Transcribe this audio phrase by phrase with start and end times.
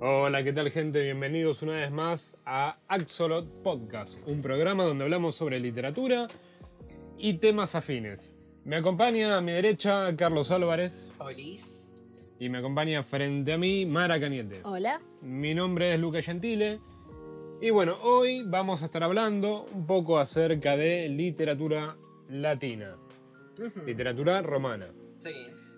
[0.00, 1.02] Hola, ¿qué tal gente?
[1.02, 6.28] Bienvenidos una vez más a Axolot Podcast, un programa donde hablamos sobre literatura
[7.16, 8.36] y temas afines.
[8.64, 12.02] Me acompaña a mi derecha Carlos Álvarez Olis.
[12.38, 14.60] y me acompaña frente a mí Mara Cañete.
[14.62, 15.00] Hola.
[15.20, 16.80] Mi nombre es Luca Gentile
[17.60, 21.96] y bueno, hoy vamos a estar hablando un poco acerca de literatura
[22.28, 22.96] latina,
[23.84, 24.92] literatura romana.
[25.16, 25.30] Sí.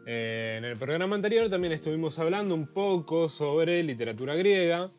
[0.06, 4.90] Eh, en el programa anterior también estuvimos hablando un poco sobre literatura griega.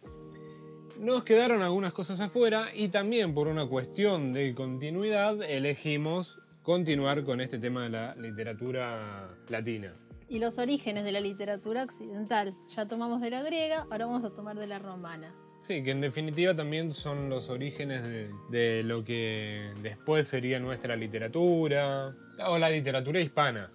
[1.00, 7.41] Nos quedaron algunas cosas afuera y también por una cuestión de continuidad elegimos continuar con
[7.41, 9.96] este tema de la literatura latina.
[10.30, 12.55] Y los orígenes de la literatura occidental.
[12.70, 15.36] Ya tomamos de la griega, ahora vamos a tomar de la romana.
[15.58, 20.96] Sí, que en definitiva también son los orígenes de, de lo que después sería nuestra
[20.96, 22.15] literatura
[22.48, 23.71] o la literatura hispana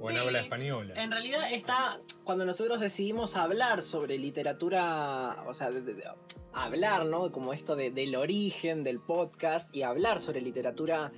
[0.00, 0.22] o en Sí.
[0.22, 0.94] habla española.
[0.96, 6.04] En realidad está, cuando nosotros decidimos hablar sobre literatura, o sea, de- de- de-
[6.52, 7.30] hablar, ¿no?
[7.30, 11.12] Como esto de- del origen del podcast y hablar sobre literatura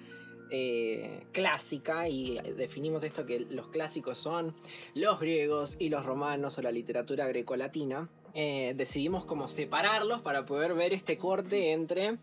[0.53, 4.53] eh, clásica y definimos esto que los clásicos son
[4.95, 8.09] los griegos y los romanos o la literatura grecolatina.
[8.35, 12.19] Eh, decidimos como separarlos para poder ver este corte entre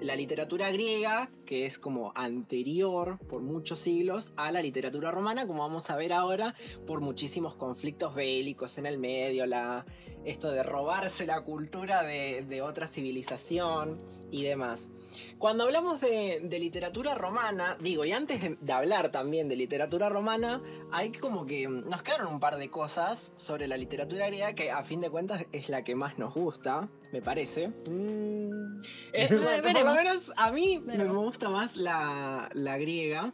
[0.00, 5.62] la literatura griega, que es como anterior por muchos siglos, a la literatura romana, como
[5.62, 6.54] vamos a ver ahora,
[6.86, 9.84] por muchísimos conflictos bélicos en el medio, la,
[10.26, 14.90] esto de robarse la cultura de, de otra civilización y demás.
[15.38, 20.08] Cuando hablamos de, de literatura romana, digo, y antes de, de hablar también de literatura
[20.08, 20.60] romana,
[20.92, 24.82] hay como que nos quedaron un par de cosas sobre la literatura griega que a
[24.82, 27.68] fin de cuentas es la que más nos gusta, me parece.
[27.68, 28.80] Mm,
[29.12, 29.94] Eh, Eh, bueno, por lo veremos.
[29.94, 33.32] menos a mí me gusta más la, la griega.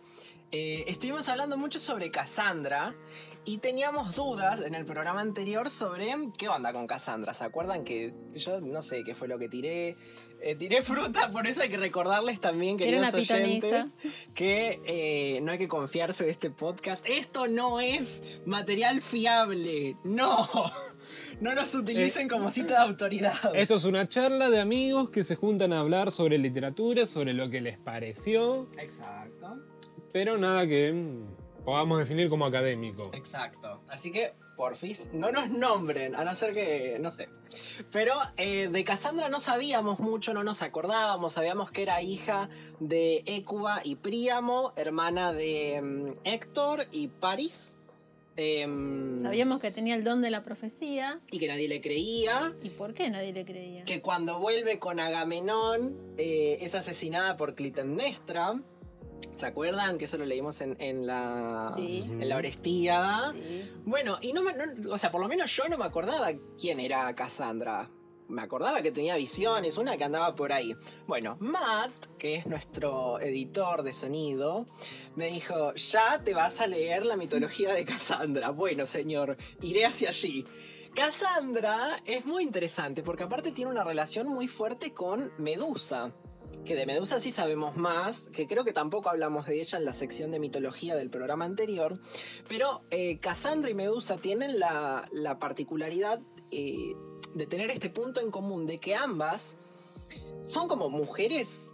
[0.54, 2.94] Eh, estuvimos hablando mucho sobre Cassandra
[3.44, 7.34] y teníamos dudas en el programa anterior sobre qué onda con Cassandra.
[7.34, 9.96] ¿Se acuerdan que yo no sé qué fue lo que tiré?
[10.40, 13.96] Eh, tiré fruta, por eso hay que recordarles también, queridos oyentes,
[14.34, 17.04] que eh, no hay que confiarse de este podcast.
[17.08, 19.96] Esto no es material fiable.
[20.04, 20.48] No.
[21.40, 23.34] No nos utilicen como cita de autoridad.
[23.54, 27.50] Esto es una charla de amigos que se juntan a hablar sobre literatura, sobre lo
[27.50, 29.58] que les pareció, Exacto.
[30.12, 30.94] pero nada que
[31.64, 33.10] podamos definir como académico.
[33.14, 33.82] Exacto.
[33.88, 37.28] Así que, porfis, no nos nombren, a no ser que, no sé.
[37.90, 41.34] Pero eh, de Cassandra no sabíamos mucho, no nos acordábamos.
[41.34, 42.48] Sabíamos que era hija
[42.80, 47.76] de Écuba y Príamo, hermana de mm, Héctor y Paris.
[48.36, 51.20] Em, Sabíamos que tenía el don de la profecía.
[51.30, 52.54] Y que nadie le creía.
[52.62, 53.84] ¿Y por qué nadie le creía?
[53.84, 58.54] Que cuando vuelve con Agamenón eh, es asesinada por Clitemnestra.
[59.34, 59.98] ¿Se acuerdan?
[59.98, 62.00] Que eso lo leímos en, en la, Sí.
[62.04, 63.32] en la Orestíada.
[63.32, 63.70] Sí.
[63.84, 66.28] Bueno, y no me, no- o sea, por lo menos yo no me acordaba
[66.60, 67.90] quién era Cassandra.
[68.28, 70.74] Me acordaba que tenía visiones, una que andaba por ahí.
[71.06, 74.66] Bueno, Matt, que es nuestro editor de sonido,
[75.16, 78.50] me dijo, ya te vas a leer la mitología de Cassandra.
[78.50, 80.46] Bueno, señor, iré hacia allí.
[80.94, 86.12] Cassandra es muy interesante porque aparte tiene una relación muy fuerte con Medusa.
[86.64, 89.92] Que de Medusa sí sabemos más, que creo que tampoco hablamos de ella en la
[89.92, 91.98] sección de mitología del programa anterior,
[92.48, 96.20] pero eh, Cassandra y Medusa tienen la, la particularidad
[96.52, 96.94] eh,
[97.34, 99.56] de tener este punto en común de que ambas
[100.44, 101.71] son como mujeres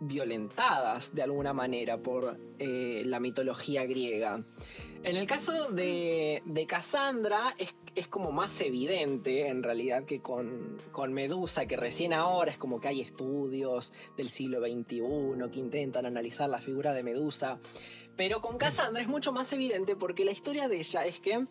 [0.00, 4.40] violentadas de alguna manera por eh, la mitología griega.
[5.04, 10.80] En el caso de, de Cassandra es, es como más evidente en realidad que con,
[10.92, 16.04] con Medusa, que recién ahora es como que hay estudios del siglo XXI que intentan
[16.06, 17.58] analizar la figura de Medusa.
[18.16, 21.46] Pero con Cassandra es mucho más evidente porque la historia de ella es que,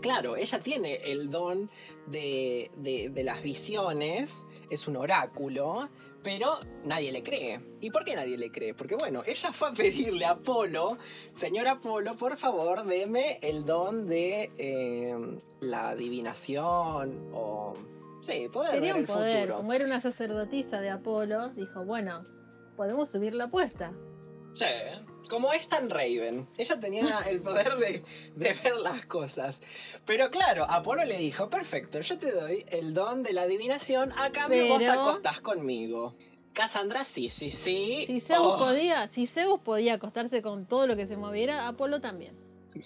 [0.00, 1.70] claro, ella tiene el don
[2.06, 5.90] de, de- de las visiones, es un oráculo,
[6.22, 7.60] pero nadie le cree.
[7.80, 8.74] ¿Y por qué nadie le cree?
[8.74, 10.98] Porque bueno, ella fue a pedirle a Apolo,
[11.32, 17.74] señor Apolo, por favor, deme el don de eh, la adivinación o...
[18.22, 19.40] Sí, poder ver un el poder.
[19.40, 19.56] futuro.
[19.56, 22.26] Como era una sacerdotisa de Apolo, dijo, bueno,
[22.76, 23.92] podemos subir la apuesta.
[24.54, 24.66] Sí,
[25.30, 26.46] como es tan Raven.
[26.58, 28.02] Ella tenía el poder de,
[28.36, 29.62] de ver las cosas.
[30.04, 34.30] Pero claro, Apolo le dijo, perfecto, yo te doy el don de la adivinación, a
[34.32, 36.12] cambio vos te Pero- acostás conmigo.
[36.52, 38.04] Cassandra, sí, sí, sí.
[38.08, 42.00] Si Zeus Oh, podía, si Zeus podía acostarse con todo lo que se moviera, Apolo
[42.00, 42.34] también.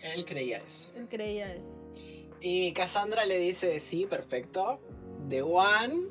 [0.03, 0.91] Él creía eso.
[0.95, 1.65] Él creía eso.
[2.43, 4.81] Y Cassandra le dice, sí, perfecto.
[5.31, 6.09] The One.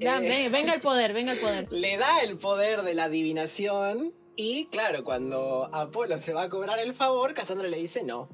[0.00, 1.68] Ya, eh, ven- venga el poder, venga el poder.
[1.72, 4.12] le da el poder de la adivinación.
[4.40, 8.28] Y claro, cuando Apolo se va a cobrar el favor, Cassandra le dice no.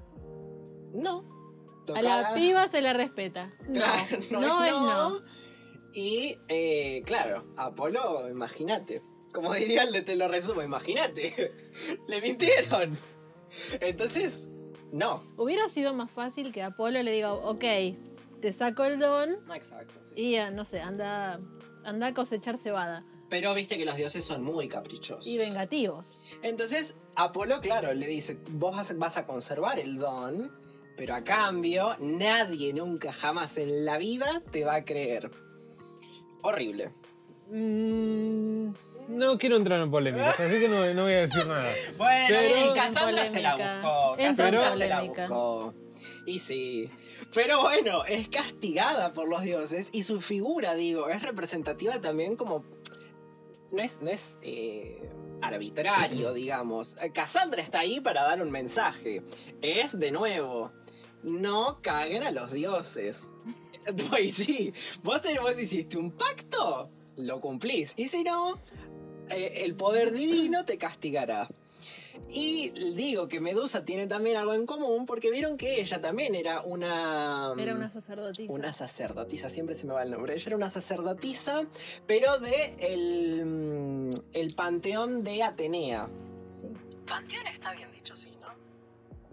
[0.92, 1.24] No.
[1.94, 3.54] A la piba se la respeta.
[3.66, 5.20] No, Claro, no, no, es no.
[5.94, 9.00] Y eh, claro, Apolo, imagínate.
[9.32, 11.54] Como diría el de Te lo resumo, imagínate.
[12.06, 12.98] Le mintieron.
[13.80, 14.46] Entonces,
[14.92, 15.24] no.
[15.38, 17.64] Hubiera sido más fácil que Apolo le diga, ok,
[18.42, 19.94] te saco el don No exacto.
[20.02, 20.20] sí.
[20.20, 21.40] y ah, no sé, anda,
[21.82, 23.06] anda a cosechar cebada.
[23.30, 25.26] Pero viste que los dioses son muy caprichosos.
[25.26, 26.20] Y vengativos.
[26.42, 30.52] Entonces, Apolo, claro, le dice, vos vas- a conservar el don,
[30.96, 35.30] pero a cambio, nadie nunca jamás en la vida te va a creer.
[36.42, 36.92] Horrible.
[37.48, 38.72] Mm,
[39.08, 41.70] no quiero entrar en polémicas, así que no, no voy a decir nada.
[41.98, 44.16] Bueno, Pero- Cassandra se la buscó.
[44.16, 45.74] Cassandra en se la buscó.
[46.26, 46.90] Y sí.
[47.34, 52.64] Pero bueno, es castigada por los dioses y su figura, digo, es representativa también como...
[53.74, 55.00] No es, no es eh,
[55.42, 56.96] arbitrario, digamos.
[57.12, 59.22] Cassandra está ahí para dar un mensaje.
[59.60, 60.72] Es, de nuevo,
[61.22, 63.32] no caguen a los dioses.
[64.08, 64.72] Pues sí,
[65.02, 67.92] vos, te- vos hiciste un pacto, lo cumplís.
[67.96, 68.54] Y si no,
[69.28, 71.50] eh, el poder divino te castigará.
[72.28, 76.62] Y digo que Medusa tiene también algo en común porque vieron que ella también era
[76.62, 77.52] una...
[77.58, 78.52] Era una sacerdotisa.
[78.52, 80.34] Una sacerdotisa, siempre se me va el nombre.
[80.34, 81.62] Ella era una sacerdotisa,
[82.06, 86.08] pero de el, mm, el panteón de Atenea.
[86.50, 86.68] Sí.
[87.06, 88.48] Panteón está bien dicho, sí, ¿no?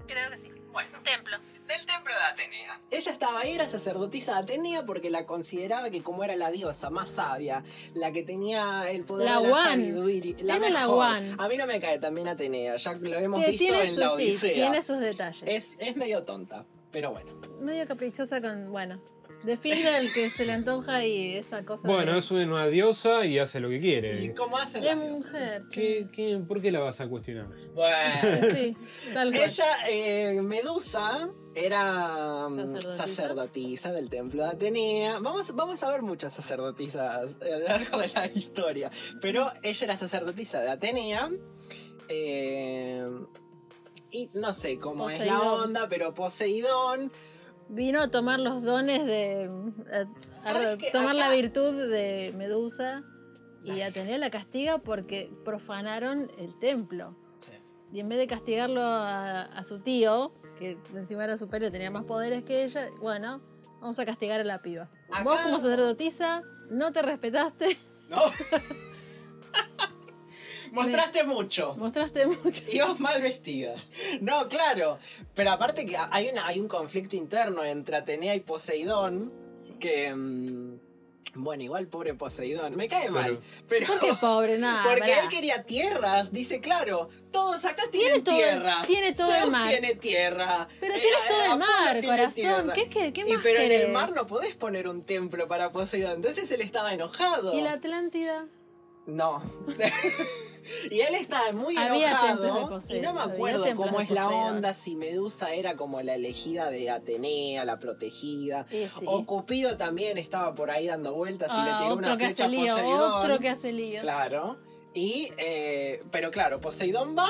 [0.05, 0.51] Creo que sí.
[0.71, 1.37] Bueno, Templo.
[1.77, 2.79] Del templo de Atenea.
[2.91, 6.89] Ella estaba ahí, era sacerdotisa de Atenea porque la consideraba que como era la diosa
[6.89, 7.63] más sabia,
[7.93, 11.05] la que tenía el poder La de la sabiduría, la Era la mejor.
[11.15, 11.35] One.
[11.37, 14.09] A mí no me cae también Atenea, ya lo hemos Que visto tiene, en la
[14.09, 14.53] sus, sí, Odisea.
[14.53, 15.43] tiene sus detalles.
[15.45, 17.31] es, es medio tonta, pero bueno.
[17.61, 18.71] Medio caprichosa con.
[18.71, 19.01] Bueno,
[19.43, 21.87] defiende al que se le antoja y esa cosa.
[21.87, 24.33] Bueno, de, es una diosa y hace lo que ¿Y quiere.
[24.35, 25.19] cómo hacen de las diosas?
[25.19, 25.63] mujer.
[25.71, 27.47] ¿Qué, qué, por qué la vas a cuestionar?
[27.73, 28.47] Bueno.
[28.53, 28.75] Sí,
[29.13, 29.43] tal cual.
[29.43, 32.91] Ella, eh, Medusa, era mm, Sacerdotisa.
[32.91, 35.19] sacerdotisa del templo de Atenea.
[35.19, 38.89] Vamos, vamos a ver muchas sacerdotisas a lo largo de la historia.
[39.21, 41.29] Pero ella era sacerdotisa de Atenea.
[42.07, 43.05] eh,
[44.13, 47.11] y no sé cómo es la onda, pero Poseidón.
[47.71, 49.49] Vino a tomar los dones de.
[49.91, 53.03] a- tomar la virtud de Medusa.
[53.63, 57.15] Y Atenea la castiga porque profanaron el templo.
[57.93, 62.05] Y en vez de castigarlo a, a su tío, que encima era superior tenía más
[62.05, 63.41] poderes que ella, bueno,
[63.81, 64.89] vamos a castigar a la piba.
[65.11, 67.77] Acá- Vos como sacerdotisa no te respetaste,
[68.09, 68.17] No.
[70.71, 71.75] Mostraste mucho.
[71.77, 72.63] mostraste mucho.
[72.71, 73.75] Ibas mal vestida.
[74.21, 74.97] No, claro.
[75.35, 79.31] Pero aparte que hay, una, hay un conflicto interno entre Atenea y Poseidón
[79.79, 80.13] que...
[80.13, 80.79] mm,
[81.33, 82.75] bueno, igual pobre Poseidón.
[82.75, 83.39] Me cae mal.
[83.69, 83.87] Pero...
[83.87, 84.57] ¿Por qué pobre?
[84.57, 84.83] Nada.
[84.89, 85.21] Porque pará.
[85.23, 88.87] él quería tierras, dice claro, todos acá Tiene tienen todo el- tierras.
[88.87, 89.69] tiene todo el mar.
[89.69, 90.67] tiene tierra.
[90.81, 92.33] Pero eh, tienes todo el mar, tiene corazón.
[92.33, 92.73] tierra.
[92.73, 95.71] ¿Qué, qué, qué Y más pero en el mar no podés poner un templo para
[95.71, 96.15] Poseidón.
[96.15, 97.53] Entonces él estaba enojado.
[97.57, 98.45] ¿Y la Atlántida?
[99.05, 99.41] No.
[100.91, 102.79] y él estaba muy Había enojado.
[102.89, 106.89] Y no me acuerdo cómo es la onda, si Medusa era como la elegida de
[106.89, 108.65] Atenea, la protegida.
[108.69, 109.05] Sí, sí.
[109.07, 112.47] O Cupido también estaba por ahí dando vueltas y le Ah, tiró una flecha a
[112.49, 113.11] Poseidón.
[113.13, 114.01] otro que hace lío.
[114.01, 114.57] Claro.
[114.93, 117.29] Y, eh, pero claro, Poseidón va,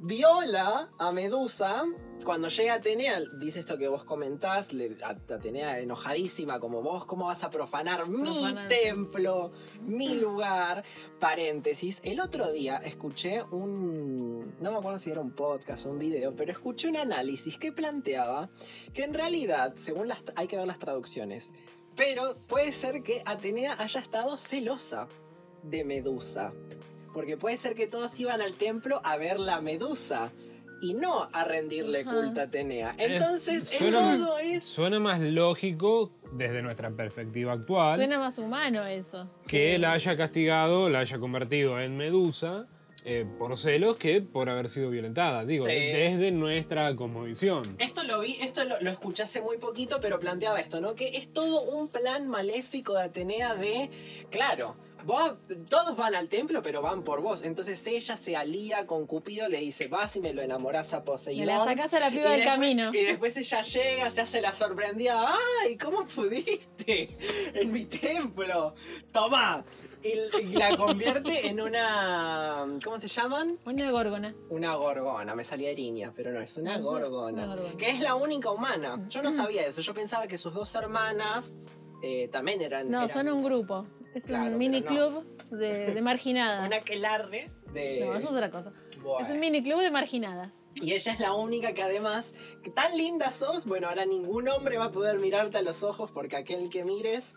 [0.00, 1.84] viola a Medusa.
[2.24, 7.42] Cuando llega Atenea, dice esto que vos comentás, le- Atenea enojadísima, como vos, ¿cómo vas
[7.42, 10.84] a profanar mi templo, mi lugar?
[11.20, 15.98] Paréntesis, el otro día escuché un, no me acuerdo si era un podcast o un
[15.98, 18.50] video, pero escuché un análisis que planteaba
[18.92, 21.54] que en realidad, según las, hay que ver las traducciones,
[21.96, 25.08] pero puede ser que Atenea haya estado celosa
[25.62, 26.52] de Medusa.
[27.14, 30.30] Porque puede ser que todos iban al templo a ver la Medusa
[30.80, 32.12] y no a rendirle Ajá.
[32.12, 32.94] culto a Atenea.
[32.98, 34.64] Entonces, en todo es.
[34.64, 39.28] Suena más lógico desde nuestra perspectiva actual Suena más humano eso.
[39.46, 42.66] que la haya castigado, la haya convertido en Medusa
[43.04, 45.44] eh, por celos que por haber sido violentada.
[45.44, 45.70] Digo, Sí.
[45.70, 47.62] desde nuestra cosmovisión.
[47.78, 50.94] Esto lo vi, esto lo, lo escuché hace muy poquito, pero planteaba esto, ¿no?
[50.94, 53.88] Que es todo un plan maléfico de Atenea de,
[54.30, 55.34] claro, vos,
[55.68, 57.42] todos van al templo, pero van por vos.
[57.42, 61.04] Entonces ella se alía con Cupido, le dice, vas y me lo enamorás a Me
[61.04, 61.46] Poseidón.
[61.46, 62.90] la sacás a la Y piba del después- camino.
[62.94, 65.26] Y después ella llega, se hace la sorprendida.
[65.62, 67.16] ¡Ay, cómo pudiste!
[67.54, 68.74] En mi templo.
[69.12, 69.64] ¡Toma!
[70.02, 72.66] Y, la convierte en una.
[72.84, 73.58] ¿Cómo se llaman?
[73.64, 74.34] Una gorgona.
[74.48, 75.34] Una gorgona.
[75.34, 77.44] Me salía eriña, pero no, es una gorgona.
[77.44, 77.76] una gorgona.
[77.76, 79.04] Que es la única humana.
[79.08, 79.80] Yo no sabía eso.
[79.80, 81.56] Yo pensaba que sus dos hermanas
[82.02, 82.88] eh, también eran.
[82.90, 83.86] No, eran son un grupo.
[84.14, 84.86] Es Claro, un mini no.
[84.86, 86.66] club de, de marginadas.
[86.66, 88.00] Una aquelarre de.
[88.00, 88.72] No, eso es otra cosa.
[89.02, 89.20] Bueno.
[89.20, 90.64] Es un mini club de marginadas.
[90.76, 94.76] Y ella es la única que además, que tan linda sos, bueno, ahora ningún hombre
[94.78, 97.36] va a poder mirarte a los ojos porque aquel que mires,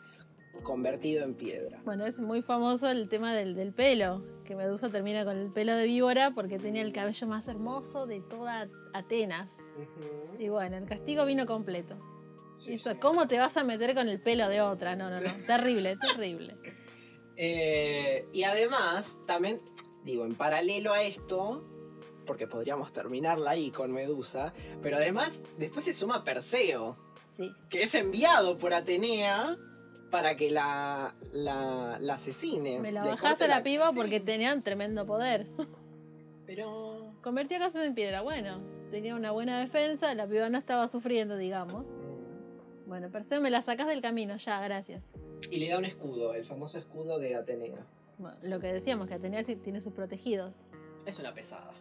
[0.64, 1.80] convertido en piedra.
[1.86, 5.76] Bueno, es muy famoso el tema del, del pelo, que Medusa termina con el pelo
[5.76, 9.50] de víbora porque tenía el cabello más hermoso de toda Atenas.
[10.38, 11.96] Y bueno, el castigo vino completo.
[12.62, 12.98] Sí, Eso, sí.
[13.00, 14.96] ¿Cómo te vas a meter con el pelo de otra?
[14.96, 15.30] No, no, no.
[15.48, 16.56] Terrible, terrible.
[17.36, 19.62] Eh, y además, también,
[20.04, 21.64] digo, en paralelo a esto,
[22.28, 26.98] porque podríamos terminarla ahí con Medusa, pero además después se suma Perseo,
[27.30, 27.52] Sí.
[27.70, 29.58] que es enviado por Atenea
[30.12, 32.80] para que la, la, la asesine.
[32.80, 33.96] Me la bajás a la piba sí.
[33.96, 35.48] porque tenían tremendo poder.
[36.46, 37.16] Pero...
[37.24, 38.22] Convertía casas en piedra.
[38.22, 41.86] Bueno, tenía una buena defensa, la piba no estaba sufriendo, digamos.
[42.92, 45.02] Bueno, Perseo, me la sacás del camino, ya, gracias.
[45.50, 47.88] Y le da un escudo, el famoso escudo de Atenea.
[48.18, 50.58] Bueno, lo que decíamos, que Atenea sí tiene sus protegidos.
[51.06, 51.72] Es una pesada.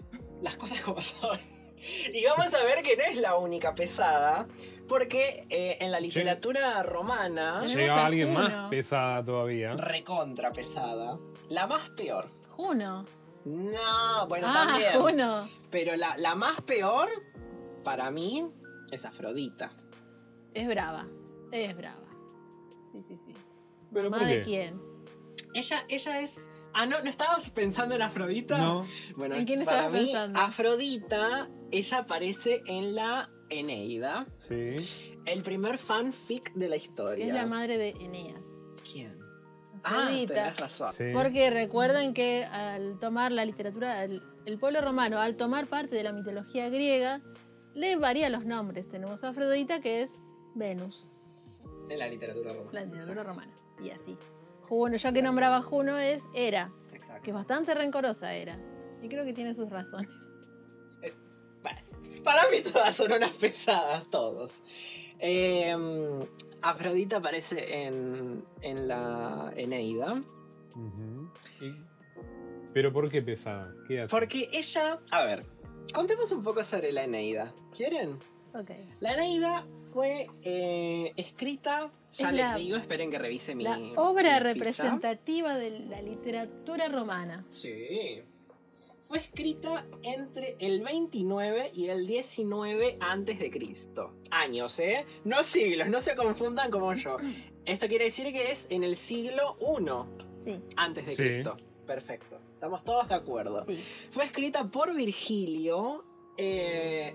[0.40, 1.36] Las cosas como son.
[2.14, 4.46] Y vamos a ver que no es la única pesada,
[4.86, 8.48] porque eh, en la literatura romana, Llega alguien Juno.
[8.48, 9.74] más pesada todavía.
[9.74, 12.30] recontra pesada, la más peor.
[12.50, 13.04] Juno.
[13.46, 14.92] No, bueno, ah, también.
[14.92, 15.48] Juno.
[15.72, 17.08] Pero la, la más peor,
[17.82, 18.48] para mí,
[18.92, 19.72] es Afrodita.
[20.54, 21.06] Es brava.
[21.52, 22.06] Es brava.
[22.92, 23.34] Sí, sí, sí.
[23.92, 24.80] ¿Pero ¿Más por de quién?
[25.54, 26.38] Ella, ella es.
[26.72, 28.56] Ah, no, ¿no estabas pensando en Afrodita?
[28.58, 28.86] No.
[29.16, 30.38] Bueno, ¿En quién para estabas mí, pensando?
[30.38, 34.68] Afrodita, ella aparece en la Eneida, Sí.
[35.26, 37.26] el primer fanfic de la historia.
[37.26, 38.44] Es la madre de Eneas.
[38.92, 39.18] ¿Quién?
[39.82, 40.34] Ah, Afrodita.
[40.34, 40.92] tenés razón.
[40.92, 41.04] sí.
[41.12, 46.04] Porque recuerden que al tomar la literatura, el, el pueblo romano, al tomar parte de
[46.04, 47.20] la mitología griega,
[47.74, 48.88] le varía los nombres.
[48.88, 50.12] Tenemos a Afrodita, que es
[50.54, 51.08] Venus,
[51.88, 52.70] En la literatura romana.
[52.72, 53.40] la literatura Exacto.
[53.40, 53.52] romana.
[53.82, 54.16] Y así.
[54.68, 57.22] Juno, ya que nombraba a Juno, es Hera, Exacto.
[57.22, 58.58] que es bastante rencorosa Hera.
[59.02, 60.10] Y creo que tiene sus razones.
[61.62, 61.80] Bueno,
[62.24, 64.62] para mí todas son unas pesadas, todos.
[65.18, 65.74] Eh,
[66.62, 70.20] Afrodita aparece en, en la Eneida.
[71.60, 71.74] Y-
[72.72, 73.74] ¿Pero por qué pesada?
[73.88, 74.10] ¿Qué hace?
[74.10, 75.00] Porque ella.
[75.10, 75.44] A ver,
[75.92, 77.52] contemos un poco sobre la Eneida.
[77.76, 78.18] ¿Quieren?
[78.54, 78.70] Ok.
[79.00, 81.90] La Eneida fue eh, escrita.
[82.10, 83.64] Ya Es les la- digo, esperen que revise mi.
[83.64, 84.40] La obra mi ficha.
[84.40, 87.44] representativa de la literatura romana.
[87.50, 88.22] Sí.
[89.00, 94.12] Fue escrita entre el 29 y el 19 antes de Cristo.
[94.30, 95.04] Años, ¿eh?
[95.24, 97.16] No siglos, no se confundan como yo.
[97.64, 100.06] Esto quiere decir que es en el siglo 1
[100.44, 101.22] Sí, antes de Sí.
[101.24, 101.56] Cristo.
[101.86, 102.38] Perfecto.
[102.54, 103.64] Estamos todos de acuerdo.
[103.64, 103.82] sí.
[104.10, 106.04] Fue escrita por Virgilio
[106.36, 107.14] eh,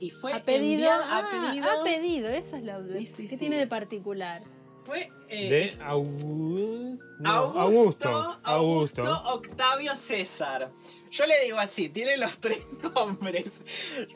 [0.00, 1.70] y fue a pedido, enviada ah, a pedido.
[1.70, 3.38] a pedido, eso es lo Sí, sí.
[3.38, 4.42] tiene de particular.
[4.84, 8.08] Fue eh, De no, Augusto, Augusto.
[8.44, 9.22] Augusto Augusto.
[9.34, 10.70] Octavio César.
[11.10, 12.60] Yo le digo así, tiene los tres
[12.94, 13.62] nombres.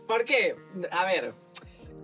[0.07, 0.57] ¿Por qué?
[0.91, 1.35] A ver,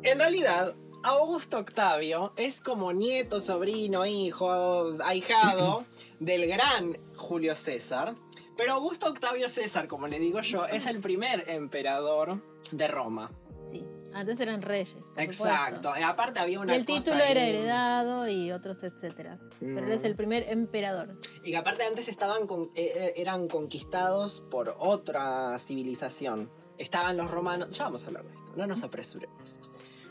[0.02, 5.84] en realidad, Augusto Octavio es como nieto, sobrino, hijo, ahijado
[6.18, 8.16] del gran Julio César.
[8.56, 12.40] Pero Augusto Octavio César, como le digo yo, es el primer emperador
[12.72, 13.30] de Roma.
[13.70, 14.94] Sí, antes eran reyes.
[15.14, 15.76] por Exacto.
[15.76, 16.00] supuesto.
[16.00, 19.36] Y aparte había Y una el cosa título era heredado y otros etcétera.
[19.60, 20.06] Pero él es Mm.
[20.06, 21.18] el primer emperador.
[21.44, 26.50] Y que aparte antes estaban con- eh, eh, eran conquistados por otra civilización.
[26.78, 27.76] Estaban los romanos.
[27.76, 29.58] Ya vamos a hablar de esto, no nos apresuremos.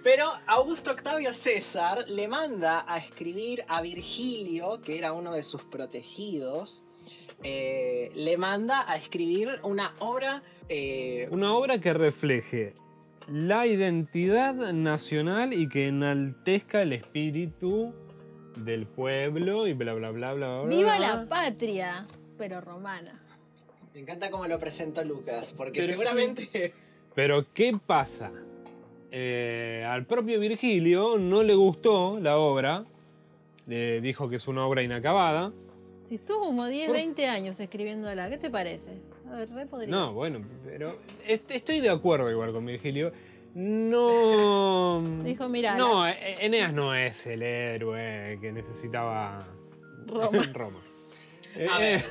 [0.03, 5.63] Pero Augusto Octavio César le manda a escribir a Virgilio, que era uno de sus
[5.63, 6.83] protegidos,
[7.43, 10.43] eh, le manda a escribir una obra.
[10.69, 12.75] eh, Una obra que refleje
[13.27, 17.93] la identidad nacional y que enaltezca el espíritu
[18.57, 20.69] del pueblo y bla bla bla bla bla.
[20.69, 21.15] ¡Viva bla.
[21.15, 22.05] la patria!
[22.37, 23.21] Pero romana.
[23.93, 26.73] me encanta cómo lo presentó Lucas, porque Pero- seguramente.
[27.15, 28.31] Pero ¿qué pasa?
[29.09, 32.83] Eh, al propio Virgilio no le gustó la obra,
[33.67, 35.53] le dijo que es una obra inacabada.
[36.03, 38.99] Si estuvo como 10, Por- 20 años escribiéndola, ¿qué te parece?
[39.29, 39.89] A ver, re podría.
[39.89, 43.11] No, bueno, pero est- estoy de acuerdo igual con Virgilio.
[43.55, 45.01] No.
[45.23, 49.47] Dijo, mira, No, E- Eneas no es el héroe que necesitaba
[50.05, 50.43] Roma.
[50.53, 50.83] Roma.
[51.55, 52.05] A Eh, ver.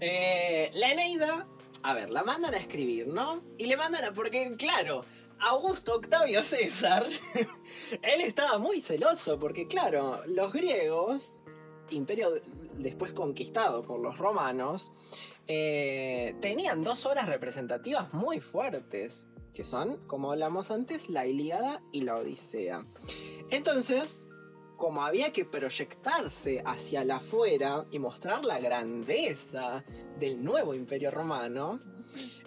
[0.00, 1.46] Eh, la Eneida,
[1.82, 3.42] a ver, la mandan a escribir, ¿no?
[3.58, 4.12] Y le mandan a.
[4.12, 5.04] Porque, claro,
[5.40, 7.06] Augusto Octavio César,
[8.02, 11.40] él estaba muy celoso, porque, claro, los griegos,
[11.90, 12.42] imperio de-
[12.78, 14.92] después conquistado por los romanos,
[15.52, 22.02] eh, tenían dos obras representativas muy fuertes, que son, como hablamos antes, la Ilíada y
[22.02, 22.86] la Odisea.
[23.50, 24.24] Entonces,
[24.76, 29.84] como había que proyectarse hacia la afuera y mostrar la grandeza
[30.20, 31.80] del nuevo imperio romano,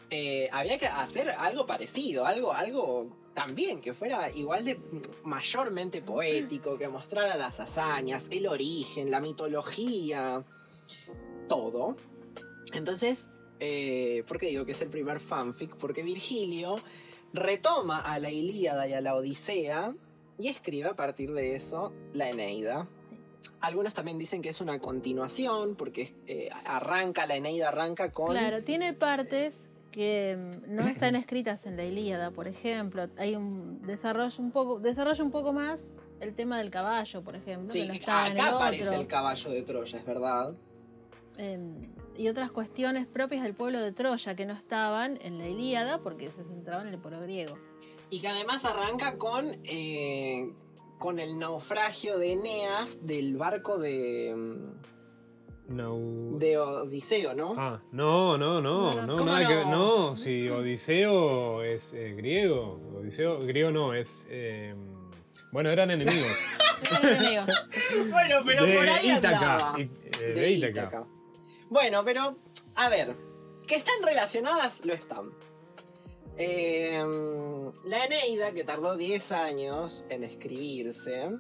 [0.10, 4.79] eh, había que hacer algo parecido, algo, algo también que fuera igual de
[5.25, 10.41] mayormente poético, que mostrara las hazañas, el origen, la mitología,
[11.50, 11.98] todo.
[12.74, 15.75] Entonces, eh, ¿por qué digo que es el primer fanfic?
[15.77, 16.75] Porque Virgilio
[17.34, 19.94] retoma a la Ilíada y a la Odisea
[20.38, 22.88] y escribe a partir de eso la Eneida.
[23.03, 23.20] Sí.
[23.62, 28.32] Algunos también dicen que es una continuación, porque eh, arranca, la Eneida arranca con...
[28.32, 33.08] Claro, tiene partes que mm, no están escritas en la Ilíada, por ejemplo.
[33.18, 35.86] Hay un desarrollo un poco, desarrollo un poco más
[36.20, 37.72] el tema del caballo, por ejemplo.
[37.72, 39.01] Sí, que no estaba en el acá aparece otro.
[39.01, 40.53] el caballo de Troya, es verdad.
[41.38, 46.00] Em, y otras cuestiones propias del pueblo de Troya que no estaban en la Ilíada
[46.01, 47.58] porque se centraban en el pueblo griego.
[48.10, 50.51] Y que además arranca con, eh,
[51.00, 55.98] con el naufragio de Eneas del barco de, mm, No.
[56.38, 57.55] de Odiseo, ¿no?
[57.58, 59.60] Ah, no, no, no, No, no, no, ¿cómo nada que no?
[59.62, 59.67] ver.
[59.67, 62.79] No, si Odiseo es eh, griego.
[63.00, 64.27] Odiseo, griego no, es.
[64.29, 64.75] eh,
[65.51, 66.27] bueno, eran enemigos.
[68.10, 69.74] Bueno, pero de por ahí Ítaca.
[69.77, 69.82] y-
[70.22, 70.70] eh, de Ítaca.
[70.82, 71.05] Ítaca.
[71.74, 72.38] Bueno, pero,
[72.75, 73.15] a ver,
[73.68, 75.32] que están relacionadas, lo están.
[76.38, 77.03] Eh,
[77.86, 81.32] la Eneida, que tardó 10 años en escribirse,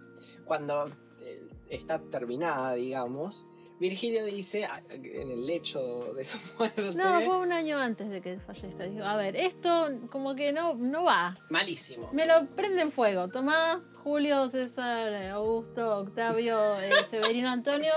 [0.45, 0.87] cuando
[1.21, 3.45] eh, está terminada, digamos,
[3.79, 8.19] Virgilio dice, ah, en el lecho de su muerte, No, fue un año antes de
[8.19, 8.85] que fallezca.
[8.85, 11.37] Dijo, a ver, esto como que no, no va.
[11.51, 12.09] malísimo.
[12.11, 13.27] Me lo prende en fuego.
[13.27, 17.93] Tomás, Julio, César, Augusto, Octavio, eh, Severino Antonio.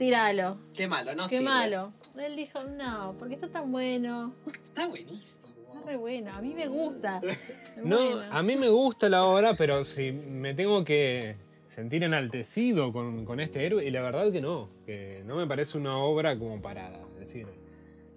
[0.00, 0.56] Tíralo.
[0.72, 1.44] Qué malo, no Qué sirve.
[1.44, 1.92] malo.
[2.18, 4.34] Él dijo, no, porque está tan bueno.
[4.46, 5.52] Está buenísimo.
[5.68, 6.32] Está re bueno.
[6.32, 7.20] A mí me gusta.
[7.84, 8.32] No, bueno.
[8.32, 13.40] a mí me gusta la obra, pero si me tengo que sentir enaltecido con, con
[13.40, 16.90] este héroe, y la verdad que no, que no me parece una obra como para
[17.18, 17.46] decir,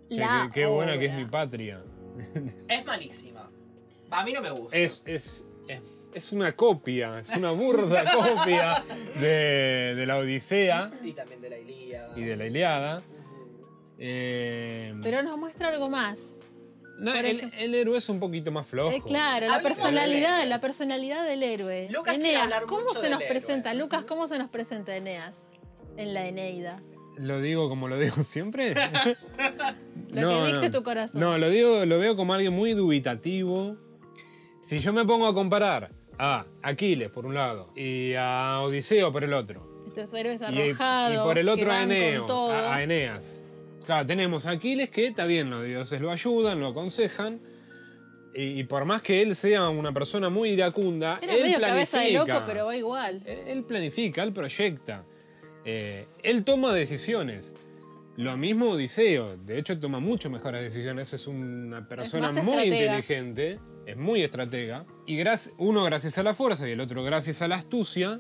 [0.10, 1.84] che, qué, qué buena que es mi patria.
[2.70, 3.50] Es malísima.
[4.10, 4.76] A mí no me gusta.
[4.78, 5.82] Es, es, es,
[6.14, 8.84] es una copia, es una burda copia
[9.20, 12.14] de, de la Odisea Y también de la Ilíada.
[12.20, 13.04] y de la Iliada.
[14.00, 16.20] Eh, Pero nos muestra algo más.
[17.00, 18.92] no, el, héroe es un poquito más flojo.
[18.92, 21.88] Eh, claro, la del personalidad, la personalidad del héroe.
[21.92, 23.28] Lucas Eneas, ¿cómo se nos héroe.
[23.30, 23.74] presenta?
[23.74, 25.44] Lucas, ¿cómo se nos presenta Eneas
[25.98, 26.82] en la Eneida?
[27.18, 28.74] ¿Lo digo como lo digo siempre?
[30.10, 30.78] Lo No, que dicte no.
[30.80, 31.22] tu corazón.
[31.22, 33.78] No, lo digo, lo veo como alguien muy dubitativo.
[34.62, 35.92] Si yo me pongo a comparar
[36.26, 41.16] a Aquiles por un lado y a Odiseo por el otro, Estos héroes y, arrojados.
[41.16, 43.44] y por el otro a Eneo, a, a Eneas.
[43.86, 47.42] Claro, tenemos a Aquiles que está bien, los dioses lo ayudan, lo aconsejan.
[48.36, 51.68] Y, y por más que él sea una persona muy iracunda, Era él medio planifica.
[51.68, 53.22] cabeza de loco, pero va igual.
[53.26, 55.06] Él, planifica, él proyecta.
[55.66, 57.54] Eh, él toma decisiones.
[58.16, 59.38] Lo mismo Odiseo.
[59.38, 61.12] De hecho, toma mucho mejores decisiones.
[61.14, 62.98] Es una persona muy estratega.
[62.98, 63.60] inteligente.
[63.86, 64.86] Es muy estratega.
[65.06, 65.22] Y
[65.58, 68.20] uno gracias a la fuerza y el otro gracias a la astucia.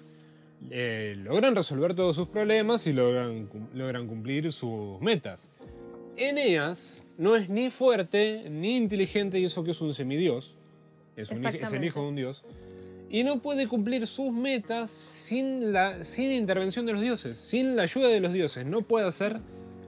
[0.71, 5.49] eh, logran resolver todos sus problemas y logran, logran cumplir sus metas.
[6.15, 10.55] Eneas no es ni fuerte ni inteligente y eso que es un semidios.
[11.15, 12.43] Es, un hij- es el hijo de un dios.
[13.09, 17.83] Y no puede cumplir sus metas sin la sin intervención de los dioses, sin la
[17.83, 18.65] ayuda de los dioses.
[18.65, 19.39] No puede hacer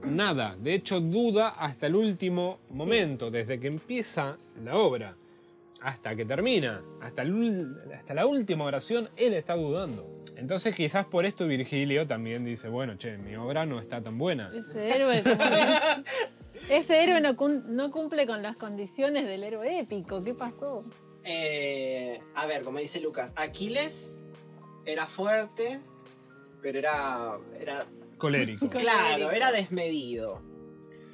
[0.04, 0.56] nada.
[0.62, 5.16] De hecho, duda hasta el último momento, desde que empieza la obra
[5.80, 10.22] hasta que termina, hasta, el ul- hasta la última oración, él está dudando.
[10.36, 14.52] Entonces, quizás por esto Virgilio también dice: Bueno, che, mi obra no está tan buena.
[14.54, 15.22] Ese héroe,
[16.68, 20.22] Ese no, cum- no cumple con las condiciones del héroe épico.
[20.22, 20.82] ¿Qué pasó?
[21.24, 24.22] Eh, a ver, como dice Lucas, Aquiles
[24.84, 25.80] era fuerte,
[26.62, 27.86] pero era, era
[28.18, 28.66] Colérico.
[28.66, 28.68] Colérico.
[28.68, 30.42] Claro, era desmedido.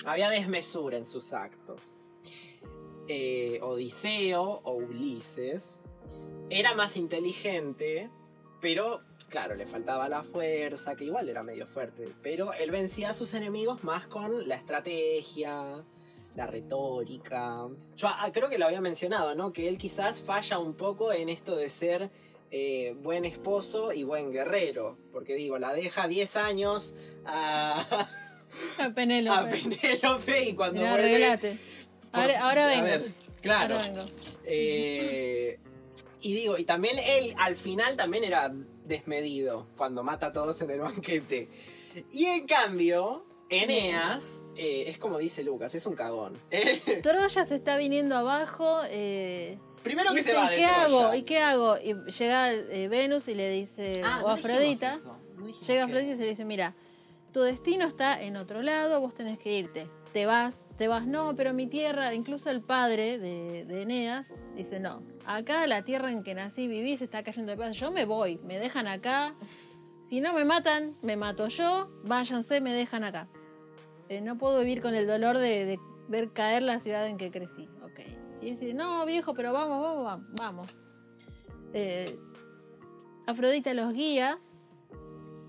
[0.04, 1.98] Había desmesura en sus actos.
[3.08, 5.82] Eh, Odiseo o Ulises
[6.50, 8.10] era más inteligente,
[8.60, 12.08] pero claro, le faltaba la fuerza, que igual era medio fuerte.
[12.22, 15.82] Pero él vencía a sus enemigos más con la estrategia,
[16.36, 17.54] la retórica.
[17.96, 19.52] Yo ah, creo que lo había mencionado, ¿no?
[19.52, 22.10] Que él quizás falla un poco en esto de ser
[22.50, 24.98] eh, buen esposo y buen guerrero.
[25.12, 28.08] Porque digo, la deja 10 años a,
[28.78, 29.38] A Penélope.
[29.38, 31.08] a Penélope y cuando Mira, vuelve...
[31.08, 31.58] arreglate.
[32.12, 32.84] Ahora, ahora A vengo.
[32.84, 33.74] ver, claro.
[33.76, 34.04] Ahora vengo.
[34.44, 35.58] Eh,
[36.20, 38.52] y digo, y también él al final también era
[38.84, 41.48] desmedido cuando mata a todos en el banquete.
[42.12, 46.38] Y en cambio, Eneas eh, es como dice Lucas, es un cagón.
[47.02, 48.80] Troya se está viniendo abajo.
[48.88, 50.82] Eh, Primero que se va ¿y qué Troya.
[50.84, 51.14] hago?
[51.14, 51.76] ¿Y qué hago?
[51.78, 54.96] Y llega eh, Venus y le dice, Ah, o no Afrodita,
[55.36, 56.74] no llega Afrodita y se le dice, mira,
[57.32, 59.88] tu destino está en otro lado, vos tenés que irte.
[60.12, 65.02] Te vas, vas, no, pero mi tierra, incluso el padre de, de Eneas, dice, no,
[65.26, 68.38] acá la tierra en que nací, viví, se está cayendo de pedazos, yo me voy,
[68.38, 69.34] me dejan acá,
[70.00, 73.28] si no me matan, me mato yo, váyanse, me dejan acá.
[74.08, 77.30] Eh, no puedo vivir con el dolor de, de ver caer la ciudad en que
[77.30, 78.00] crecí, ok.
[78.40, 80.76] Y dice, no, viejo, pero vamos, vamos, vamos, vamos.
[81.72, 82.18] Eh,
[83.26, 84.38] Afrodita los guía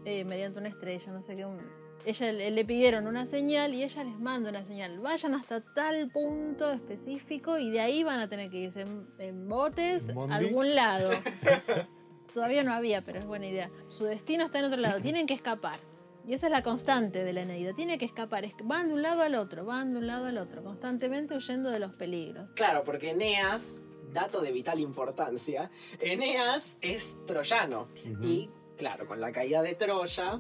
[0.06, 1.46] eh, mediante una estrella, no sé qué.
[1.46, 5.00] un- ella le, le pidieron una señal y ella les manda una señal.
[5.00, 9.48] Vayan hasta tal punto específico y de ahí van a tener que irse en, en
[9.48, 11.12] botes a algún lado.
[12.34, 13.70] Todavía no había, pero es buena idea.
[13.90, 15.78] Su destino está en otro lado, tienen que escapar.
[16.26, 18.46] Y esa es la constante de la Eneida, tiene que escapar.
[18.46, 21.70] Es- Van de un lado al otro, van de un lado al otro, constantemente huyendo
[21.70, 22.50] de los peligros.
[22.56, 27.90] Claro, porque Eneas, dato de vital importancia, Eneas es troyano.
[28.22, 30.40] Y claro, con la caída de Troya,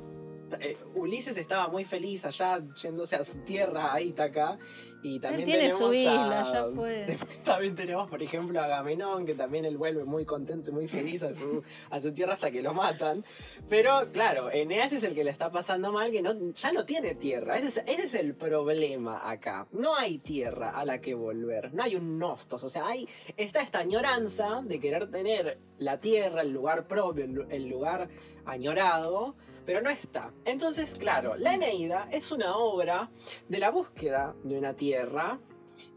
[0.61, 4.57] eh, Ulises estaba muy feliz allá yéndose a su tierra, a Ítaca.
[5.05, 7.03] Y también tiene tenemos su isla, a- ya fue.
[7.07, 10.87] Después también tenemos, por ejemplo, a Agamenón, que también él vuelve muy contento y muy
[10.87, 13.25] feliz a su, a su tierra hasta que lo matan.
[13.67, 17.15] Pero claro, Eneas es el que le está pasando mal, que no, ya no tiene
[17.15, 17.57] tierra.
[17.57, 19.67] Ese es, ese es el problema acá.
[19.73, 21.73] No hay tierra a la que volver.
[21.73, 22.63] No hay un nostos.
[22.63, 27.67] O sea, hay, está esta añoranza de querer tener la tierra, el lugar propio, el
[27.67, 28.07] lugar
[28.45, 29.35] añorado.
[29.65, 30.31] Pero no está.
[30.45, 33.09] Entonces, claro, la Eneida es una obra
[33.47, 35.39] de la búsqueda de una tierra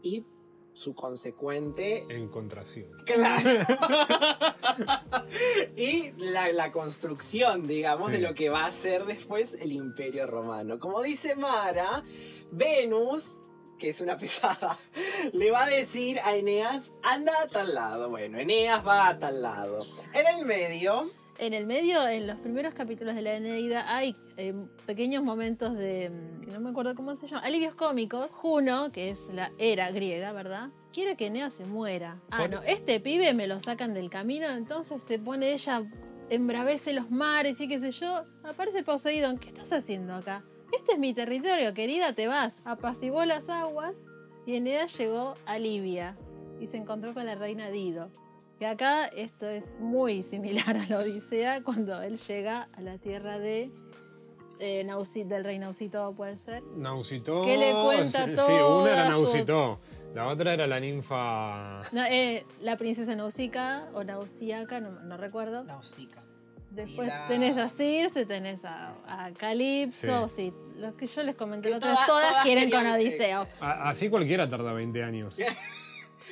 [0.01, 0.25] y
[0.73, 2.91] su consecuente Encontración.
[3.05, 3.49] Claro.
[5.75, 8.13] y la, la construcción, digamos, Sí.
[8.13, 10.79] de lo que va a ser después el Imperio Romano.
[10.79, 12.03] Como dice Mara,
[12.51, 13.41] Venus,
[13.79, 14.77] que es una pesada,
[15.33, 18.09] le va a decir a Eneas, anda a tal lado.
[18.09, 19.79] Bueno, Eneas va a tal lado.
[20.13, 24.53] En el medio, En el medio, en los primeros capítulos de la Eneida, hay eh,
[24.87, 26.09] pequeños momentos de.
[26.09, 27.43] mm, que no me acuerdo cómo se llama.
[27.45, 28.31] Alivios cómicos.
[28.31, 30.69] Juno, que es la era griega, ¿verdad?
[30.91, 32.19] Quiere que Eneas se muera.
[32.31, 35.83] Ah, Por- no, este pibe me lo sacan del camino, entonces se pone ella.
[36.29, 38.25] Embravece los mares y qué sé yo.
[38.43, 39.37] Aparece Poseidón.
[39.37, 40.43] ¿Qué estás haciendo acá?
[40.75, 42.59] Este es mi territorio, querida, te vas.
[42.65, 43.93] Apaciguó las aguas
[44.45, 46.17] y Eneas llegó a Libia
[46.59, 48.09] y se encontró con la reina Dido.
[48.59, 53.37] Que acá esto es muy similar a la Odisea cuando él llega a la tierra
[53.37, 53.69] de
[54.59, 54.83] eh,
[55.25, 56.63] del rey Nausito, puede ser.
[56.75, 57.43] Nausitó.
[57.43, 59.79] Que le cuenta sí, Sí, una era toda su- Nausitó.
[60.15, 61.83] La otra era la ninfa.
[61.91, 65.63] No, eh, la princesa Nausica o Nausiaca, no, no recuerdo.
[65.63, 66.23] Nausicaa.
[66.71, 70.51] Después la- tenés a Circe, tenés a, a Calipso, sí.
[70.77, 73.47] Los que yo les comenté Que la otra vez, todas- todas, todas quieren con Odiseo.
[73.59, 75.37] A- Así cualquiera tarda 20 años.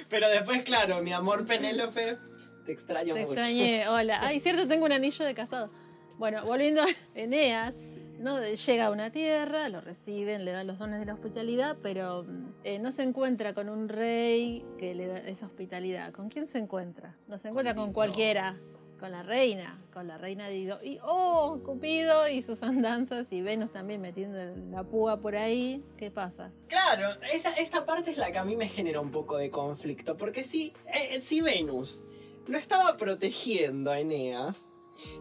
[0.09, 2.17] Pero después, claro, mi amor Penélope,
[2.65, 3.33] te extraño Te mucho.
[3.33, 4.19] extrañé, hola.
[4.21, 5.69] Ay, cierto, tengo un anillo de casado.
[6.17, 7.75] Bueno, volviendo a Eneas,
[8.19, 8.41] ¿no?
[8.41, 12.25] llega a una tierra, lo reciben, le dan los dones de la hospitalidad, pero
[12.63, 16.13] eh, no se encuentra con un rey que le da esa hospitalidad.
[16.13, 17.15] ¿Con quién se encuentra?
[17.27, 18.55] No se encuentra con cualquiera,
[18.99, 20.79] con la reina, con la reina Dido.
[20.83, 24.37] Y, oh, Cupido y sus andanzas, y Venus también metiendo
[24.71, 25.83] la púa por ahí.
[25.97, 26.51] ¿Qué pasa?
[26.67, 30.17] Claro, esa, esta parte es la que a mí me genera un poco de conflicto,
[30.17, 32.03] porque si, eh, si Venus
[32.47, 34.71] lo estaba protegiendo a Eneas,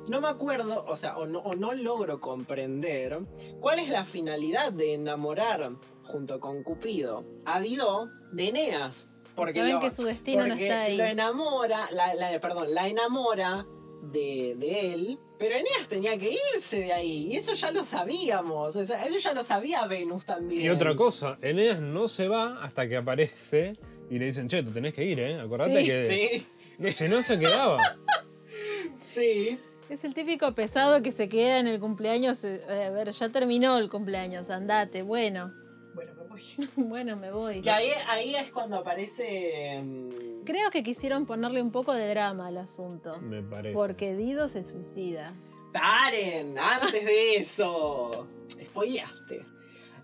[0.09, 3.19] no me acuerdo, o sea, o no, o no logro comprender
[3.61, 5.73] cuál es la finalidad de enamorar
[6.05, 9.14] junto con Cupido a Dido de Eneas.
[9.35, 10.97] Porque Saben lo, que su destino no porque está ahí.
[10.97, 13.67] lo enamora, la, la- perdón, la enamora
[14.03, 18.77] de, de él, pero Eneas tenía que irse de ahí, y eso ya lo sabíamos,
[18.77, 20.63] o sea, eso ya lo sabía Venus también.
[20.63, 23.77] Y otra cosa, Eneas no se va hasta que aparece
[24.11, 25.41] y le dicen, che, te tenés que ir, ¿eh?
[25.41, 25.87] Acordate Sí.
[25.87, 26.05] que.
[26.05, 26.47] Sí,
[26.79, 27.79] No, si no se quedaba.
[29.05, 29.59] sí.
[29.89, 32.39] Es el típico pesado que se queda en el cumpleaños.
[32.43, 35.03] eh, a ver, ya terminó el cumpleaños, andate.
[35.03, 35.53] Bueno,
[36.35, 36.69] voy.
[36.77, 37.61] bueno, me voy.
[37.63, 39.81] Que ahí, ahí es cuando aparece.
[39.83, 43.19] mm, Creo que quisieron ponerle un poco de drama al asunto.
[43.21, 43.75] Me parece.
[43.75, 45.33] Porque Dido se suicida.
[45.73, 46.59] ¡Paren!
[46.59, 48.29] Antes de eso.
[48.63, 49.45] Spoileaste.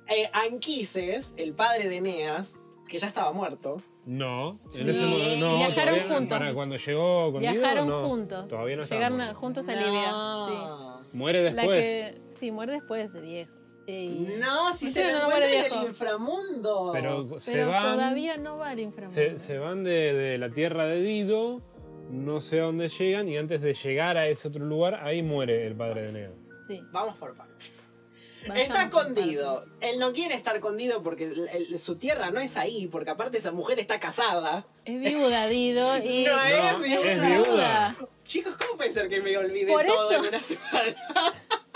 [0.09, 3.83] Eh, Anquises, el padre de Eneas, que ya estaba muerto.
[4.07, 4.91] No, en Sí.
[4.91, 5.57] ese momento no.
[5.59, 6.39] Viajaron todavía- juntos.
[6.39, 8.09] Para cuando llegó con Dido, Viajaron no.
[8.09, 8.49] juntos.
[8.49, 10.11] Todavía no Llegaron juntos a Libia.
[10.11, 11.01] No.
[11.13, 11.55] Muere Sí.
[11.55, 11.81] La después.
[11.81, 12.21] que.
[12.41, 13.53] Sí, muere después de viejo.
[13.93, 16.91] Eh, No, si ¿Por se qué lo no muere encuentra en el inframundo.
[16.93, 17.83] Pero, se pero van.
[17.95, 19.15] todavía no va al inframundo.
[19.15, 21.61] Se, se van de, de la tierra de Dido,
[22.11, 25.67] no sé a dónde llegan, y antes de llegar a ese otro lugar, ahí muere
[25.67, 26.33] el padre de Eneas.
[26.69, 27.73] Sí, Vamos por partes.
[28.47, 29.65] vayamos Está por con Dido.
[29.81, 33.11] Él no quiere estar con Dido porque el- el- su tierra no es ahí, porque
[33.11, 34.67] aparte esa mujer está casada.
[34.85, 36.25] Es viuda Dido y.
[36.25, 37.13] No es viuda.
[37.13, 37.97] es viuda.
[38.25, 40.23] Chicos, ¿cómo puede ser que me olvide Por todo eso.
[40.23, 40.95] en una semana?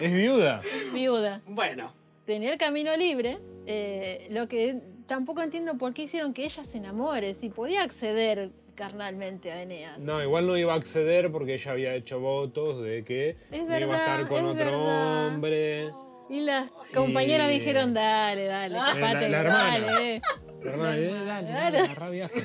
[0.00, 0.60] Es viuda.
[0.92, 1.40] Viuda.
[1.46, 1.92] Bueno,
[2.26, 3.38] tenía el camino libre.
[3.66, 8.50] eh, lo que tampoco entiendo por qué hicieron que ella se enamore, si podía acceder
[8.74, 9.98] carnalmente a Eneas.
[10.00, 13.78] No, igual no iba a acceder porque ella había hecho votos de que iba a
[13.78, 15.26] estar con es otro verdad.
[15.28, 15.90] hombre.
[16.28, 19.78] Y las compañeras Y- dijeron, dale, dale, la- chupate, la hermana.
[19.86, 20.22] dale.
[20.62, 21.78] La hermana, eh, dale, dale, Dale.
[21.78, 22.42] agarrá viaje.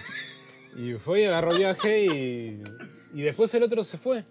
[0.78, 2.62] Y fue y agarró viaje y,
[3.14, 4.24] y después el otro se fue.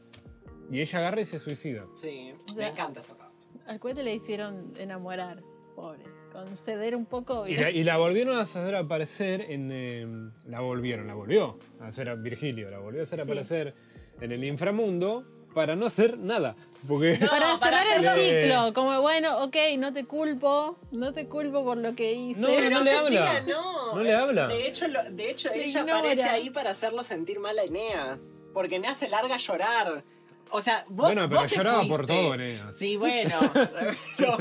[0.71, 1.87] Y ella agarra y se suicida.
[1.97, 3.35] Sí, O me encanta esa parte.
[3.67, 5.43] Al cohete le hicieron enamorar,
[5.75, 6.05] pobre.
[6.33, 7.47] Conceder un poco.
[7.49, 9.71] Y la, y la volvieron a hacer aparecer en.
[9.73, 10.07] eh,
[10.47, 13.23] la volvieron, la volvió a hacer a Virgilio, la volvió a hacer Sí.
[13.25, 13.75] aparecer
[14.21, 16.55] en el inframundo para no hacer nada.
[16.87, 17.19] Porque.
[17.19, 21.65] No, para cerrar el hacerlo- ciclo, como bueno, ok, no te culpo, no te culpo
[21.65, 22.39] por lo que hice.
[22.41, 23.41] No, no le habla.
[23.49, 23.95] No.
[23.97, 24.49] No le habla.
[24.49, 25.99] De hecho, lo- de hecho ella ignora.
[25.99, 28.37] aparece ahí para hacerlo sentir mal a Eneas.
[28.53, 30.05] Porque Eneas se larga a llorar.
[30.51, 31.07] O sea, vos.
[31.07, 31.97] bueno, pero vos lloraba fuiste.
[31.97, 32.77] por todo, Eneas.
[32.77, 33.39] Sí, bueno.
[34.17, 34.37] pero,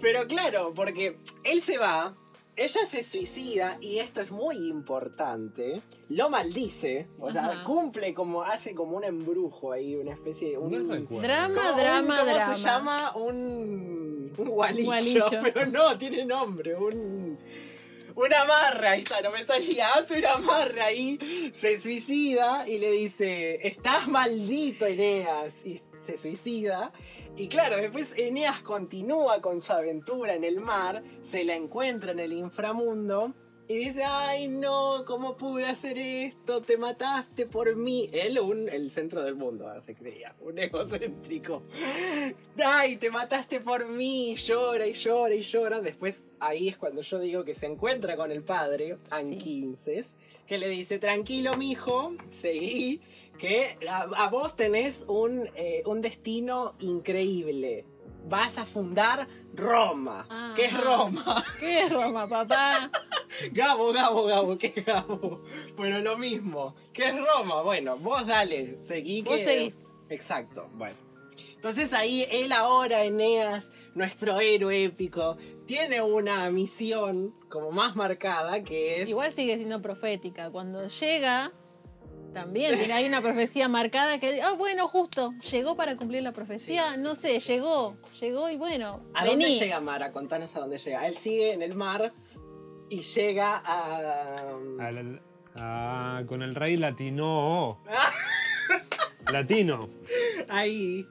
[0.00, 2.14] pero claro, porque él se va,
[2.56, 5.82] ella se suicida y esto es muy importante.
[6.08, 7.64] Lo maldice, o sea, Ajá.
[7.64, 10.58] cumple como, hace como un embrujo ahí, una especie de.
[10.58, 11.22] Un, No recuerdo.
[11.22, 12.54] Drama, drama, ¿cómo drama.
[12.54, 13.16] se llama?
[13.16, 14.32] Un.
[14.36, 15.30] Un gualicho, Gualicho.
[15.42, 16.74] Pero no, tiene nombre.
[16.76, 17.38] Un.
[18.22, 19.94] Una amarra, ahí está, no me salía.
[19.94, 21.18] Hace una amarra ahí,
[21.54, 25.64] se suicida y le dice: Estás maldito, Eneas.
[25.64, 26.92] Y se suicida.
[27.38, 32.18] Y claro, después Eneas continúa con su aventura en el mar, se la encuentra en
[32.18, 33.32] el inframundo.
[33.70, 36.60] Y dice, ay no, ¿cómo pude hacer esto?
[36.60, 38.10] Te mataste por mí.
[38.12, 41.62] Él, un, el centro del mundo, se creía, un egocéntrico.
[42.60, 44.34] Ay, te mataste por mí.
[44.34, 45.80] Llora y llora y llora.
[45.80, 50.16] Después ahí es cuando yo digo que se encuentra con el padre, Anquinces,
[50.48, 53.00] que le dice, tranquilo mijo, seguí,
[53.38, 57.84] que a, a vos tenés un, eh, un destino increíble.
[58.26, 60.54] Vas a fundar Roma.
[60.54, 61.44] ¿Qué es Roma?
[61.58, 62.90] ¿Qué es Roma, papá?
[63.52, 65.42] Gabo, Gabo, Gabo, ¿qué es Gabo?
[65.76, 66.74] Bueno, lo mismo.
[66.92, 67.62] ¿Qué es Roma?
[67.62, 69.44] Bueno, vos dale, seguí Vos que...
[69.44, 69.82] seguís.
[70.08, 70.96] Exacto, bueno.
[71.54, 79.02] Entonces ahí él ahora, Eneas, nuestro héroe épico, tiene una misión como más marcada que
[79.02, 79.10] es...
[79.10, 80.50] Igual sigue siendo profética.
[80.50, 81.52] Cuando llega,
[82.32, 86.94] también tiene hay una profecía marcada que, ah, bueno, justo, llegó para cumplir la profecía.
[86.94, 89.44] Sí, no sí, sé, sí, llegó, llegó y bueno, ¿A vení.
[89.44, 90.12] dónde llega Mara?
[90.12, 91.06] Contanos a dónde llega.
[91.06, 92.12] Él sigue en el mar
[92.88, 94.56] y llega a...
[94.80, 95.20] Al-
[95.56, 97.78] ah, con el rey latino.
[99.32, 99.88] Latino.
[100.48, 101.06] Ahí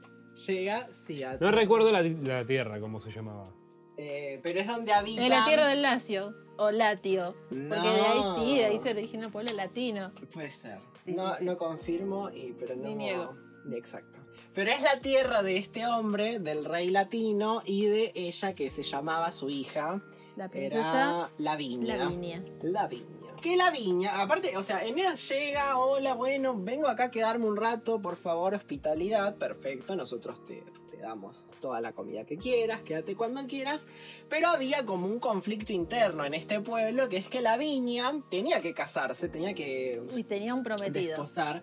[0.48, 3.50] llega, sí, a- No recuerdo la, la tierra, cómo se llamaba.
[3.98, 5.22] eh, pero es donde habita...
[5.24, 7.36] En la tierra del Lacio, o Latio.
[7.50, 8.36] Porque de ahí No.
[8.36, 10.12] sí, de ahí se origina el pueblo latino.
[10.34, 10.80] Puede ser.
[11.04, 11.46] Sí, no, sí, sí.
[11.46, 12.84] no confirmo, y, pero no.
[12.84, 13.36] Ni niego.
[13.74, 14.20] Exacto.
[14.54, 18.84] Pero es la tierra de este hombre, del rey latino, y de ella que se
[18.84, 20.02] llamaba su hija.
[20.36, 21.98] La princesa Era Lavinia.
[21.98, 22.44] Lavinia.
[22.62, 23.20] Lavinia.
[23.42, 28.02] Que Lavinia, aparte, o sea, Eneas llega, hola, bueno, vengo acá a quedarme un rato,
[28.02, 33.46] por favor, hospitalidad, perfecto, nosotros te, te damos toda la comida que quieras, quédate cuando
[33.48, 33.88] quieras,
[34.30, 38.74] pero había como un conflicto interno en este pueblo, que es que Lavinia tenía que
[38.74, 41.08] casarse, tenía que Y tenía un prometido.
[41.10, 41.62] desposar.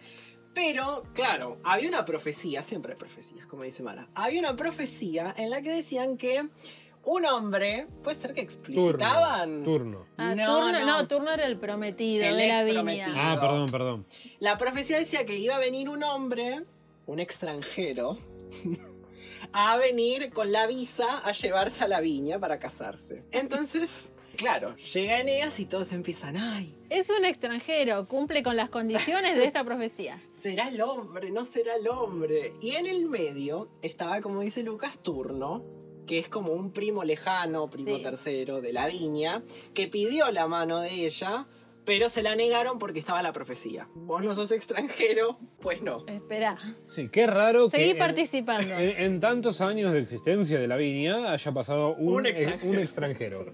[0.55, 4.09] Pero, claro, había una profecía, siempre hay profecías, como dice Mara.
[4.15, 6.49] Había una profecía en la que decían que
[7.05, 9.63] un hombre, puede ser que explicitaban.
[9.65, 10.07] Turno.
[10.17, 10.87] Ah, No, turno, no.
[10.87, 11.09] no.
[11.09, 13.07] Turno era el prometido El de ex prometido.
[13.15, 14.07] Ah, perdón, perdón.
[14.41, 16.63] La profecía decía que iba a venir un hombre,
[17.07, 18.17] un extranjero,
[19.59, 23.25] a venir con la visa a llevarse a la viña para casarse.
[23.33, 29.35] Entonces, claro, llega Eneas y todos empiezan, ay, Es un extranjero, cumple con las condiciones
[29.37, 30.23] de esta profecía.
[30.31, 32.53] será el hombre, no será el hombre.
[32.61, 35.65] Y en el medio estaba, como dice Lucas, Turno,
[36.07, 38.03] que es como un primo lejano, primo Sí.
[38.03, 39.43] tercero de la viña,
[39.75, 41.47] que pidió la mano de ella,
[41.87, 43.89] pero se la negaron porque estaba la profecía.
[43.95, 46.05] Vos no sos extranjero, pues no.
[46.07, 48.75] Espera, Sí, qué raro seguí que en, participando.
[48.75, 52.71] en- en tantos años de existencia de la viña haya pasado un, Un extranjero.
[52.73, 53.45] un extranjero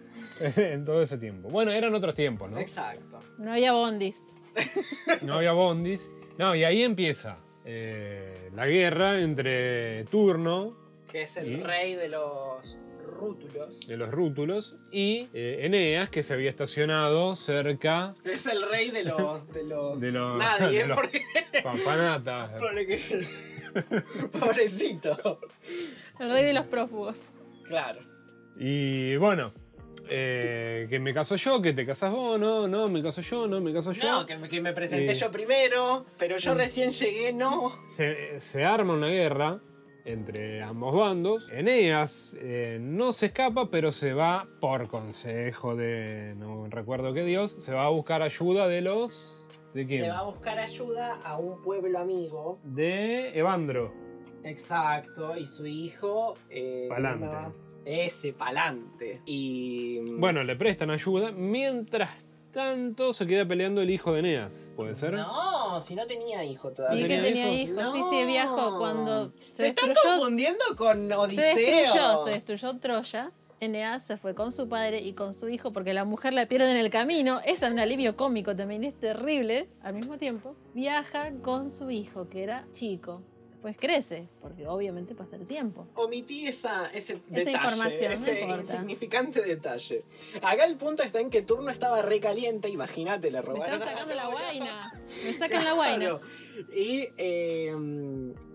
[0.57, 1.49] en todo ese tiempo.
[1.51, 2.59] Bueno, eran otros tiempos, ¿no?
[2.59, 3.21] Exacto.
[3.39, 4.23] No había bondis.
[5.23, 6.11] No había bondis.
[6.39, 10.77] No, y ahí empieza eh, la guerra entre Turno,
[11.11, 11.57] Que es el ¿Y?
[11.63, 12.79] rey de los
[13.23, 13.87] rútulos.
[13.87, 19.05] de los rútulos, y eh, Eneas, que se había estacionado cerca Es el rey de
[19.05, 19.49] los.
[19.53, 20.01] de los.
[20.01, 20.39] de los...
[20.39, 21.23] Nadie, de los porque.
[21.63, 22.51] pampanatas.
[22.61, 23.25] porque-
[24.39, 25.41] Pobrecito.
[26.19, 27.21] El rey de los prófugos.
[27.67, 28.01] Claro.
[28.59, 29.53] Y bueno,
[30.11, 33.61] eh, que me caso yo, que te casas vos, no, no, me caso yo, no,
[33.61, 34.05] me caso yo.
[34.05, 35.15] No, que me, que me presenté Eh.
[35.15, 37.73] yo primero, pero yo recién llegué, no.
[37.87, 39.61] se, se arma una guerra
[40.05, 41.51] entre ambos bandos.
[41.51, 47.53] Eneas eh, no se escapa, pero se va por consejo de no recuerdo qué dios,
[47.59, 49.43] se va a buscar ayuda de los
[49.75, 50.03] ¿De quién?
[50.03, 52.59] Se va a buscar ayuda a un pueblo amigo.
[52.63, 53.93] De Evandro.
[54.45, 56.35] Exacto, y su hijo.
[56.51, 57.37] Eh, Palante.
[57.85, 59.21] ese Palante.
[59.25, 60.01] Y.
[60.19, 61.33] Bueno, le prestan ayuda.
[61.33, 62.11] Mientras
[62.53, 64.71] tanto, se queda peleando el hijo de Eneas.
[64.77, 65.17] ¿Puede ser?
[65.17, 67.09] No, si no tenía hijo Sí, todavía.
[67.09, 67.93] que ¿Tenía hijos.
[67.93, 70.17] Sí, sí, viajó cuando Se, se, están destruyó.
[70.19, 71.57] confundiendo con Se Odiseo.
[71.57, 73.33] destruyó, se destruyó Troya.
[73.61, 76.71] Eneas se fue con su padre y con su hijo porque la mujer la pierde
[76.73, 77.41] en el camino.
[77.47, 79.69] Esa es un alivio cómico también, es terrible.
[79.83, 83.23] Al mismo tiempo, viaja con su hijo, que era chico.
[83.63, 85.87] Después crece, porque obviamente pasa el tiempo.
[85.95, 88.61] Omití esa, ese detalle, información, no ese importa.
[88.61, 90.05] insignificante detalle.
[90.43, 93.75] Acá el punto está en que Turno estaba recaliente, imagínate, le Me robaron.
[93.75, 94.91] están a- sacando la guaina.
[95.25, 96.19] Me sacan la guaina.
[96.75, 97.73] Y eh,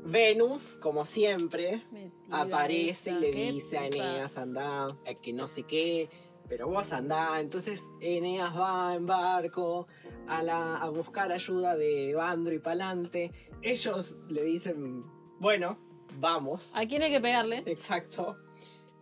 [0.03, 3.85] Venus, como siempre, Metida aparece y esa, le dice a.
[3.87, 4.87] Eneas, anda,
[5.21, 6.09] que no sé qué,
[6.47, 7.39] pero vos andá.
[7.39, 9.87] Entonces Eneas va en barco
[10.27, 13.31] a, la, a buscar ayuda de Evandro y Palante.
[13.61, 15.03] Ellos le dicen,
[15.39, 15.77] bueno,
[16.19, 16.73] vamos.
[16.75, 17.63] ¿A quién hay que pegarle?
[17.65, 18.37] Exacto.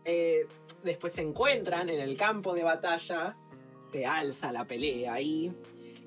[0.03, 0.47] Eh,
[0.83, 3.37] después se encuentran en el campo de batalla,
[3.79, 5.51] se alza la pelea ahí.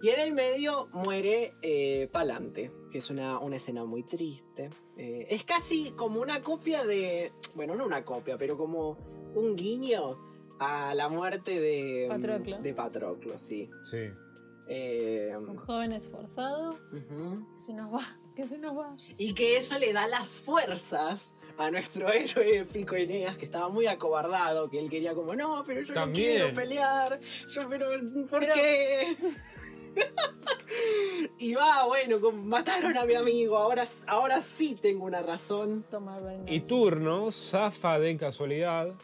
[0.00, 4.70] Y en el medio muere eh, Palante, que es una, una escena muy triste.
[4.96, 7.32] Eh, es casi como una copia de.
[7.54, 8.96] Bueno, no una copia, pero como
[9.34, 10.27] un guiño
[10.58, 12.58] a la muerte de Patroclo.
[12.58, 13.70] De Patroclo, sí.
[13.84, 14.08] Sí.
[14.68, 18.96] Eh, Un joven esforzado que se nos va, que se nos va.
[19.16, 23.86] Y que eso le da las fuerzas a nuestro héroe épico Eneas, que estaba muy
[23.86, 26.38] acobardado, que él quería como, no, pero yo También.
[26.38, 27.86] no quiero pelear, yo, pero,
[28.28, 29.16] ¿por Pero- qué?
[31.38, 35.84] y va, bueno, como, mataron a mi amigo, ahora, ahora sí tengo una razón.
[35.90, 36.52] Tomar venganza.
[36.52, 38.94] Y Turno zafa de casualidad.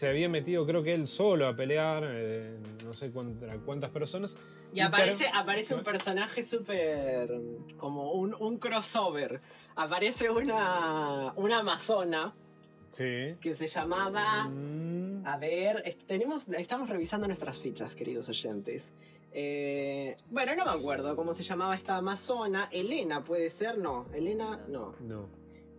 [0.00, 4.34] Se había metido, creo que él solo a pelear, eh, no sé contra cuántas personas.
[4.72, 7.30] Y Y aparece, aparece un personaje súper.
[7.76, 9.36] como un, un crossover.
[9.76, 12.32] Aparece una, una amazona
[12.88, 13.36] Sí.
[13.42, 14.44] que se llamaba.
[14.44, 18.92] Mm, A ver, tenemos, estamos revisando nuestras fichas, queridos oyentes.
[19.34, 22.70] Eh, bueno, no me acuerdo cómo se llamaba esta amazona.
[22.72, 23.76] Elena, ¿puede ser?
[23.76, 24.06] No.
[24.14, 24.94] Elena, no.
[25.00, 25.28] no.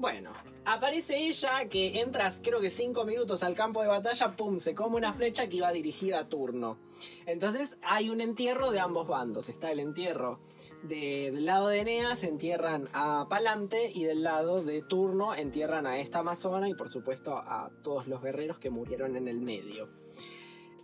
[0.02, 0.32] Bueno,
[0.66, 4.96] aparece ella que entras creo que cinco minutos al campo de batalla, pum, se come
[4.98, 6.80] una flecha que iba dirigida a turno.
[7.28, 9.48] Entonces hay un entierro de ambos bandos.
[9.48, 10.40] Está el entierro
[10.82, 16.00] de- del lado de Eneas, entierran a Palante y del lado de turno entierran a
[16.00, 19.88] esta amazona y por supuesto a todos los guerreros que murieron en el medio.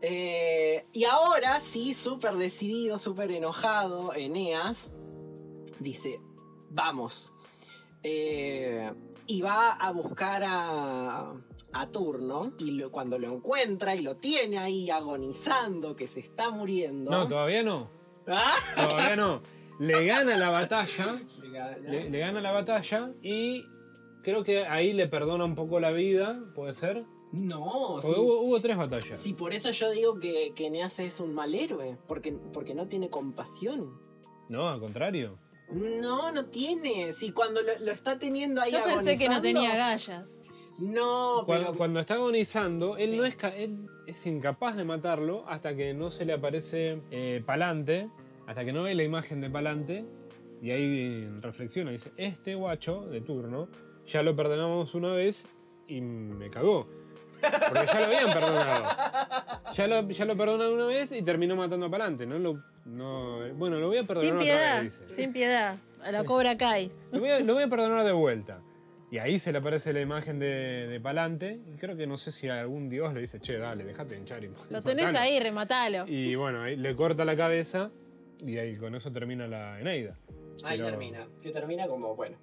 [0.02, 4.94] Eh, y ahora sí, súper decidido, súper enojado, Eneas
[5.80, 6.20] dice,
[6.70, 7.34] vamos.
[8.04, 8.94] Eh,
[9.28, 11.34] y va a buscar a,
[11.74, 16.50] a Turno y lo- cuando lo encuentra y lo tiene ahí agonizando, que se está
[16.50, 17.12] muriendo.
[17.12, 17.90] No, todavía no.
[18.28, 18.54] ¿Ah?
[18.90, 19.42] Todavía no.
[19.80, 21.22] Le gana la batalla.
[21.42, 21.78] Le gana.
[21.78, 23.66] Le, le gana la batalla y
[24.24, 27.06] creo que ahí le perdona un poco la vida, ¿puede ser?
[27.32, 28.08] No, sí.
[28.16, 29.18] Hubo, hubo tres batallas.
[29.20, 32.88] Sí, por eso yo digo que, que Eneas es un mal héroe, porque, porque no
[32.88, 34.00] tiene compasión.
[34.50, 35.38] No, al contrario.
[35.72, 37.12] No, no tiene.
[37.14, 40.38] Si cuando lo, lo está teniendo ahí Yo pensé que no tenía gallas.
[40.80, 41.78] No, Cuando, pero...
[41.78, 43.18] cuando está agonizando, él Sí.
[43.18, 47.42] no es, ca- él es incapaz de matarlo hasta que no se le aparece eh,
[47.46, 48.10] Palante,
[48.46, 50.06] hasta que no ve la imagen de Palante,
[50.62, 53.70] y ahí reflexiona, dice, este guacho de turno,
[54.06, 55.48] ya lo perdonamos una vez
[55.88, 56.88] y me cagó.
[57.42, 58.86] Porque ya lo habían perdonado.
[59.74, 62.26] Ya lo, ya lo perdonaron una vez y terminó matando a Palante.
[62.26, 65.16] No lo, no, bueno, lo voy a perdonar Sin otra piedad, vez, dice.
[65.16, 65.78] sin piedad.
[66.04, 66.26] A la Sí.
[66.26, 66.92] cobra Kai.
[67.12, 68.60] Lo voy, a, lo voy a perdonar de vuelta.
[69.10, 71.60] Y ahí se le aparece la imagen de, de Palante.
[71.74, 74.44] Y creo que no sé si algún dios le dice, che, dale, dejate de hinchar
[74.44, 75.20] y Lo tenés matalo".
[75.24, 76.06] ahí, rematalo.
[76.08, 77.90] Y bueno, ahí le corta la cabeza.
[78.46, 80.16] Y ahí con eso termina la Eneida.
[80.66, 81.26] Ahí Pero- termina.
[81.42, 82.38] Que termina como, bueno.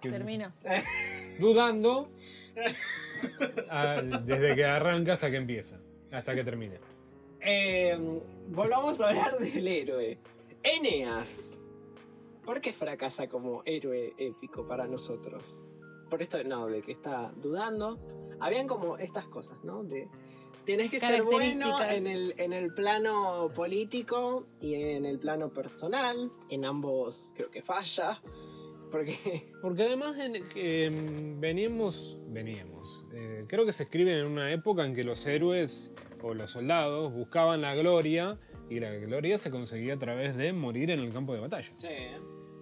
[0.00, 0.52] Que- Termino.
[1.38, 2.10] Dudando.
[4.24, 5.80] desde que arranca hasta que empieza.
[6.10, 6.76] Hasta que termina.
[7.40, 7.98] Eh,
[8.48, 10.18] volvamos a hablar del héroe.
[10.62, 11.58] Eneas.
[12.44, 15.64] ¿Por qué fracasa como héroe épico para nosotros?
[16.08, 17.98] Por esto, no, de que está dudando.
[18.40, 19.82] Habían como estas cosas, ¿no?
[19.82, 20.08] De
[20.64, 21.96] tenés que ser bueno Características.
[21.96, 26.30] en el, en el plano político y en el plano personal.
[26.48, 28.20] En ambos creo que falla.
[28.90, 29.16] Porque
[29.62, 33.04] Porque además mm, veníamos, veníamos.
[33.12, 37.12] eh, creo que se escribe en una época en que los héroes o los soldados
[37.12, 41.34] buscaban la gloria y la gloria se conseguía a través de morir en el campo
[41.34, 41.72] de batalla.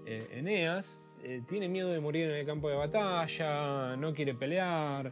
[0.06, 5.10] Eh, Eneas eh, tiene miedo de morir en el campo de batalla, no quiere pelear,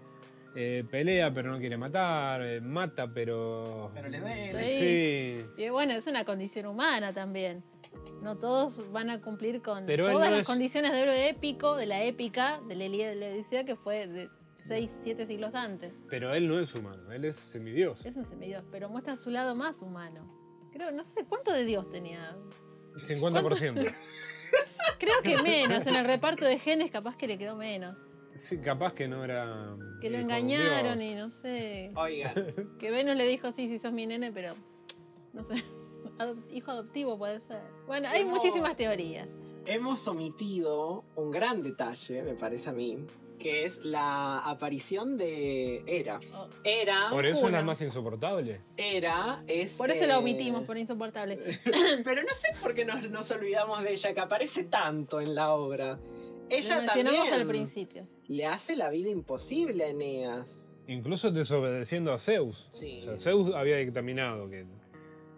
[0.54, 3.90] eh, pelea pero no quiere matar, eh, mata pero...
[3.94, 4.68] Pero le duele.
[4.68, 5.44] Sí.
[5.56, 7.62] Y bueno, es una condición humana también.
[8.22, 11.74] No todos van a cumplir con Pero todas no las es- condiciones de héroe épico,
[11.76, 12.86] de la épica, de la
[13.32, 14.28] Odisea, que fue de
[14.68, 15.92] 6, 7 siglos antes.
[16.08, 18.04] Pero él no es humano, él es semidios.
[18.06, 20.68] Es un semidios, pero muestra su lado más humano.
[20.72, 22.36] Creo, no sé, ¿cuánto de Dios tenía?
[22.96, 23.92] 50%.
[24.98, 27.96] Creo que menos, en el reparto de genes capaz que le quedó menos.
[28.38, 29.76] Sí, capaz que no era...
[30.00, 31.10] Que lo un engañaron dios.
[31.10, 31.92] y no sé.
[31.94, 32.34] Oigan,
[32.78, 34.54] Que Venus le dijo, sí, sí, sos mi nene, pero
[35.32, 35.54] no sé.
[36.18, 37.60] Adop- hijo adoptivo puede ser.
[37.86, 39.28] Bueno, hay Hemos- muchísimas teorías.
[39.66, 42.98] hemos omitido un gran detalle, me parece a mí,
[43.38, 46.20] que es la aparición de Hera.
[46.34, 48.60] Oh, Hera, Por eso es la una- más insoportable.
[48.76, 49.74] Hera es...
[49.74, 51.38] Por eso eh, la omitimos, por insoportable.
[52.04, 55.52] Pero no sé por qué nos, nos olvidamos de ella, que aparece tanto en la
[55.54, 55.98] obra.
[56.50, 58.06] Ella Lo mencionamos también al principio.
[58.28, 60.74] le hace la vida imposible a Eneas.
[60.86, 62.68] Incluso desobedeciendo a Zeus.
[62.72, 62.96] Sí.
[62.98, 64.66] O sea, Zeus había dictaminado que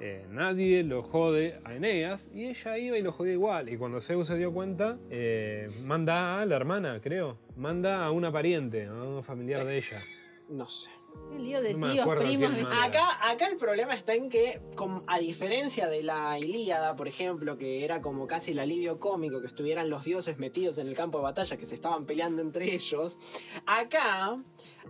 [0.07, 3.71] eh, nadie lo jode a Eneas y ella iba y lo jodía igual.
[3.71, 7.39] Y cuando Zeus se dio cuenta, eh, manda a la hermana, creo.
[7.57, 10.03] Manda a una pariente, a un familiar de ella.
[10.47, 10.91] No sé.
[11.33, 12.53] Qué lío de No tíos, primos.
[12.83, 14.61] Acá, acá el problema está en que,
[15.07, 19.47] a diferencia de la Ilíada, por ejemplo, que era como casi el alivio cómico que
[19.47, 23.19] estuvieran los dioses metidos en el campo de batalla, que se estaban peleando entre ellos,
[23.65, 24.39] acá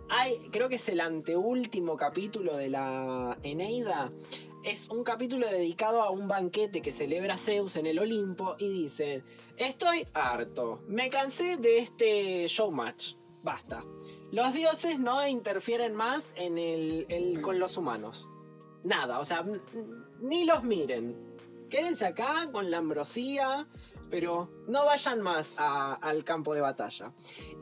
[0.09, 4.11] hay, creo que es el anteúltimo capítulo de la Eneida.
[4.65, 9.23] Es un capítulo dedicado a un banquete que celebra Zeus en el Olimpo y dice,
[9.57, 13.13] estoy harto, me cansé de este showmatch,
[13.43, 13.83] basta.
[14.31, 18.27] Los dioses no interfieren más en el, con los humanos.
[18.83, 19.45] Nada, o sea,
[20.21, 21.37] ni los miren.
[21.69, 23.67] Quédense acá con la ambrosía,
[24.09, 27.13] pero no vayan más al campo de batalla.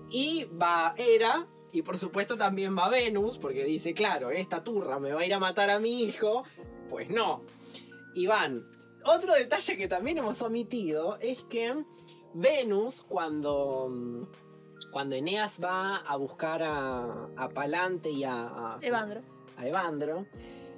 [0.09, 5.11] Y va Hera, y por supuesto también va Venus, porque dice, claro, esta turra me
[5.11, 6.45] va a ir a matar a mi hijo.
[6.89, 7.41] Pues no.
[8.15, 8.65] Y van.
[9.05, 11.83] Otro detalle que también hemos omitido es que
[12.33, 14.27] Venus, cuando,
[14.91, 19.21] cuando Eneas va a buscar a, a Palante y a, a- Evandro.
[19.57, 20.25] a Evandro,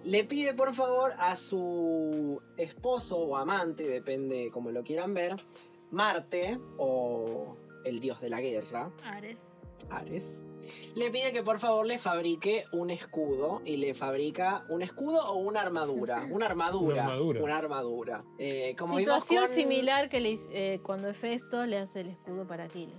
[0.03, 5.35] le pide por favor a su esposo o amante, depende como lo quieran ver,
[5.91, 9.37] Marte o el dios de la guerra, Ares.
[9.89, 10.43] Ares,
[10.95, 15.35] le pide que por favor le fabrique un escudo y le fabrica un escudo o
[15.37, 16.27] una armadura.
[16.31, 17.03] Una armadura.
[17.03, 17.43] Una armadura.
[17.43, 18.23] Una armadura.
[18.39, 22.65] Eh, como Situación con- similar que le eh, cuando Hefesto le hace el escudo para
[22.65, 22.95] Aquiles.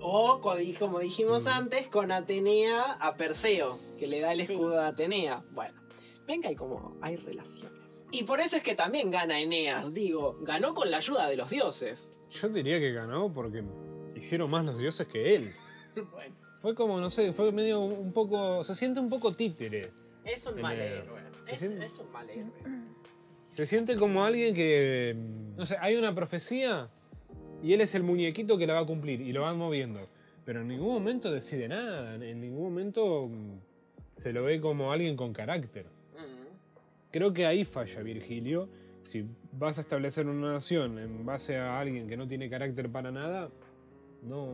[0.00, 1.48] O como dijimos Mm.
[1.48, 4.52] antes, con Atenea a Perseo, que le da el Sí.
[4.54, 5.44] escudo a Atenea.
[5.52, 5.80] Bueno,
[6.26, 8.06] ven que hay como hay relaciones.
[8.12, 11.50] Y por eso es que también gana Eneas, digo, ganó con la ayuda de los
[11.50, 12.12] dioses.
[12.30, 13.62] Yo diría que ganó porque
[14.16, 15.52] hicieron más los dioses que él.
[16.12, 18.62] Bueno, Fue como, no sé, fue medio un poco.
[18.64, 19.90] Se siente un poco títere.
[20.24, 21.06] es un mal héroe.
[21.46, 22.52] Se Es, siente- es un mal héroe.
[23.48, 25.16] Se siente como alguien que.
[25.56, 26.88] No sé, hay una profecía
[27.62, 30.08] y él es el muñequito que la va a cumplir y lo van moviendo.
[30.44, 33.58] Pero en ningún momento decide nada, en ningún momento mm,
[34.16, 35.86] se lo ve como alguien con carácter.
[36.14, 37.10] Mm.
[37.10, 38.68] Creo que ahí falla Virgilio.
[39.02, 43.10] Si vas a establecer una nación en base a alguien que no tiene carácter para
[43.10, 43.50] nada,
[44.22, 44.46] no.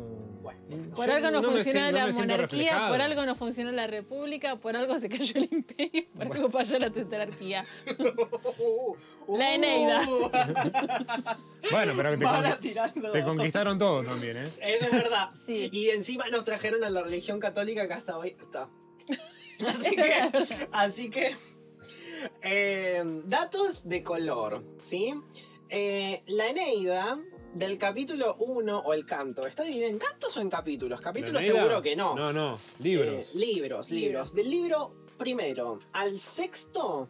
[0.43, 0.95] Bueno.
[0.95, 2.93] Por algo no, funcionó la monarquía, reflejado.
[2.93, 6.79] por algo no funcionó la república, por algo se cayó el imperio, por algo falló
[6.79, 7.65] la tetrarquía.
[9.29, 10.07] La Eneida.
[11.69, 13.11] Bueno, pero te, tirando.
[13.11, 14.49] te conquistaron todo también, ¿eh?
[14.63, 15.31] Eso es verdad.
[15.45, 15.69] Sí.
[15.73, 18.69] Y encima nos trajeron a la religión católica que hasta hoy está.
[19.67, 21.35] Así que, así que
[22.43, 25.13] eh, datos de color, ¿sí?
[25.71, 27.19] Eh, la Eneida
[27.57, 31.01] del capítulo 1 o el canto, ¿está dividida en cantos o en capítulos?
[31.01, 32.15] Capítulos seguro que no.
[32.15, 33.35] No, no, libros.
[33.35, 34.35] Eh, libros, libros.
[34.35, 37.09] Del libro primero al sexto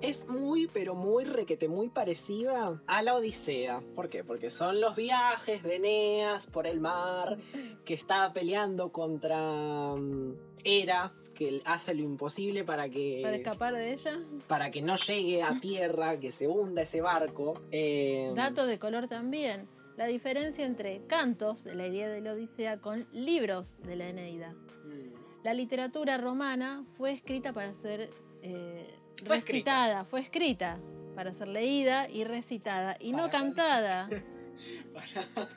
[0.00, 3.82] es muy, pero muy requete, muy parecida a la Odisea.
[3.96, 4.22] ¿Por qué?
[4.22, 7.36] Porque son los viajes de Eneas por el mar,
[7.84, 13.92] que está peleando contra mm, Hera, que hace lo imposible para que, Para escapar de
[13.92, 14.20] ella.
[14.46, 17.60] para que no llegue a tierra, que se hunda ese barco.
[17.70, 19.68] Eh, Dato de color también.
[19.96, 24.52] La diferencia entre cantos de la Ilíada de la Odisea con libros de la Eneida.
[24.52, 28.10] mm, La literatura romana fue escrita para ser
[28.42, 30.78] eh, Fue recitada, fue escrita
[31.14, 34.08] para ser leída y recitada y no cantada.
[34.94, 35.48] para-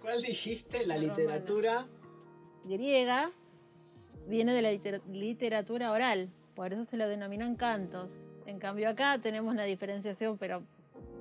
[0.00, 0.86] ¿Cuál dijiste?
[0.86, 1.16] La La romana.
[1.16, 1.86] literatura.
[2.64, 3.32] Griega
[4.26, 8.12] viene de la liter- literatura oral, por eso se lo denominan cantos.
[8.46, 10.62] En cambio acá tenemos una diferenciación, pero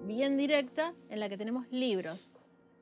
[0.06, 2.32] bien directa, en la que tenemos libros.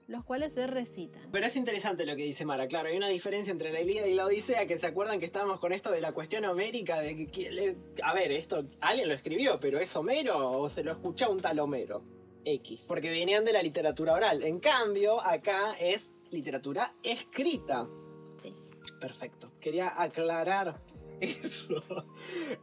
[0.10, 1.22] los cuales se recitan.
[1.34, 4.14] Pero es interesante lo que dice Mara, claro, hay una diferencia entre la Ilíada y
[4.14, 7.76] la Odisea, que se acuerdan que estábamos con esto de la cuestión homérica, de que,
[8.02, 11.60] a ver, esto alguien lo escribió, pero ¿es Homero o se lo escuchó un tal
[11.60, 12.04] Homero?
[12.46, 14.44] X, porque venían de la literatura oral.
[14.44, 17.86] En cambio, acá es literatura escrita.
[19.00, 19.52] Perfecto.
[19.62, 20.80] Quería aclarar
[21.20, 21.84] eso.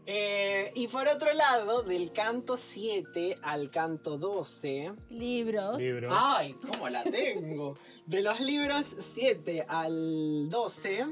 [0.06, 4.92] Eh, y por otro lado, del canto 7 al canto 12.
[5.10, 5.78] Libros.
[5.78, 6.10] Libro.
[6.12, 7.76] ¡Ay, cómo la tengo!
[8.06, 11.06] De los libros 7 al 12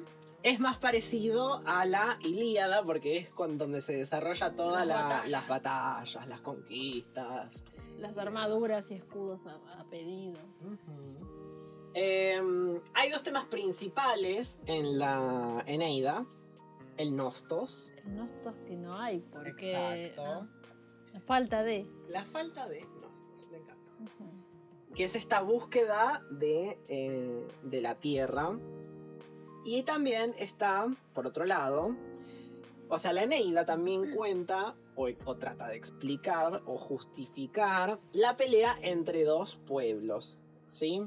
[0.44, 5.02] es más parecido a la Ilíada porque es con donde se desarrolla todas Las la-
[5.04, 5.30] batallas.
[5.30, 7.64] las batallas, las conquistas.
[7.98, 10.38] Las armaduras y escudos a, a pedido.
[11.94, 12.40] Eh,
[12.94, 16.26] hay dos temas principales en la Eneida.
[16.98, 19.72] El Nostos, El Nostos que no hay, porque.
[19.72, 20.48] Exacto.
[21.12, 21.86] La falta de.
[22.08, 23.92] la falta de Nostos, me encanta.
[24.94, 28.58] Que es esta búsqueda de, eh, de la Tierra.
[29.64, 31.96] Y también está, por otro lado,
[32.88, 38.76] o sea, la Eneida también cuenta o, o trata de explicar o justificar la pelea
[38.82, 40.38] entre dos pueblos,
[40.68, 41.02] ¿sí?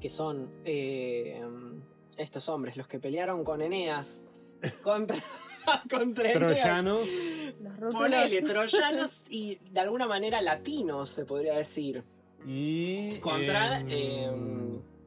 [0.00, 1.42] Que son eh,
[2.16, 4.22] estos hombres, los que pelearon con Eneas
[4.82, 5.16] contra,
[5.90, 6.38] contra Eneas.
[6.38, 7.08] Troyanos.
[7.60, 7.94] Los rútulos.
[7.94, 12.02] Ponele, troyanos y de alguna manera latinos, se podría decir.
[12.46, 13.18] Y.
[13.20, 13.80] Contra,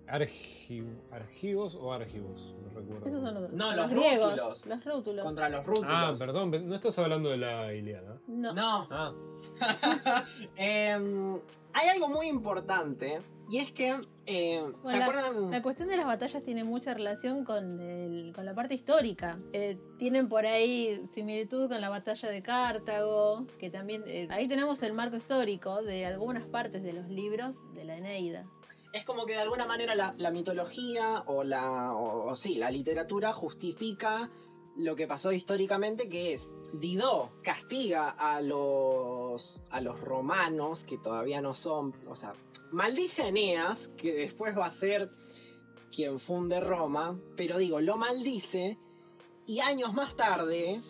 [0.08, 3.06] argi- argivos o argivos, no recuerdo.
[3.08, 4.32] Esos son los, No, los griegos.
[4.34, 4.66] rútulos.
[4.68, 5.26] Los rútulos.
[5.26, 5.92] Contra los rútulos.
[5.94, 8.18] Ah, perdón, no estás hablando de la Iliada.
[8.28, 8.54] No.
[8.54, 8.88] No.
[8.90, 9.14] Ah,
[10.56, 11.36] Em,
[11.74, 13.22] hay algo muy importante.
[13.50, 13.96] Y es que.
[14.26, 15.52] eh, ¿Se la- acuerdan?
[15.52, 19.38] La cuestión de las batallas tiene mucha relación con, el- con la parte histórica.
[19.54, 24.84] Eh, tienen por ahí similitud con la batalla de Cartago, que también eh, ahí tenemos
[24.84, 28.46] el marco histórico de algunas partes de los libros de la Eneida.
[28.94, 31.94] Es como que de alguna manera la, la mitología o la.
[31.94, 34.30] O, o sí, la literatura justifica
[34.78, 39.62] lo que pasó históricamente, que es Dido castiga a los.
[39.70, 41.94] a los romanos, que todavía no son.
[42.08, 42.34] O sea,
[42.72, 45.10] maldice a Eneas, que después va a ser
[45.92, 48.78] quien funde Roma, pero digo, lo maldice,
[49.48, 50.82] y años más tarde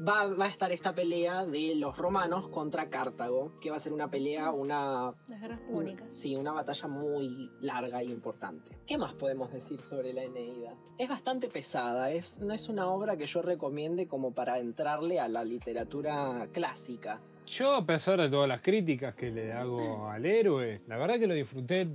[0.00, 3.92] va, va a estar esta pelea de los romanos contra Cartago, que va a ser
[3.92, 6.14] una pelea, una Las guerras un- púnicas.
[6.14, 8.72] Sí, una batalla muy larga y importante.
[8.86, 10.74] ¿Qué más podemos decir sobre la Eneida?
[10.98, 15.28] Es bastante pesada, es, no es una obra que yo recomiende como para entrarle a
[15.28, 17.20] la literatura clásica.
[17.46, 21.26] Yo, a pesar de todas las críticas que le hago al héroe, la verdad que
[21.26, 21.86] lo disfruté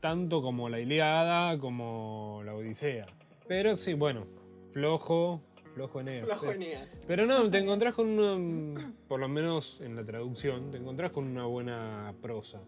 [0.00, 3.06] tanto como la Iliada como la Odisea.
[3.46, 4.26] Pero sí, bueno,
[4.70, 5.42] flojo,
[5.88, 6.26] flojo Eneas.
[6.40, 7.02] Pero- Eneas.
[7.06, 11.24] Pero no, te encontrás con una, por lo menos en la traducción, te encontrás con
[11.26, 12.60] una buena prosa.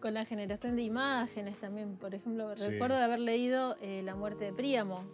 [0.00, 2.70] Con la generación de imágenes también, por ejemplo, Sí.
[2.70, 5.04] recuerdo de haber leído eh, La muerte de Príamo.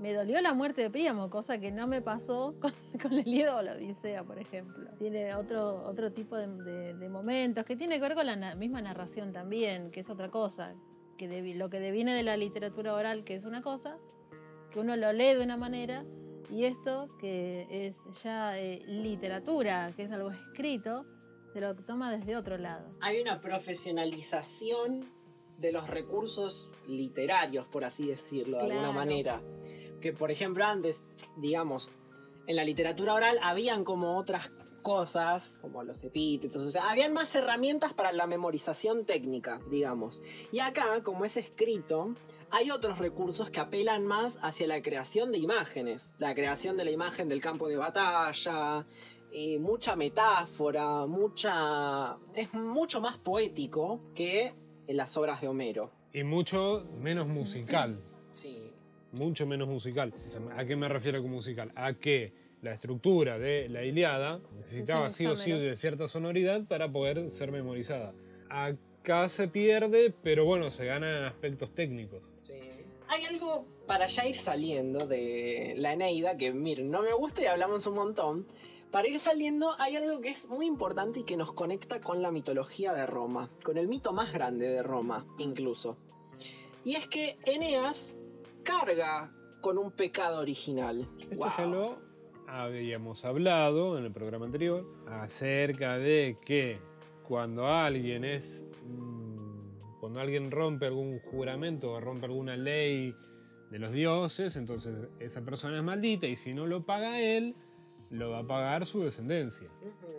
[0.00, 3.56] Me dolió la muerte de Príamo, cosa que no me pasó con, con el Iliada
[3.56, 4.90] o la Odisea, por ejemplo.
[4.98, 8.54] Tiene otro, otro tipo de, de- de momentos que tiene que ver con la na-
[8.54, 10.74] misma narración también, que es otra cosa.
[11.18, 13.96] Que lo que deviene de la literatura oral, que es una cosa,
[14.72, 16.04] que uno lo lee de una manera,
[16.52, 21.06] y esto, que es ya eh, literatura, que es algo escrito,
[21.54, 22.94] se lo toma desde otro lado.
[23.00, 25.10] Hay una profesionalización
[25.56, 29.40] de los recursos literarios, por así decirlo, de alguna manera.
[30.02, 31.02] Que por ejemplo antes,
[31.38, 31.90] digamos,
[32.46, 34.50] en la literatura oral habían como otras
[34.82, 40.20] cosas, como los epítetos, o sea, habían más herramientas para la memorización técnica, digamos.
[40.50, 42.14] Y acá, como es escrito,
[42.52, 46.90] hay otros recursos que apelan más hacia la creación de imágenes, la creación de la
[46.90, 48.86] imagen del campo de batalla,
[49.32, 52.18] eh, mucha metáfora, mucha...
[52.34, 54.54] es mucho más poético que
[54.86, 55.90] en las obras de Homero.
[56.12, 58.00] Y mucho menos musical.
[58.32, 58.72] Sí.
[59.12, 60.14] Mucho menos musical.
[60.24, 61.70] O sea, ¿A qué me refiero con musical?
[61.74, 62.32] A que
[62.62, 67.30] la estructura de la Iliada necesitaba Sí, sí o sí de cierta sonoridad para poder
[67.30, 68.14] ser memorizada.
[68.48, 72.22] Acá se pierde, pero bueno, se gana en aspectos técnicos.
[73.12, 77.44] Hay algo para ya ir saliendo de la Eneida que, miren, no me gusta y
[77.44, 78.46] hablamos un montón.
[78.90, 82.30] Para ir saliendo hay algo que es muy importante y que nos conecta con la
[82.30, 85.98] mitología de Roma, con el mito más grande de Roma incluso.
[86.84, 88.16] Y es que Eneas
[88.62, 91.06] carga con un pecado original.
[91.18, 91.50] Esto Wow.
[91.58, 91.98] ya lo
[92.46, 96.80] habíamos hablado en el programa anterior acerca de que
[97.24, 98.64] cuando alguien es.
[100.12, 103.16] Cuando alguien rompe algún juramento o rompe alguna ley
[103.70, 107.56] de los dioses, entonces esa persona es maldita y si no lo paga él,
[108.10, 109.68] lo va a pagar su descendencia.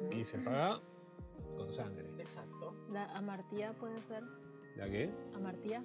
[0.10, 0.82] Y se paga
[1.56, 2.10] con sangre.
[2.18, 2.74] Exacto.
[2.92, 4.24] La amartía puede ser.
[4.78, 5.12] ¿La qué?
[5.36, 5.84] Amartía.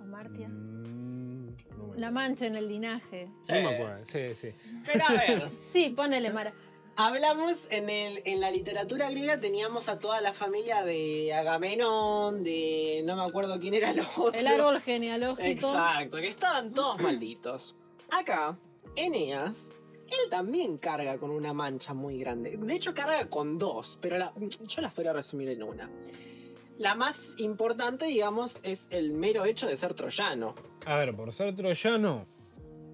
[0.00, 0.48] Amartia.
[0.48, 1.46] Mm,
[1.78, 3.30] no La mancha en el linaje.
[3.50, 4.04] No me acuerdo.
[4.04, 4.50] Sí, sí.
[4.84, 6.52] Pero a ver, Sí, ponele Mara.
[6.98, 13.02] Hablamos en, el, en la literatura griega, teníamos a toda la familia de Agamenón, de
[13.06, 14.32] no me acuerdo quién era el otro.
[14.38, 15.46] El árbol genealógico.
[15.46, 17.76] Exacto, que estaban todos malditos.
[18.10, 18.58] Acá,
[18.96, 19.76] Eneas,
[20.08, 22.56] él también carga con una mancha muy grande.
[22.60, 24.32] De hecho, carga con dos, pero la-
[24.66, 25.88] yo las voy a resumir en una.
[26.78, 30.54] La más importante, digamos, es el mero hecho de ser troyano.
[30.84, 32.26] A ver, por ser troyano,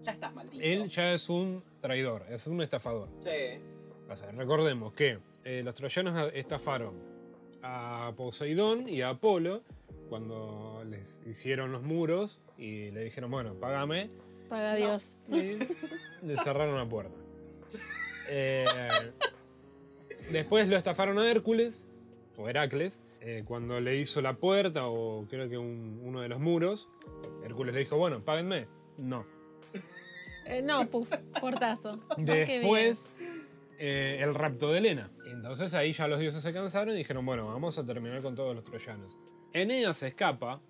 [0.03, 0.63] Ya estás maldito.
[0.63, 3.09] él ya es un traidor, es un estafador.
[3.21, 3.31] Sí.
[4.11, 6.95] O sea, recordemos que eh, los troyanos estafaron
[7.63, 9.63] a Poseidón y a Apolo
[10.09, 14.11] cuando les hicieron los muros y le dijeron, bueno, págame.
[14.49, 15.19] Paga Dios.
[15.29, 15.59] Y
[16.27, 17.15] le cerraron la puerta.
[18.29, 18.65] Eh,
[20.31, 21.87] después lo estafaron a Hércules,
[22.37, 26.41] o Heracles, eh, cuando le hizo la puerta o creo que un- uno de los
[26.41, 26.89] muros.
[27.45, 28.67] Hércules le dijo, bueno, páguenme.
[28.99, 29.25] No.
[30.47, 32.01] Eh, no, puf, portazo.
[32.11, 32.15] Ah.
[32.19, 33.11] Después,
[33.79, 35.11] eh, el rapto de Helena.
[35.27, 38.55] Entonces ahí ya los dioses se cansaron y dijeron, bueno, vamos a terminar con todos
[38.55, 39.17] los troyanos.
[39.53, 40.61] Eneas se escapa,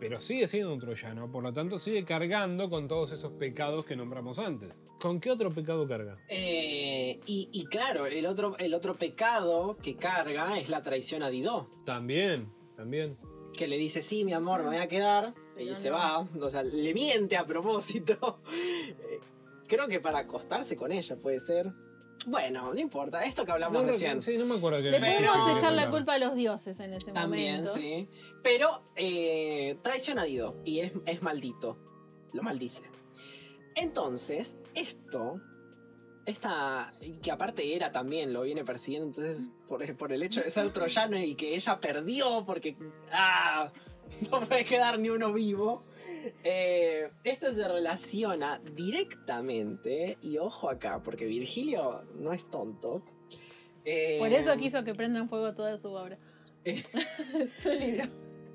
[0.00, 3.96] pero sigue siendo un troyano, por lo tanto sigue cargando con todos esos pecados que
[3.96, 4.70] nombramos antes.
[5.00, 6.18] ¿Con qué otro pecado carga?
[6.28, 11.30] Eh, y, y claro, el otro, el otro pecado que carga es la traición a
[11.30, 11.70] Dido.
[11.84, 13.16] También, también.
[13.56, 15.34] Que le dice, sí, mi amor, me voy a quedar.
[15.56, 15.96] Y se no.
[15.96, 16.18] va.
[16.20, 18.40] O sea, le miente a propósito.
[18.50, 19.20] Eh,
[19.68, 21.70] Creo que para acostarse con ella puede ser.
[22.26, 23.24] Bueno, no importa.
[23.24, 24.20] Esto que hablamos No, recién.
[24.22, 27.12] sí, no me acuerdo qué Le podemos echar la culpa a los dioses en ese
[27.12, 27.72] También, momento.
[27.74, 28.08] sí.
[28.42, 30.56] Pero eh, traición a Dido.
[30.64, 31.78] Y es, es maldito.
[32.32, 32.82] Lo maldice.
[33.74, 35.40] Entonces, esto.
[36.26, 36.92] Esta.
[37.22, 39.06] Que aparte era también, lo viene persiguiendo.
[39.08, 42.76] Entonces, por, por el hecho de ser troyano y que ella perdió porque.
[43.12, 43.72] ¡Ah!
[44.30, 45.84] No puede quedar ni uno vivo.
[46.44, 50.18] Eh, esto se relaciona directamente.
[50.22, 53.02] Y ojo acá, porque Virgilio no es tonto.
[53.84, 56.18] eh, Por eso quiso que prendan fuego toda su obra.
[56.64, 56.82] Eh.
[57.58, 58.04] su libro.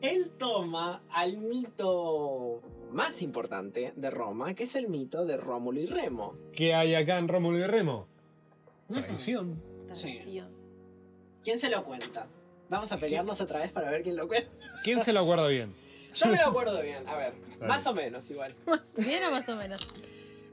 [0.02, 2.62] Él toma al mito
[2.92, 6.36] más importante de Roma, que es el mito de Rómulo y Remo.
[6.54, 8.08] ¿Qué hay acá en Rómulo y Remo?
[8.92, 9.62] Traición.
[9.94, 10.02] Sí.
[10.12, 10.50] Traición.
[11.44, 12.28] ¿Quién se lo cuenta?
[12.70, 14.52] Vamos a pelearnos otra vez para ver quién lo cuenta.
[14.84, 15.74] ¿Quién se lo acuerda bien?
[16.14, 18.56] Yo me lo acuerdo bien, a ver, más o menos igual.
[18.98, 19.88] ¿Bien o más o menos?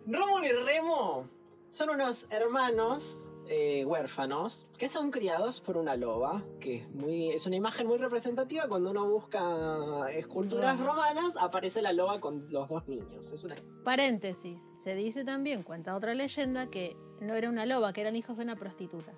[0.07, 1.29] Rómulo y Remo
[1.71, 7.47] son unos hermanos eh, huérfanos que son criados por una loba, que es, muy, es
[7.47, 8.67] una imagen muy representativa.
[8.69, 10.93] Cuando uno busca esculturas Roma.
[10.93, 13.31] romanas, aparece la loba con los dos niños.
[13.33, 14.61] Es una Paréntesis.
[14.77, 18.45] Se dice también, cuenta otra leyenda, que no era una loba, que eran hijos de
[18.45, 19.13] una prostituta.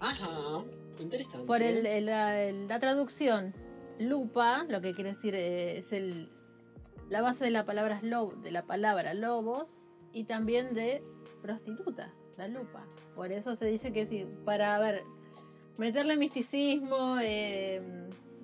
[0.00, 0.64] Ajá,
[0.98, 1.46] interesante.
[1.46, 3.54] Por el- el- la, el- la traducción,
[3.98, 6.30] lupa, lo que quiere decir eh, es el,
[7.08, 9.78] la base de la palabra, lobo, de la palabra lobos
[10.12, 11.02] y también de
[11.42, 12.86] prostituta, la lupa.
[13.14, 15.02] Por eso se dice que sí, para ver,
[15.78, 17.80] meterle misticismo, eh,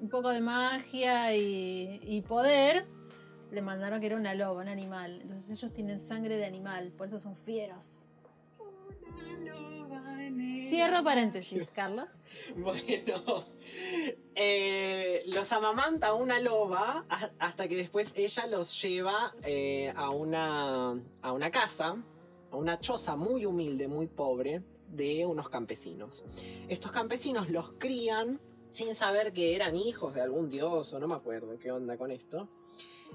[0.01, 2.87] un poco de magia y, poder,
[3.51, 5.21] le mandaron que era una loba, un animal.
[5.23, 8.07] Entonces ellos tienen sangre de animal, por eso son fieros.
[10.69, 12.07] Cierro paréntesis, Carlos.
[12.57, 13.47] Bueno,
[14.35, 17.05] eh, los amamanta una loba
[17.39, 21.97] hasta que después ella los lleva eh, a, una, a una casa,
[22.51, 26.25] a una choza muy humilde, muy pobre, de unos campesinos.
[26.69, 31.15] Estos campesinos los crían sin saber que eran hijos de algún dios o no me
[31.15, 32.49] acuerdo qué onda con esto.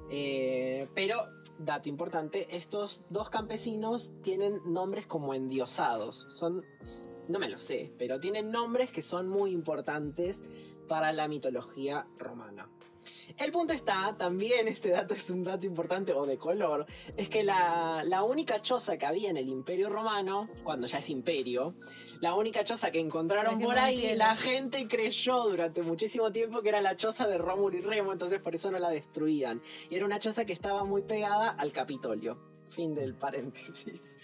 [0.09, 1.17] Eh, pero,
[1.57, 6.27] dato importante, estos dos campesinos tienen nombres como endiosados.
[6.29, 6.63] Son
[7.27, 10.43] no me lo sé, pero tienen nombres que son muy importantes
[10.87, 12.69] para la mitología romana.
[13.37, 17.43] El punto está, también este dato es un dato importante o de color, es que
[17.43, 21.75] la, la única choza que había en el imperio romano, cuando ya es imperio,
[22.19, 26.69] la única choza que encontraron que por ahí, la gente creyó durante muchísimo tiempo que
[26.69, 29.61] era la choza de Rómulo y Remo, entonces por eso no la destruían.
[29.89, 32.56] Y era una choza que estaba muy pegada al Capitolio.
[32.67, 34.17] Fin del paréntesis.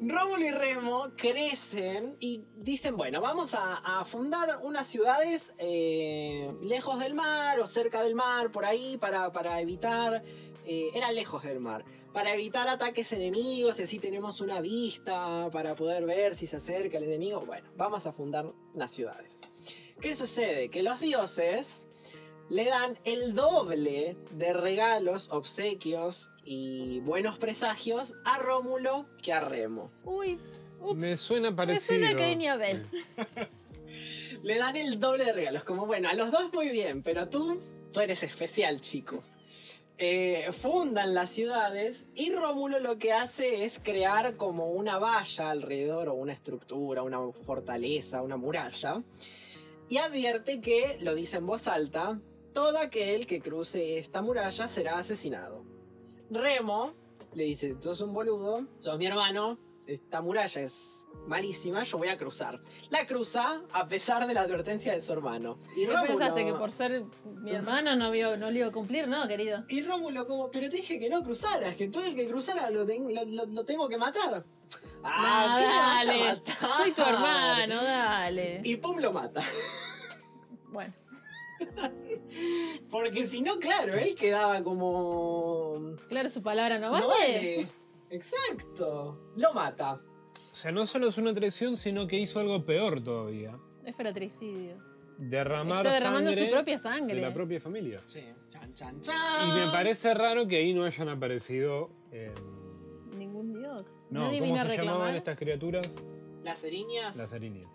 [0.00, 7.14] Rómulo y Remo crecen y dicen, bueno, vamos a, fundar unas ciudades eh, lejos del
[7.14, 10.22] mar o cerca del mar, por ahí, para, para evitar...
[10.66, 11.84] eh, era lejos del mar.
[12.12, 16.98] Para evitar ataques enemigos, y así tenemos una vista para poder ver si se acerca
[16.98, 17.44] el enemigo.
[17.44, 19.40] Bueno, vamos a fundar unas ciudades.
[20.00, 20.70] ¿Qué sucede?
[20.70, 21.88] Que los dioses
[22.50, 29.90] le dan el doble de regalos, obsequios y buenos presagios a Rómulo que a Remo.
[30.04, 30.38] Uy,
[30.80, 30.96] ups.
[30.96, 32.00] Me suena Me parecido.
[32.06, 32.86] suena Cain y Abel.
[34.42, 37.60] Le dan el doble de regalos, como bueno, a los dos muy bien, pero tú,
[37.92, 39.22] tú eres especial, chico.
[39.96, 46.08] eh, fundan las ciudades y Rómulo lo que hace es crear como una valla alrededor
[46.08, 49.02] o una estructura, una fortaleza, una muralla.
[49.88, 52.20] Y advierte que, lo dice en voz alta,
[52.54, 55.64] todo aquel que cruce esta muralla será asesinado.
[56.30, 56.94] Remo
[57.34, 62.16] le dice, sos un boludo, sos mi hermano, esta muralla es malísima, yo voy a
[62.16, 62.60] cruzar.
[62.90, 65.58] La cruza a pesar de la advertencia de su hermano.
[65.76, 66.44] Y ¿Qué pensaste?
[66.44, 69.08] ¿Que por ser mi hermano no, vio, no le iba a cumplir?
[69.08, 69.64] No, querido.
[69.68, 72.84] Y Rómulo como, pero te dije que no cruzaras, que todo el que cruzara lo,
[72.84, 74.44] lo, tengo que matar.
[75.02, 76.40] Ah, dale.
[76.76, 78.60] Soy tu hermano, dale.
[78.64, 79.42] Y pum lo mata.
[80.68, 80.94] Bueno.
[82.90, 85.96] Porque si no, claro, él quedaba como.
[86.08, 87.68] Claro, su palabra no vale.
[88.10, 89.32] Exacto.
[89.36, 90.00] Lo mata.
[90.52, 93.58] O sea, no solo es una traición, sino que hizo algo peor todavía.
[93.84, 94.76] Es fratricidio.
[95.18, 97.16] Derramar Está derramando sangre su propia sangre.
[97.16, 98.00] de la propia familia.
[98.04, 98.24] Sí.
[98.48, 99.48] Chan, chan, chan.
[99.48, 101.90] Y me parece raro que ahí no hayan aparecido.
[102.12, 102.32] eh,
[103.16, 103.82] Ningún dios.
[104.10, 104.92] no, Nadie ¿cómo se reclamar.
[104.94, 105.88] llamaban estas criaturas?
[106.42, 107.16] Las eriñas.
[107.16, 107.68] Las erinias.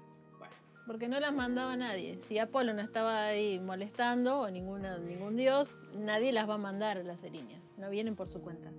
[0.89, 2.17] Porque no las mandaba nadie.
[2.27, 6.97] Si Apolo no estaba ahí molestando, o ninguna, ningún dios, nadie las va a mandar
[6.97, 7.61] a las eriñas.
[7.77, 8.71] No vienen por su cuenta.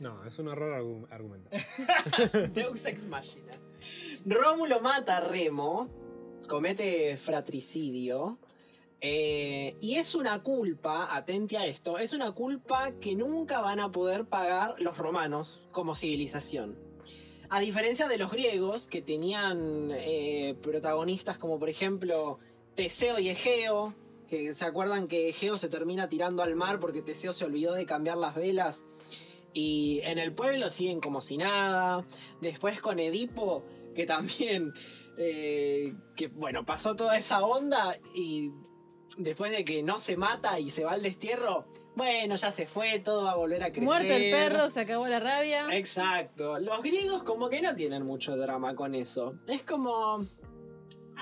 [0.00, 1.60] No, es un error argu- argumental.
[2.54, 3.54] Deus ex machina.
[4.24, 5.88] Rómulo mata a Remo,
[6.48, 8.38] comete fratricidio.
[9.00, 13.90] eh, y es una culpa, atente a esto, es una culpa que nunca van a
[13.90, 16.78] poder pagar los romanos como civilización.
[17.48, 22.38] A diferencia de los griegos, que tenían eh, protagonistas como por ejemplo
[22.74, 23.94] Teseo y Egeo,
[24.28, 27.86] que se acuerdan que Egeo se termina tirando al mar porque Teseo se olvidó de
[27.86, 28.84] cambiar las velas.
[29.52, 32.04] Y en el pueblo siguen como si nada.
[32.40, 33.62] Después con Edipo,
[33.94, 34.74] que también,
[35.18, 38.50] eh, que bueno, pasó toda esa onda y
[39.16, 41.66] después de que no se mata y se va al destierro,
[41.96, 43.82] bueno, ya se fue, todo va a volver a crecer.
[43.84, 45.66] Muerto el perro, se acabó la rabia.
[45.76, 46.58] Exacto.
[46.60, 49.34] Los griegos como que no tienen mucho drama con eso.
[49.48, 50.24] Es como...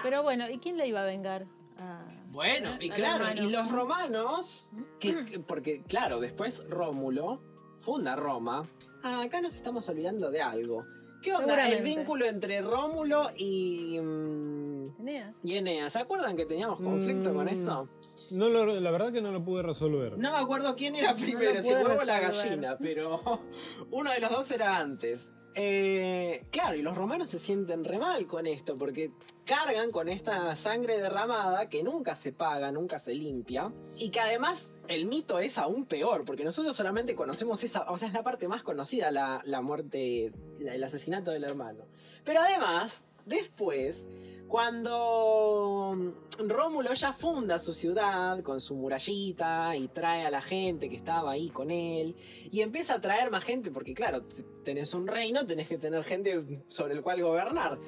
[0.03, 1.47] Pero bueno, ¿y quién la iba a vengar?
[1.79, 4.69] Ah, Bueno, y claro, y los romanos,
[4.99, 7.41] que, que- porque claro, después Rómulo
[7.79, 8.69] funda Roma.
[9.05, 10.85] Ah, acá nos estamos olvidando de algo.
[11.23, 11.69] ¿Qué onda?
[11.69, 15.35] El vínculo entre Rómulo y, mm, Eneas.
[15.43, 15.93] y Eneas.
[15.93, 17.49] ¿Se acuerdan que teníamos conflicto con Mm.
[17.51, 17.89] eso?
[18.31, 20.19] No lo- la verdad que no lo pude resolver.
[20.19, 23.21] No me acuerdo quién era primero, lo si huevo o la gallina, pero
[23.91, 25.31] uno de los dos era antes.
[25.57, 29.13] Eh, claro, y los romanos se sienten re mal con esto, porque
[29.47, 34.73] cargan con esta sangre derramada que nunca se paga, nunca se limpia, y que además
[34.89, 38.49] el mito es aún peor, porque nosotros solamente conocemos esa, o sea, es la parte
[38.49, 41.85] más conocida, la, la muerte, la- el asesinato del hermano.
[42.25, 44.09] Pero además, después,
[44.49, 50.97] cuando Rómulo ya funda su ciudad con su murallita y trae a la gente que
[50.97, 52.17] estaba ahí con él
[52.51, 54.25] y empieza a traer más gente porque claro,
[54.65, 57.79] tenés un reino, tenés que tener gente sobre el cual gobernar.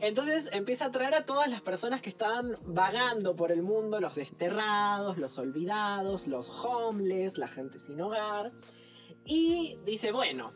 [0.00, 4.14] Entonces empieza a traer a todas las personas que estaban vagando por el mundo, los
[4.14, 8.52] desterrados, los olvidados, los homeless, la gente sin hogar.
[9.24, 10.52] Y dice, bueno,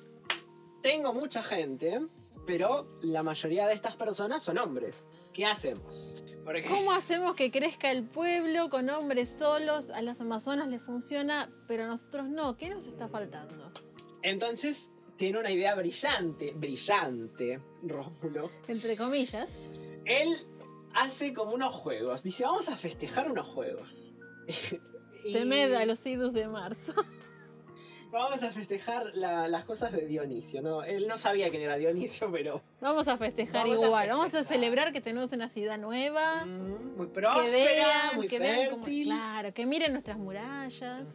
[0.83, 2.07] tengo mucha gente,
[2.47, 5.09] pero la mayoría de estas personas son hombres.
[5.39, 6.25] ¿Qué hacemos?
[6.45, 9.89] Porque- ¿Cómo hacemos que crezca el pueblo con hombres solos?
[9.89, 12.57] A las amazonas les funciona, pero a nosotros no.
[12.57, 13.71] ¿Qué nos está faltando?
[14.23, 18.51] Entonces tiene una idea brillante, brillante, Rómulo.
[18.67, 19.49] Entre comillas.
[20.07, 20.37] Él
[20.93, 22.25] hace como unos juegos.
[22.25, 24.13] Dice, vamos a festejar unos juegos.
[25.25, 26.95] Y Temed a los idus de marzo.
[28.11, 30.83] Vamos a festejar la- las cosas de Dionisio, ¿no?
[30.83, 32.63] Él no sabía quién era Dionisio, pero...
[32.81, 34.09] Vamos a festejar Vamos a igual.
[34.09, 36.45] Vamos a celebrar que tenemos una ciudad nueva.
[36.47, 39.07] mm, muy que próspera, vean, muy que vean cómo- fértil.
[39.09, 41.07] claro, que miren nuestras murallas.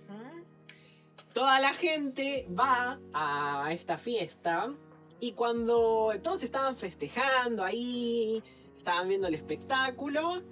[1.33, 4.71] Toda la gente va a esta fiesta
[5.19, 8.43] y cuando todos estaban festejando ahí,
[8.77, 10.43] estaban viendo el espectáculo,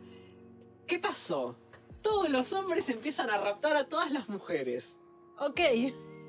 [0.88, 1.56] ¿qué pasó?
[2.02, 5.00] Todos los hombres empiezan a raptar a todas las mujeres.
[5.38, 5.60] Ok.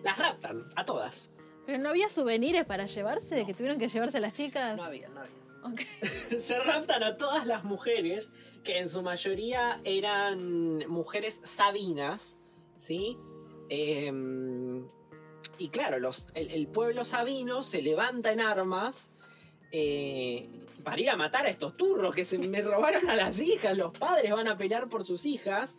[0.02, 1.30] Las raptan, a todas.
[1.66, 4.76] Pero no había souvenirs para llevarse, que tuvieron que llevarse las chicas.
[4.76, 5.42] No había, no había.
[6.40, 8.30] Se raptan a todas las mujeres,
[8.64, 12.36] que en su mayoría eran mujeres sabinas,
[12.76, 13.16] ¿sí?
[13.68, 14.84] Em,
[15.58, 19.10] y claro, los, el, el pueblo sabino se levanta en armas
[19.70, 20.48] eh,
[20.84, 23.76] para ir a matar a estos turros que se me robaron a las hijas.
[23.76, 25.78] Los padres van a pelear por sus hijas.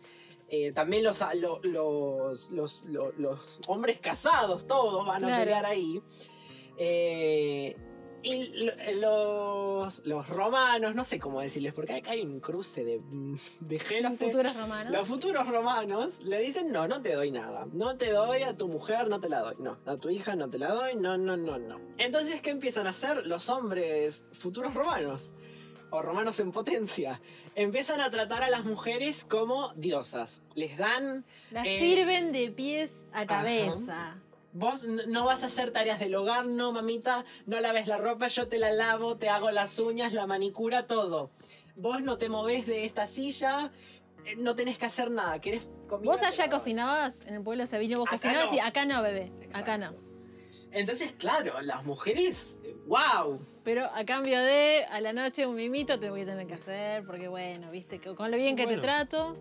[0.56, 6.00] Eh, también los, lo- los, los, los- los hombres casados, todos van a pelear ahí.
[6.78, 7.76] Eh,
[8.26, 13.02] Y lo- los, los romanos, no sé cómo decirles, porque acá hay un cruce de,
[13.60, 14.02] de gente.
[14.08, 14.92] Los futuros romanos.
[14.94, 17.66] Los futuros romanos le dicen, no, no te doy nada.
[17.74, 19.56] No te doy a tu mujer, no te la doy.
[19.58, 20.94] No, a tu hija no te la doy.
[20.96, 21.78] No, no, no, no.
[21.98, 25.34] Entonces, ¿qué empiezan a hacer los hombres futuros romanos?
[25.94, 27.20] O romanos en potencia.
[27.54, 30.42] Empiezan a tratar a las mujeres como diosas.
[30.56, 31.24] Les dan...
[31.52, 34.16] Las Eh, sirven de pies a cabeza.
[34.52, 37.24] Vos no vas a hacer tareas del hogar, no, mamita.
[37.46, 41.30] No laves la ropa, yo te la lavo, te hago las uñas, la manicura, todo.
[41.76, 43.70] Vos no te movés de esta silla,
[44.24, 45.40] eh, no tenés que hacer nada.
[45.40, 45.62] ¿Querés?
[46.02, 48.56] Vos allá cocinabas en el pueblo de Sabino, vos Acá cocinabas no.
[48.56, 49.30] y acá no, bebé.
[49.52, 49.94] Acá no.
[50.74, 52.56] Entonces, claro, las mujeres,
[52.86, 53.40] ¡wow!
[53.62, 57.04] Pero a cambio de a la noche un mimito te voy a tener que hacer,
[57.04, 58.80] porque bueno, viste, que con lo bien que Bueno.
[58.82, 59.36] te trato.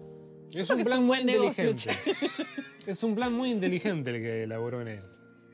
[0.54, 2.12] Es un plan un muy negocio, inteligente.
[2.88, 5.06] es un plan muy inteligente el que elaboró Eneas.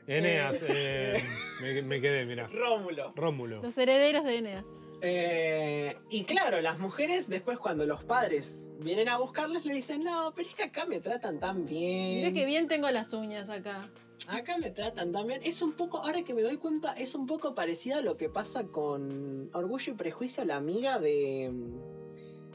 [0.06, 1.22] Eneas, eh,
[1.62, 2.48] me, me quedé, mira.
[2.48, 3.12] Rómulo.
[3.16, 3.62] Rómulo.
[3.62, 4.64] Los herederos de Eneas.
[5.02, 10.32] Eh, y claro, las mujeres después cuando los padres vienen a buscarles le dicen, no,
[10.34, 12.16] pero es que acá me tratan tan bien.
[12.16, 13.88] Mirá que bien tengo las uñas acá.
[14.28, 15.40] Acá me tratan tan bien.
[15.42, 18.28] Es un poco, ahora que me doy cuenta, es un poco parecida a lo que
[18.28, 21.50] pasa con Orgullo y Prejuicio, la amiga de...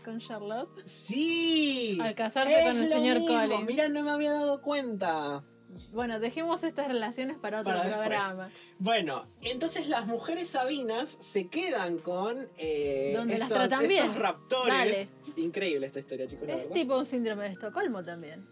[0.03, 0.85] Con Charlotte.
[0.85, 1.97] Sí.
[1.99, 3.33] Al casarse Es con el lo señor mismo.
[3.39, 3.65] Collins.
[3.65, 5.43] Mira, no me había dado cuenta.
[5.91, 8.49] Bueno, dejemos estas relaciones para otro Para programa.
[8.79, 14.05] Bueno, entonces las mujeres sabinas se quedan con eh, Donde las estos, tratan bien.
[14.05, 14.71] estos raptores.
[14.73, 15.07] Dale.
[15.41, 16.47] Increíble esta historia, chicos.
[16.47, 18.45] Es tipo un síndrome de Estocolmo también.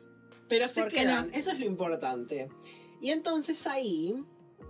[0.47, 1.33] Pero se ¿por qué quedan, no?
[1.37, 2.49] eso es lo importante.
[3.01, 4.15] Y entonces ahí,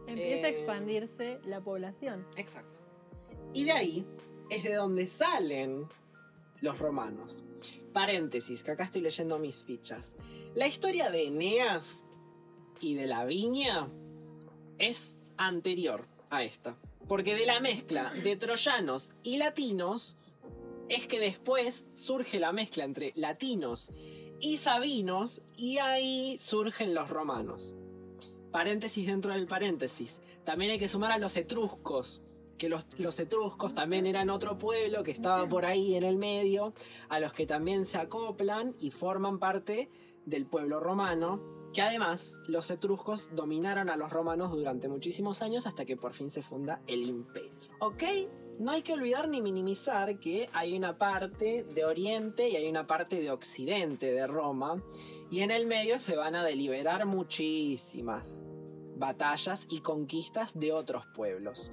[0.06, 0.54] Empieza a Eh.
[0.54, 2.26] expandirse la población.
[2.36, 2.78] exacto.
[3.54, 4.06] Y de ahí
[4.49, 5.86] es de donde salen
[6.62, 7.43] los romanos.
[7.93, 10.16] Paréntesis, que acá estoy leyendo mis fichas.
[10.56, 12.03] La historia de Eneas
[12.84, 13.88] y de la viña
[14.77, 16.77] es anterior a esta.
[17.07, 20.17] Porque de la mezcla de troyanos y latinos
[20.89, 23.91] es que después surge la mezcla entre latinos
[24.41, 27.75] y sabinos y ahí surgen los romanos.
[28.51, 30.21] Paréntesis dentro del paréntesis.
[30.43, 32.21] También hay que sumar a los etruscos,
[32.57, 36.73] que los, los etruscos también eran otro pueblo que estaba por ahí en el medio,
[37.07, 39.89] a los que también se acoplan y forman parte
[40.25, 45.86] del pueblo romano, que además los etruscos dominaron a los romanos durante muchísimos años hasta
[45.86, 47.51] que por fin se funda el imperio.
[47.80, 48.03] ¿Ok?
[48.59, 52.86] No hay que olvidar ni minimizar que hay una parte de Oriente y hay una
[52.86, 54.84] parte de Occidente de Roma,
[55.32, 58.45] y en el medio se van a deliberar muchísimas
[58.95, 61.71] batallas y conquistas de otros pueblos.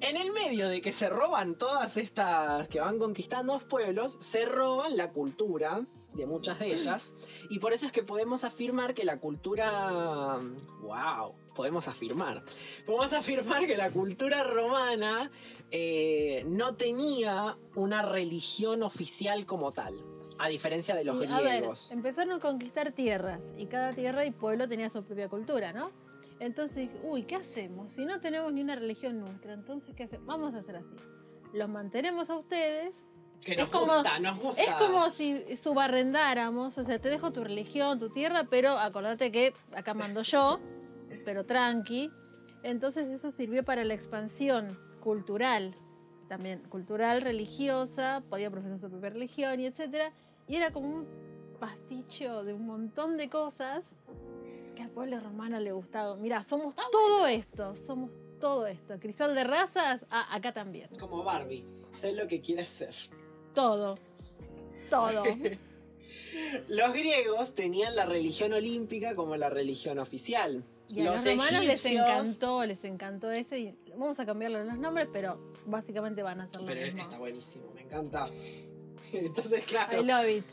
[0.00, 4.44] En el medio de que se roban todas estas que van conquistando los pueblos, se
[4.44, 5.86] roban la cultura
[6.18, 7.14] de muchas de ellas.
[7.48, 10.38] Y por eso es que podemos afirmar que la cultura...
[10.80, 11.34] ¡Wow!
[11.54, 12.44] Podemos afirmar.
[12.84, 15.30] Podemos afirmar que la cultura romana
[15.70, 19.94] eh, no tenía una religión oficial como tal.
[20.40, 21.90] A diferencia de los Y, a ver, griegos.
[21.90, 25.90] empezaron a conquistar tierras y cada tierra y pueblo tenía su propia cultura, ¿no?
[26.38, 27.90] Entonces, uy, ¿qué hacemos?
[27.90, 30.26] Si no tenemos ni una religión nuestra, entonces, ¿qué hacemos?
[30.26, 30.94] Vamos a hacer así.
[31.52, 33.04] Los mantenemos a ustedes.
[33.44, 34.62] Que es nos como- gusta, nos gusta.
[34.62, 39.54] Es como si subarrendáramos, o sea, te dejo tu religión, tu tierra, pero acordate que
[39.74, 40.60] acá mando yo,
[41.24, 42.10] pero tranqui.
[42.62, 45.74] Entonces eso sirvió para la expansión cultural,
[46.28, 50.12] también cultural, religiosa, podía profesar su propia religión y etcétera.
[50.46, 51.06] Y era como un
[51.60, 53.84] pasticho de un montón de cosas
[54.76, 56.16] que al pueblo romano le gustaba.
[56.16, 58.98] Mira, somos todo esto, somos todo esto.
[59.00, 60.88] Cristal de razas, ah, acá también.
[60.98, 61.64] Como Barbie.
[61.92, 62.94] Sé lo que quiere ser.
[63.54, 63.96] Todo.
[64.90, 65.24] Todo.
[66.68, 70.64] Los griegos tenían la religión olímpica como la religión oficial.
[70.94, 73.58] Y a los, los romanos les encantó, les encantó ese.
[73.58, 77.02] Y vamos a cambiarle los nombres, pero básicamente van a ser lo Pero mismo.
[77.02, 78.28] está buenísimo, me encanta.
[79.12, 80.00] Entonces, claro.
[80.00, 80.44] I love it.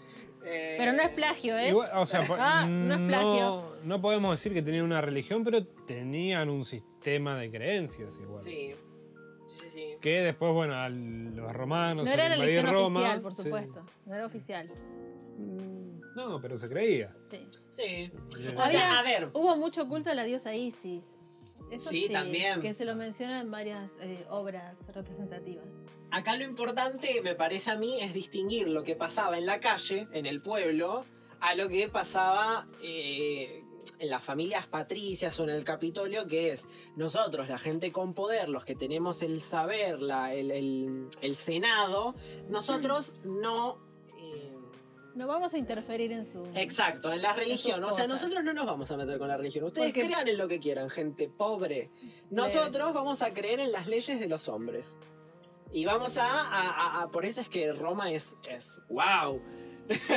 [0.45, 1.69] eh, Pero no es plagio, ¿eh?
[1.69, 3.75] Igual, o sea, Ah, no es plagio.
[3.83, 8.39] no podemos decir que tenían una religión, pero tenían un sistema de creencias igual.
[8.39, 8.73] Sí.
[9.45, 9.85] Sí, sí, sí.
[10.01, 12.99] Que después, bueno, a los romanos, no al era invadir religión Roma.
[12.99, 13.43] oficial, por sí.
[13.43, 13.85] supuesto.
[14.05, 14.69] No era oficial.
[16.15, 17.13] No, pero se creía.
[17.29, 17.47] Sí.
[17.69, 18.11] Sí.
[18.29, 19.29] O sea, Había- a ver.
[19.33, 21.03] Hubo mucho culto a la diosa Isis.
[21.71, 22.61] Eso Sí, sí, también.
[22.61, 25.65] Que se lo menciona en varias eh, obras representativas.
[26.11, 30.07] Acá lo importante, me parece a mí, es distinguir lo que pasaba en la calle,
[30.13, 31.03] en el pueblo,
[31.41, 33.63] a lo que pasaba eh,
[33.99, 38.49] en las familias patricias o en el Capitolio, que es nosotros, la gente con poder,
[38.49, 42.15] los que tenemos el saber, la- el, el- el Senado,
[42.49, 43.77] nosotros no,
[44.17, 44.51] eh,
[45.15, 46.43] No vamos a interferir en su.
[46.55, 47.81] Exacto, en la religión.
[47.83, 49.63] O sea, nosotros no nos vamos a meter con la religión.
[49.65, 51.89] Ustedes Porque- crean en lo que quieran, gente pobre.
[52.31, 54.99] Nosotros vamos a creer en las leyes de los hombres.
[55.71, 59.41] Y vamos a, a- a- a- por eso es que Roma es, es wow.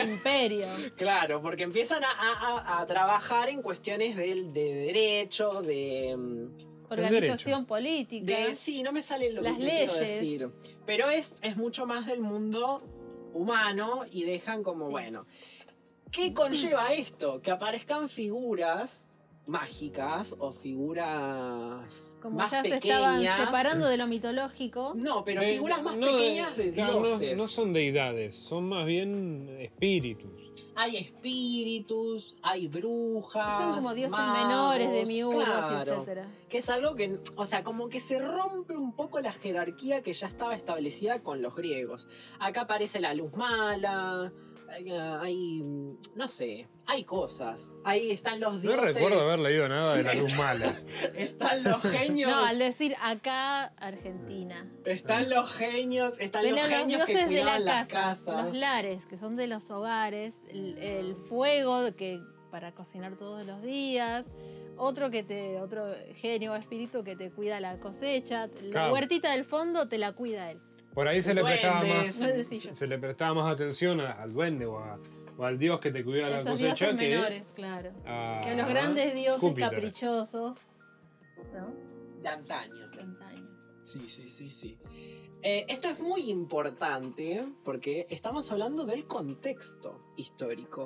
[0.04, 0.66] Imperio.
[0.96, 7.66] Claro, porque empiezan a, a- a- trabajar en cuestiones del- de, derecho, de, mm, Organización
[7.66, 8.24] política.
[8.46, 8.54] de...
[8.54, 10.00] Sí, no me sale lo Las que quiero leyes.
[10.00, 10.50] decir.
[10.86, 12.82] Pero es, es mucho más del mundo
[13.34, 14.92] humano y dejan como, Sí.
[14.92, 15.26] bueno,
[16.10, 17.42] ¿qué conlleva esto?
[17.42, 19.07] Que aparezcan figuras
[19.48, 23.22] mágicas o figuras Como más ya se pequeñas.
[23.22, 24.92] estaban separando de lo mitológico.
[24.94, 27.38] No, pero figuras más no pequeñas de, claro, no- dioses.
[27.38, 30.30] No, son deidades, son más bien espíritus.
[30.74, 33.58] Hay espíritus, hay brujas.
[33.62, 35.92] Son como dioses magos, menores de miurgos, claro.
[35.94, 36.28] etcétera.
[36.48, 40.12] Que es algo que, o sea, como que se rompe un poco la jerarquía que
[40.12, 42.06] ya estaba establecida con los griegos.
[42.38, 44.32] Acá aparece la luz mala,
[44.70, 45.62] hay, hay,
[46.14, 47.72] no sé, hay cosas.
[47.84, 48.94] Ahí están los No dioses.
[48.94, 50.80] recuerdo haber leído nada de la luz mala.
[51.14, 52.30] Están los genios.
[52.30, 54.66] No, al decir acá, Argentina.
[54.84, 58.44] Están los genios, están los genios que dioses de la las casa, casas.
[58.46, 63.60] los lares, que son de los hogares, el, el fuego que para cocinar todos los
[63.62, 64.26] días,
[64.78, 68.92] otro que te, otro genio o espíritu que te cuida la cosecha, la Claro.
[68.94, 70.60] huertita del fondo te la cuida él.
[70.94, 72.12] Por ahí se le prestaba más,
[72.72, 74.98] se le prestaba más atención a- al duende o, a-
[75.36, 77.92] o al dios que te cuida la Esos cosecha dioses que menores, claro.
[78.04, 79.70] a Que los grandes dioses Júpiter.
[79.70, 80.58] caprichosos,
[81.54, 82.20] ¿no?
[82.22, 82.88] De antaño.
[82.88, 83.48] De antaño.
[83.84, 84.76] Sí, sí, sí, sí.
[85.42, 90.84] Eh, esto es muy importante porque estamos hablando del contexto histórico,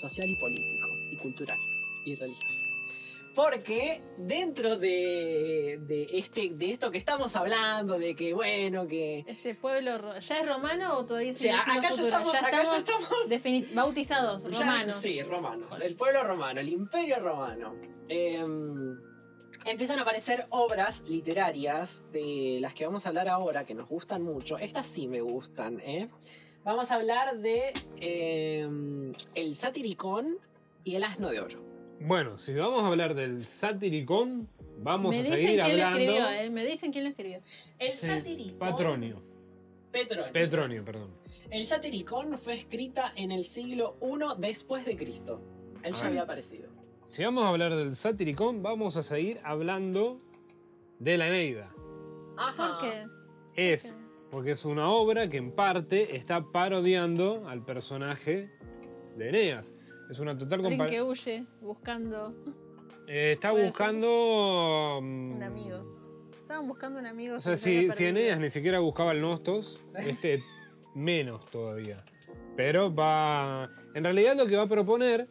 [0.00, 1.58] social y político, y cultural,
[2.06, 2.64] y religioso.
[3.42, 9.24] Porque dentro de, de, este, de esto que estamos hablando, de que bueno, que...
[9.26, 14.58] Este pueblo, ¿ya es romano o todavía siendo acá ya estamos, ya estamos bautizados, Ya-
[14.58, 14.94] romanos.
[14.94, 15.80] Sí, romanos.
[15.80, 17.76] El pueblo romano, el imperio romano.
[18.10, 18.44] Eh,
[19.64, 24.22] empiezan a aparecer obras literarias de las que vamos a hablar ahora, que nos gustan
[24.22, 24.58] mucho.
[24.58, 26.10] Estas sí me gustan, ¿eh?
[26.62, 27.72] Vamos a hablar de
[28.02, 28.68] eh,
[29.34, 30.36] El Satiricón
[30.84, 31.69] y El Asno de Oro.
[32.00, 34.48] Bueno, si vamos a hablar del satiricón,
[34.78, 35.98] vamos Me a seguir quién lo hablando.
[36.00, 36.50] escribió, ¿eh?
[36.50, 37.40] Me dicen quién lo escribió.
[37.78, 38.58] El Sí, Satiricón.
[38.58, 39.22] Patronio.
[39.92, 40.32] Petronio.
[40.32, 41.10] Petronio, perdón.
[41.50, 45.42] El Satiricón fue escrita en el siglo I después de Cristo.
[45.82, 46.68] Él ya había aparecido.
[47.04, 50.20] Si vamos a hablar del satiricón, vamos a seguir hablando
[51.00, 51.72] de la Eneida.
[52.36, 52.78] Ajá.
[52.78, 53.06] ¿Por qué?
[53.56, 53.96] Es
[54.30, 58.48] porque es una obra que en parte está parodiando al personaje
[59.16, 59.74] de Eneas.
[60.10, 62.34] Es una total Alguien que huye buscando
[63.06, 63.70] está puede ser.
[63.72, 64.98] buscando.
[64.98, 66.30] un mm, amigo.
[66.42, 67.36] Estaban buscando un amigo.
[67.36, 68.06] O sea, si, si.
[68.06, 70.42] Eneas ni siquiera buscaba el Nostos, este
[70.94, 72.04] menos todavía.
[72.56, 73.70] Pero va.
[73.94, 75.28] En realidad lo que va a proponer.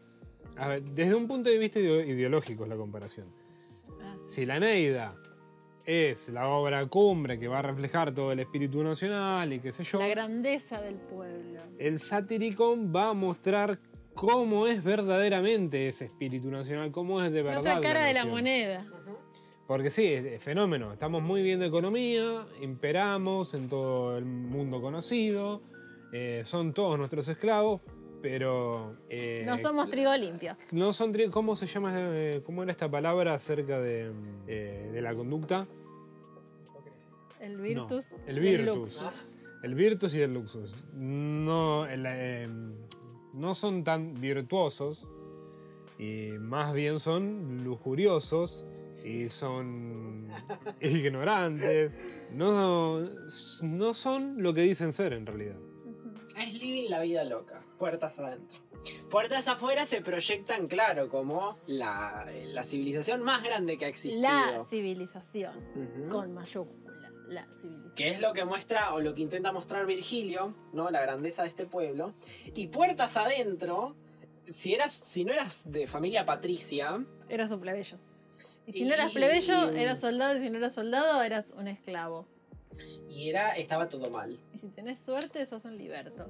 [0.56, 3.28] a ver, desde un punto de vista ideo- ideológico es la comparación.
[4.02, 5.16] Ah, Si la Neida
[5.86, 9.84] es la obra cumbre que va a reflejar todo el espíritu nacional y qué sé
[9.84, 11.62] yo, la grandeza del pueblo.
[11.80, 13.80] el Satiricón va a mostrar
[14.20, 17.78] cómo es verdaderamente ese espíritu nacional, cómo es de La verdad.
[17.78, 18.86] otra cara de la moneda.
[19.68, 20.92] Porque sí, es es fenómeno.
[20.94, 25.62] Estamos muy bien de economía, imperamos en todo el mundo conocido,
[26.12, 27.82] eh, son todos nuestros esclavos,
[28.22, 28.98] pero...
[29.10, 30.58] eh, No somos trigo limpio.
[30.72, 31.94] no son tri- ¿Cómo se llama?
[31.96, 34.12] eh, ¿Cómo era esta palabra acerca de,
[34.48, 35.68] de la conducta?
[37.40, 38.06] El virtus.
[38.12, 39.00] No, el virtus.
[39.02, 39.12] Ah,
[39.64, 40.76] El virtus y el luxus.
[40.94, 42.06] No, el,
[43.34, 45.08] no son tan virtuosos
[45.98, 48.66] y más bien son lujuriosos
[49.04, 50.28] y son
[50.82, 51.96] ignorantes.
[52.32, 53.02] No,
[53.62, 55.58] no son lo que dicen ser en realidad.
[56.38, 58.60] Es living la vida loca, puertas adentro.
[59.10, 64.22] Puertas afuera se proyectan, claro, como la, la civilización más grande que ha existido.
[64.22, 66.10] La civilización.
[66.10, 66.89] Con mayúscula.
[67.30, 67.94] La civilización.
[67.96, 70.90] Que es lo que muestra, o lo que intenta mostrar Virgilio, ¿no?
[70.90, 72.14] La grandeza de este pueblo.
[72.56, 73.96] Y puertas adentro,
[74.48, 77.98] si, eras, si no eras de familia patricia, Eras un plebeyo.
[78.66, 80.38] Y si Y- no eras plebeyo, eras soldado.
[80.38, 82.28] Y si no eras soldado, eras un esclavo.
[83.10, 84.40] y era, estaba todo mal.
[84.54, 86.28] Y si tenés suerte, sos un liberto.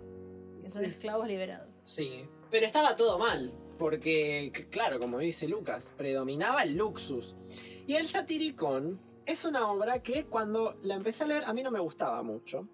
[0.62, 1.68] Que son Sí, esclavos liberados.
[1.84, 7.36] Sí, pero estaba todo mal, porque, claro, como dice Lucas, predominaba el luxus.
[7.88, 9.00] Y el Satiricón
[9.32, 12.68] es una obra que cuando la empecé a leer a mí no me gustaba mucho,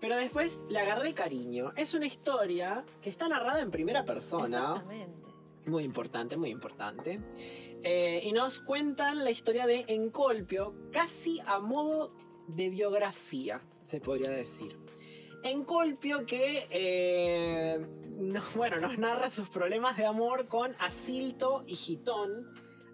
[0.00, 1.72] pero después le agarré cariño.
[1.76, 5.28] Es una historia que está narrada en primera persona, Exactamente.
[5.66, 7.20] muy importante, muy importante,
[7.84, 12.14] Eh, y nos cuentan la historia de Encolpio, casi a modo
[12.46, 14.78] de biografía, se podría decir.
[15.42, 22.52] Encolpio que, eh, no- bueno, nos narra sus problemas de amor con Asilto y Gitón.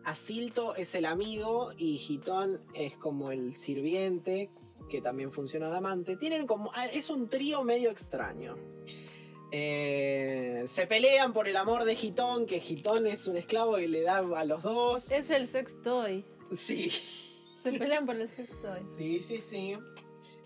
[0.09, 4.51] Asilto es el amigo y Gitón es como el sirviente,
[4.89, 6.17] que también funciona de amante.
[6.17, 8.57] Tienen como, ah, es un trío medio extraño.
[9.53, 14.03] Eh, se pelean por el amor de Gitón, que Gitón es un esclavo y le
[14.03, 15.13] da a los dos.
[15.13, 16.25] Es el sex toy.
[16.53, 16.91] Sí.
[17.63, 18.81] Se pelean por el sex toy.
[18.87, 19.77] Sí, sí, sí.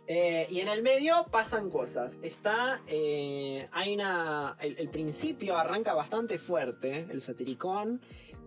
[0.08, 2.18] Eh, y en el medio pasan cosas.
[2.22, 2.82] Está.
[2.88, 4.56] eh, hay una.
[4.60, 8.00] El, el principio arranca bastante fuerte, el satiricón,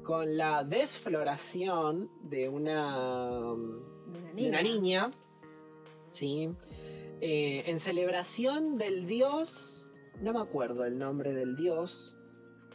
[0.06, 3.39] con la desfloración de una.
[4.08, 5.12] De una de una niña.
[6.12, 6.49] Sí.
[7.22, 9.88] Eh, en celebración del dios.
[10.22, 12.16] No me acuerdo el nombre del dios.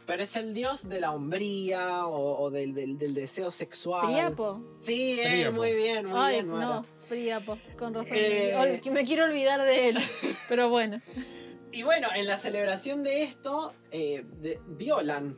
[0.07, 4.07] Pero es el dios de la hombría o, o del, del- del deseo sexual.
[4.07, 4.61] Priapo.
[4.79, 5.55] Sí, él, Priapo.
[5.55, 6.47] muy bien, muy Ay, bien.
[6.49, 6.65] Mara.
[6.81, 8.11] no, Priapo, con razón.
[8.13, 8.81] Eh.
[8.91, 9.97] Me quiero olvidar de él.
[10.49, 10.99] Pero bueno.
[11.73, 15.37] Y bueno, en la celebración de esto, eh, de- violan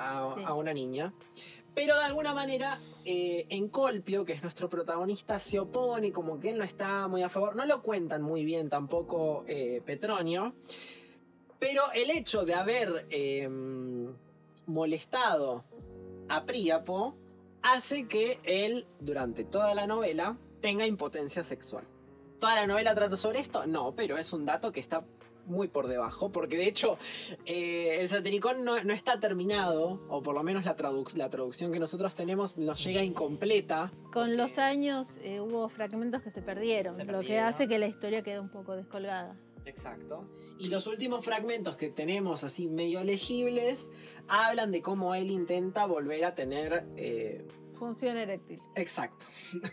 [0.00, 0.42] a, Sí.
[0.44, 1.12] a una niña.
[1.74, 6.58] Pero de alguna manera, eh, Encolpio, que es nuestro protagonista, se opone, como que él
[6.58, 7.54] no está muy a favor.
[7.54, 10.54] No lo cuentan muy bien tampoco eh, Petronio.
[11.60, 13.48] Pero el hecho de haber eh,
[14.66, 15.64] molestado
[16.28, 17.14] a Príapo
[17.62, 21.84] hace que él, durante toda la novela, tenga impotencia sexual.
[22.40, 23.66] ¿Toda la novela trata sobre esto?
[23.66, 25.04] No, pero es un dato que está
[25.50, 26.96] muy por debajo, porque de hecho
[27.44, 31.72] eh, el satiricón no, no está terminado, o por lo menos la, traduc- la traducción
[31.72, 33.92] que nosotros tenemos nos llega incompleta.
[34.12, 37.86] Con los años eh, hubo fragmentos que se perdieron, Se lo que hace que la
[37.86, 39.36] historia quede un poco descolgada.
[39.66, 40.26] Exacto.
[40.58, 43.90] Y los últimos fragmentos que tenemos así medio legibles
[44.26, 46.86] hablan de cómo él intenta volver a tener...
[46.96, 48.58] eh, Función eréctil.
[48.74, 49.26] Exacto.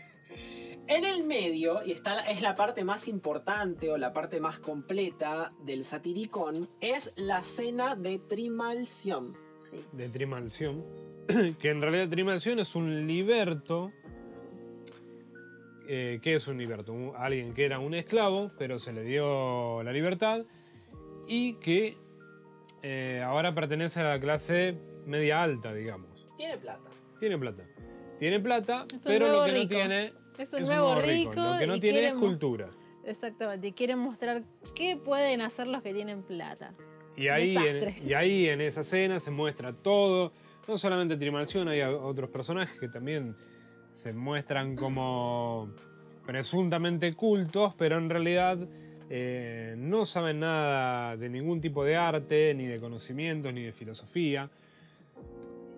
[0.88, 5.50] En el medio, y está, es la parte más importante o la parte más completa
[5.64, 9.36] del satiricón, es la cena de Trimalción.
[9.70, 9.84] Sí.
[9.92, 10.84] de Trimalción.
[11.60, 13.92] que en realidad Trimalción es un liberto.
[15.90, 16.92] Eh, ¿Qué es un liberto?
[16.92, 20.44] Un- alguien que era un esclavo, pero se le dio la libertad.
[21.26, 21.96] Y que
[22.82, 24.74] eh, ahora pertenece a la clase
[25.06, 26.26] media alta, digamos.
[26.36, 26.88] Tiene plata.
[27.18, 27.62] Tiene plata.
[28.18, 31.32] Tiene plata, pero lo que no tiene Es un es nuevo nuevo rico.
[31.34, 32.70] Lo que no tiene es cultura.
[33.04, 33.68] Exactamente.
[33.68, 34.42] Y quieren mostrar
[34.74, 36.74] qué pueden hacer los que tienen plata.
[37.16, 40.32] Y ahí, en, y ahí en esa escena se muestra todo.
[40.68, 43.34] No solamente Trimalción, hay otros personajes que también
[43.90, 45.72] se muestran como
[46.26, 48.58] presuntamente cultos, pero en realidad
[49.10, 54.50] eh, no saben nada de ningún tipo de arte, ni de conocimientos, ni de filosofía.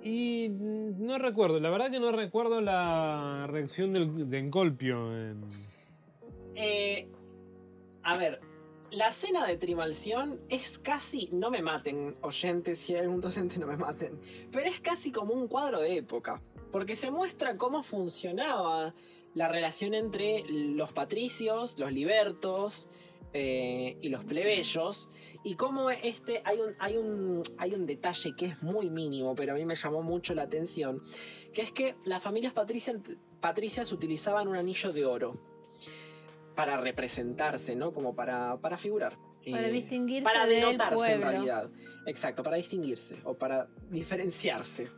[0.02, 5.14] Y no recuerdo, la verdad que no recuerdo la reacción del, de Encolpio.
[5.16, 5.44] en-
[6.56, 7.08] Eh,
[8.02, 8.40] a ver,
[8.92, 13.66] la cena de Trimalción es casi, no me maten oyentes, si hay algún docente no
[13.66, 14.18] me maten,
[14.50, 16.42] pero es casi como un cuadro de época,
[16.72, 18.94] porque se muestra cómo funcionaba
[19.34, 22.88] la relación entre los patricios, los libertos
[23.32, 25.08] eh, y los plebeyos,
[25.44, 29.52] y cómo este, hay un, hay, un, hay un detalle que es muy mínimo, pero
[29.52, 31.02] a mí me llamó mucho la atención,
[31.52, 32.96] que es que las familias patricias,
[33.40, 35.40] patricias utilizaban un anillo de oro
[36.56, 37.92] para representarse, ¿no?
[37.94, 39.16] Como para, para figurar.
[39.50, 41.26] Para Eh, distinguirse Para del denotarse en pueblo.
[41.30, 41.70] realidad.
[42.06, 44.90] Exacto, para distinguirse o para diferenciarse.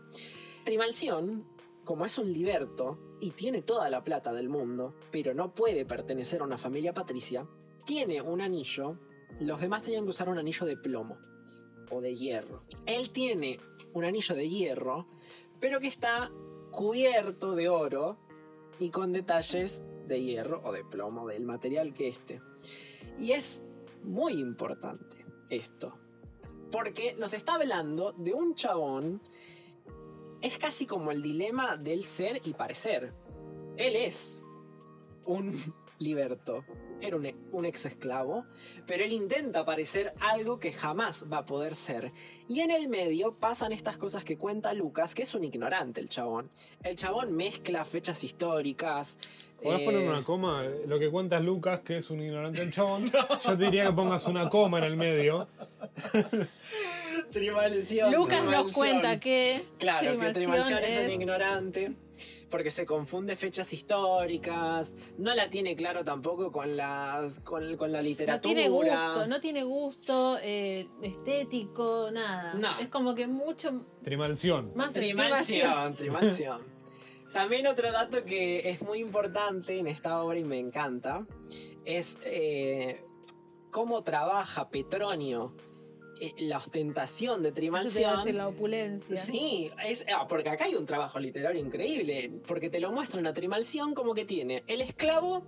[0.65, 1.47] Trimalción,
[1.85, 6.41] como es un liberto y tiene toda la plata del mundo, pero no puede pertenecer
[6.41, 7.47] a una familia patricia,
[7.85, 8.99] tiene un anillo,
[9.41, 11.19] los demás tenían que usar un anillo de plomo
[11.91, 12.63] o de hierro.
[12.87, 13.61] Él tiene
[13.93, 15.07] un anillo de hierro,
[15.61, 16.31] pero que está
[16.71, 18.19] cubierto de oro
[18.79, 22.41] y con detalles de hierro o de plomo, del material que este.
[23.19, 23.63] Y es
[24.03, 25.95] muy importante esto,
[26.71, 29.23] porque nos está hablando de un chabón,
[30.41, 33.13] es casi como el dilema del ser y parecer.
[33.77, 34.43] Él es
[35.25, 35.55] un
[36.03, 36.65] liberto,
[37.01, 38.47] era un, un ex esclavo,
[38.87, 42.13] pero él intenta parecer algo que jamás va a poder ser.
[42.49, 46.09] Y en el medio pasan estas cosas que cuenta Lucas, que es un ignorante el
[46.09, 46.51] chabón.
[46.83, 49.19] El chabón mezcla fechas históricas.
[49.63, 50.65] ¿Podés eh, poner una coma?
[50.87, 53.11] Lo que cuenta Lucas, que es un ignorante del chabón.
[53.45, 55.49] Yo te diría que pongas una coma en el medio.
[57.31, 58.13] Trimalción.
[58.13, 59.63] Lucas nos cuenta que.
[59.79, 61.93] Claro, que Trimalción es un ignorante.
[62.53, 67.99] Porque se confunde fechas históricas, no la tiene claro tampoco con las con, con la
[67.99, 68.41] No literatura.
[68.55, 72.53] tiene gusto, no tiene gusto eh, estético, nada.
[72.55, 72.79] No.
[72.79, 74.71] Es como que mucho Trimalción.
[74.77, 76.61] más Trimalción, Trimalción.
[77.33, 81.27] También otro dato que es muy importante en esta obra y me encanta
[81.87, 83.03] es eh,
[83.71, 85.55] cómo trabaja Petronio
[86.23, 88.37] eh, la ostentación de a Trimalción.
[88.37, 89.17] la opulencia.
[89.17, 93.35] Sí, es, ah, porque acá hay un trabajo literario increíble, porque te lo muestra una
[93.35, 95.45] Trimalción como que tiene el esclavo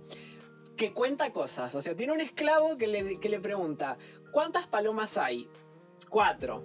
[0.77, 3.97] que cuenta cosas, o sea, tiene un esclavo que le, que le pregunta,
[4.33, 5.47] ¿cuántas palomas hay?
[6.09, 6.63] Cuatro.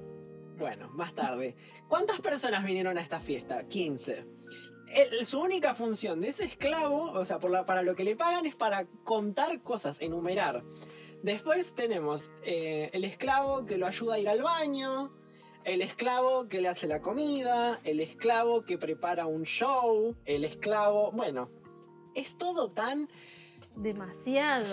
[0.59, 1.55] Bueno, más tarde.
[1.89, 3.67] ¿Cuántas personas vinieron a esta fiesta?
[3.67, 4.27] 15.
[4.93, 8.17] El- su única función de ese esclavo, o sea, por la- para lo que le
[8.17, 10.65] pagan es para contar cosas, enumerar.
[11.23, 15.13] Después tenemos eh, el esclavo que lo ayuda a ir al baño,
[15.65, 21.13] el esclavo que le hace la comida, el esclavo que prepara un show, el esclavo,
[21.13, 21.51] bueno,
[22.15, 23.09] es todo tan...
[23.77, 24.65] Demasiado.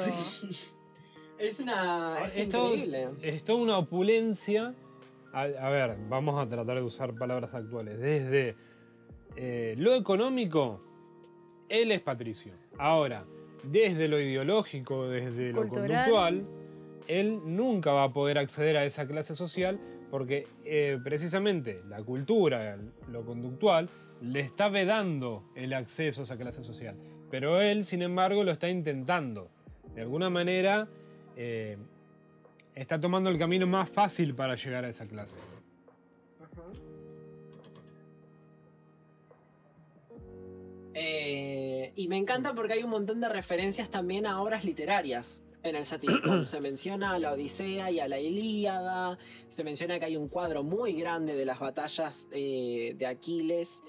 [1.37, 2.23] Es una...
[2.23, 3.09] Es Es todo- increíble.
[3.21, 4.73] es toda una opulencia.
[5.33, 7.99] A, a ver, vamos a tratar de usar palabras actuales.
[7.99, 8.55] Desde
[9.35, 10.81] eh, lo económico,
[11.69, 12.53] él es patricio.
[12.79, 13.25] Ahora,
[13.69, 16.45] desde lo ideológico, desde lo conductual,
[17.07, 19.79] él nunca va a poder acceder a esa clase social
[20.09, 22.77] porque eh, precisamente la cultura,
[23.11, 23.89] lo conductual,
[24.21, 26.95] le está vedando el acceso a esa clase social.
[27.29, 29.49] Pero él, sin embargo, lo está intentando.
[29.93, 30.87] De alguna manera,
[31.35, 31.77] eh,
[32.73, 35.39] está tomando el camino más fácil para llegar a esa clase.
[40.99, 45.43] Eh, y me encanta porque hay un montón de referencias también a obras literarias.
[45.61, 49.19] En el Satiricón se menciona a la Odisea y a la Ilíada.
[49.47, 53.83] Se menciona que hay un cuadro muy grande de las batallas eh, de Aquiles.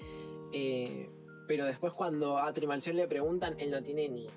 [0.53, 1.09] eh,
[1.47, 4.27] pero después cuando a Trimalción le preguntan, él no tiene ni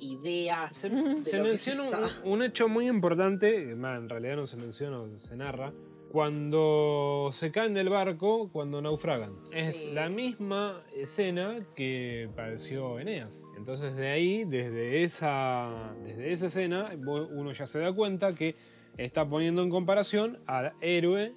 [0.00, 0.68] idea.
[0.72, 5.72] Se, menciona un, un hecho muy importante, más, en realidad no se menciona, se narra,
[6.20, 9.34] cuando se caen del barco, cuando naufragan.
[9.54, 9.90] Es Sí.
[9.92, 13.42] la misma escena que padeció Eneas.
[13.58, 18.56] Entonces de ahí, desde esa, desde esa escena, uno ya se da cuenta que
[18.96, 21.34] está poniendo en comparación al héroe,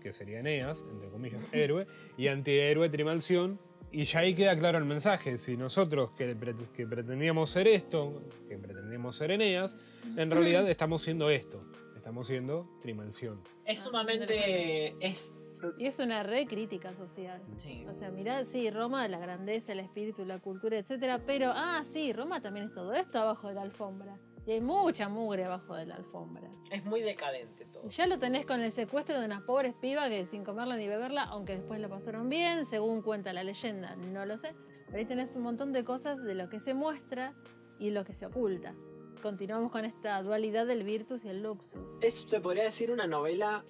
[0.00, 1.86] que sería Eneas, entre comillas, héroe,
[2.16, 3.58] y antihéroe Trimalción.
[3.92, 5.36] Y ya ahí queda claro el mensaje.
[5.36, 6.34] Si nosotros que,
[6.74, 9.76] que pretendíamos ser esto, que pretendíamos ser Eneas,
[10.16, 11.62] en realidad estamos siendo esto.
[12.06, 13.42] Estamos siendo Trimalción.
[13.64, 14.94] Es sumamente.
[15.04, 15.34] Es.
[15.76, 17.42] Y es una re crítica social.
[17.56, 17.84] Sí.
[17.88, 22.12] O sea, mirá, sí, Roma, la grandeza, el espíritu, la cultura, etcétera, pero, ah, sí,
[22.12, 24.20] Roma también es todo esto abajo de la alfombra.
[24.46, 26.48] Y hay mucha mugre abajo de la alfombra.
[26.70, 27.88] Es muy decadente todo.
[27.88, 31.24] Ya lo tenés con el secuestro de unas pobres pibas que sin comerla ni beberla,
[31.24, 34.54] aunque después la pasaron bien, según cuenta la leyenda, no lo sé.
[34.86, 37.34] Pero ahí tenés un montón de cosas de lo que se muestra
[37.80, 38.76] y lo que se oculta.
[39.22, 41.98] Continuamos con esta dualidad del virtus y el luxus.
[42.02, 43.64] Es, se podría decir una novela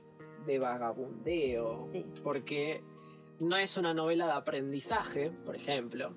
[0.46, 1.82] de vagabundeo.
[1.90, 2.04] Sí.
[2.22, 2.82] Porque
[3.40, 6.16] no es una novela de aprendizaje, por ejemplo.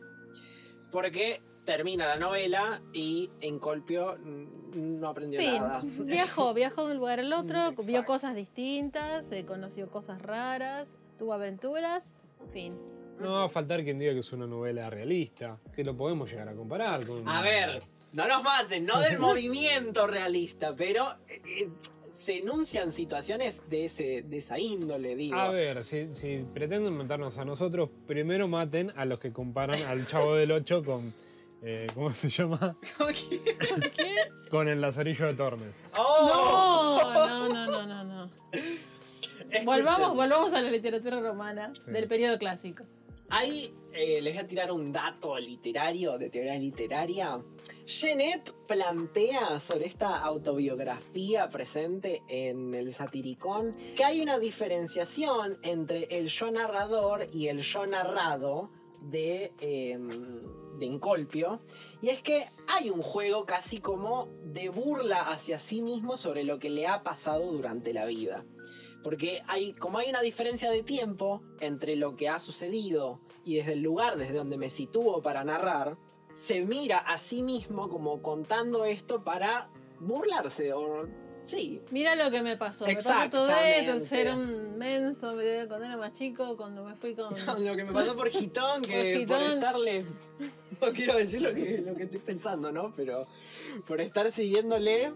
[0.91, 5.81] Porque termina la novela y en Colpio no aprendió nada.
[5.81, 6.06] Fin.
[6.07, 10.88] Viajó, viajó de un lugar al otro, vio cosas distintas, eh, conoció cosas raras,
[11.18, 12.03] tuvo aventuras,
[12.51, 12.76] fin.
[13.19, 16.47] No va a faltar quien diga que es una novela realista, que lo podemos llegar
[16.47, 17.27] a comparar con...
[17.27, 17.84] A ver,
[18.14, 21.69] no nos maten, no del movimiento realista, pero eh, eh,
[22.10, 25.38] se enuncian situaciones de, ese, de esa índole, digo.
[25.38, 30.06] A ver, si, si pretenden matarnos a nosotros, primero maten a los que comparan al
[30.07, 31.14] Chavo del 8 con...
[31.61, 32.76] eh, ¿Cómo se llama?
[33.95, 34.15] ¿Qué?
[34.49, 35.69] Con el Lazarillo de Tormes.
[35.98, 36.99] ¡Oh!
[37.14, 38.31] No, no, no, no, no, no.
[38.52, 39.65] Escuchen.
[39.65, 41.91] Volvamos, volvamos a la literatura romana Sí.
[41.91, 42.84] del periodo clásico.
[43.31, 47.39] Ahí eh, les voy a tirar un dato literario, de teoría literaria.
[47.85, 56.27] Genet plantea sobre esta autobiografía presente en el Satiricón que hay una diferenciación entre el
[56.27, 59.97] yo narrador y el yo narrado de, eh,
[60.80, 61.61] de Encolpio.
[62.01, 66.57] Y es que hay un juego casi como de burla hacia sí mismo sobre lo
[66.57, 68.45] que le ha pasado durante la vida.
[69.03, 73.73] Porque hay, como hay una diferencia de tiempo entre lo que ha sucedido y desde
[73.73, 75.97] el lugar desde donde me sitúo para narrar,
[76.35, 79.69] se mira a sí mismo como contando esto para
[79.99, 80.73] burlarse.
[80.73, 81.07] O,
[81.43, 82.85] sí, Mira lo que me pasó.
[82.85, 87.15] Me pasó todo esto, ser un menso me- cuando era más chico, cuando me fui
[87.15, 87.34] con...
[87.65, 90.05] lo que me pasó por Gitón, que Por por, estarle.
[90.81, 92.93] No quiero decir lo que, lo que estoy pensando, ¿no?
[92.95, 93.27] Pero
[93.88, 95.11] por estar siguiéndole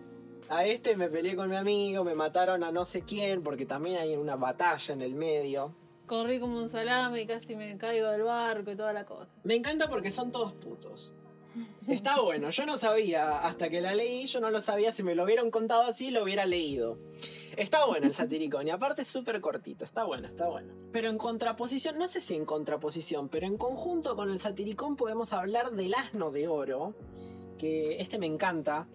[0.49, 3.97] a este me peleé con mi amigo, me mataron a no sé quién, porque también
[3.97, 5.73] hay una batalla en el medio.
[6.05, 9.31] Corrí como un salame y casi me caigo del barco y toda la cosa.
[9.43, 11.13] Me encanta porque son todos putos.
[11.87, 15.15] Está bueno, yo no sabía hasta que la leí, yo no lo sabía, si me
[15.15, 16.97] lo hubieran contado así lo hubiera leído.
[17.55, 20.73] Está bueno el satiricón y aparte es súper cortito, está bueno, está bueno.
[20.91, 25.33] Pero en contraposición, no sé si en contraposición, pero en conjunto con el satiricón podemos
[25.33, 26.95] hablar del asno de oro,
[27.59, 28.87] que este me encanta,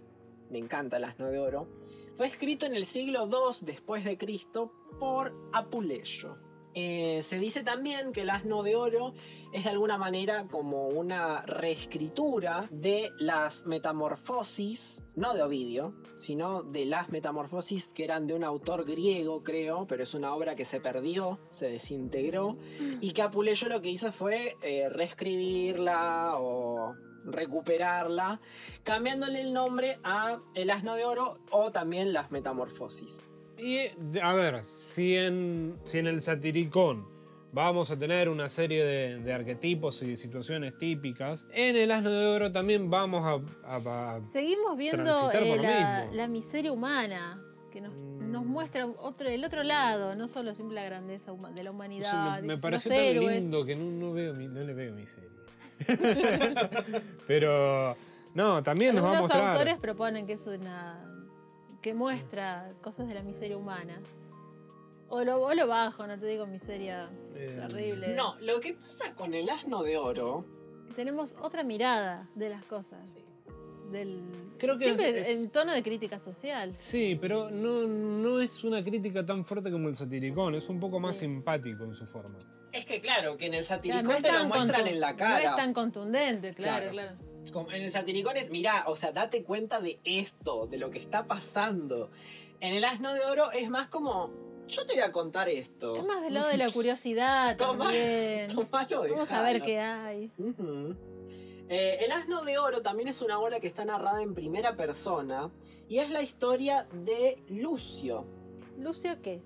[0.51, 1.69] me encanta el asno de oro.
[2.16, 6.37] Fue escrito en el siglo II después de Cristo por Apuleyo.
[6.75, 9.12] Eh, se dice también que el asno de oro
[9.53, 16.85] es de alguna manera como una reescritura de las metamorfosis, no de Ovidio, sino de
[16.85, 20.81] las metamorfosis que eran de un autor griego, creo, pero es una obra que se
[20.81, 22.59] perdió, se desintegró,
[23.01, 28.40] y que Apuleyo lo que hizo fue eh, reescribirla o recuperarla,
[28.85, 33.24] cambiándole el nombre a El asno de oro o también las metamorfosis.
[33.59, 33.78] Y
[34.23, 37.09] a ver, si en, si en el satiricón
[37.53, 42.27] vamos a tener una serie de, de arquetipos y situaciones típicas, en el asno de
[42.27, 43.74] oro también vamos a...
[43.74, 47.43] a- a- Seguimos viendo eh, la, miseria humana,
[47.73, 48.31] que nos, Mm.
[48.32, 52.31] nos muestra otro, el otro lado, no solo siempre la grandeza de la eso humanidad.
[52.35, 53.40] me, de me los pareció tan héroes.
[53.43, 55.31] lindo que no, no veo, no le veo mi serie.
[57.26, 57.96] Pero...
[58.34, 59.52] No, también nos va a Algunos mostrar...
[59.56, 61.05] autores proponen que es una.
[61.82, 64.00] que muestra cosas de la miseria humana.
[65.09, 68.14] O lo, o lo bajo, no te digo miseria eh, terrible.
[68.14, 70.44] No, lo que pasa con el asno de oro...
[70.94, 73.16] Tenemos otra mirada de las cosas.
[73.90, 74.20] Del,
[74.59, 76.74] Creo que siempre es- es- en tono de crítica social.
[76.78, 81.01] Sí, pero no, no es una crítica tan fuerte como el satiricón, es un poco
[81.01, 81.20] más Sí.
[81.27, 82.36] simpático en su forma.
[82.73, 85.16] Es que claro, que en el Claro, satiricón no te lo muestran en la No
[85.16, 85.51] cara.
[85.51, 87.16] es tan contundente, claro, Claro.
[87.16, 87.28] claro.
[87.52, 90.98] Como En el satiricón es, mirá, o sea, date cuenta de esto, de lo que
[90.98, 92.10] está pasando.
[92.60, 94.31] En el asno de oro es más como,
[94.66, 95.97] yo te voy a contar esto.
[95.97, 98.48] Es más del lado de la curiosidad Toma- también.
[98.55, 100.31] Vamos a ver qué hay.
[101.70, 105.51] Eh, el asno de oro también es una obra que está narrada en primera persona
[105.89, 108.24] y es la historia de Lucio.
[108.78, 109.43] ¿Lucio qué?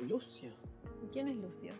[0.00, 0.50] Lucio,
[1.12, 1.72] ¿Quién es Lucio?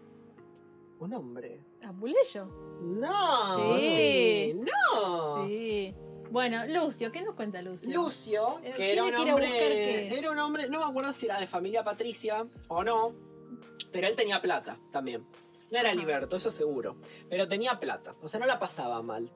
[1.01, 1.61] un hombre.
[1.83, 2.47] ¿Apuleyo?
[2.81, 4.55] No, Sí.
[4.55, 5.47] sí, no.
[5.47, 5.95] Sí.
[6.31, 7.93] Bueno, Lucio, ¿qué nos cuenta Lucio?
[7.95, 11.47] Lucio, Eh, que era un hombre, era un hombre, no me acuerdo si era de
[11.47, 13.13] familia patricia o no,
[13.93, 15.27] pero él tenía plata también.
[15.75, 16.99] No era liberto, eso seguro,
[17.29, 19.33] pero tenía plata, o sea, no la pasaba mal.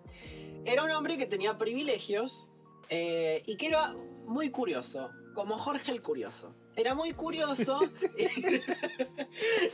[0.64, 2.52] Era un hombre que tenía privilegios
[2.90, 6.54] eh, y que era muy curioso, como Jorge el Curioso.
[6.76, 7.80] Era muy curioso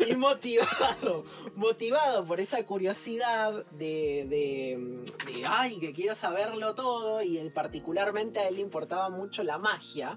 [0.09, 7.37] y motivado, motivado por esa curiosidad de, de, de, ay, que quiero saberlo todo y
[7.37, 10.17] él, particularmente a él le importaba mucho la magia,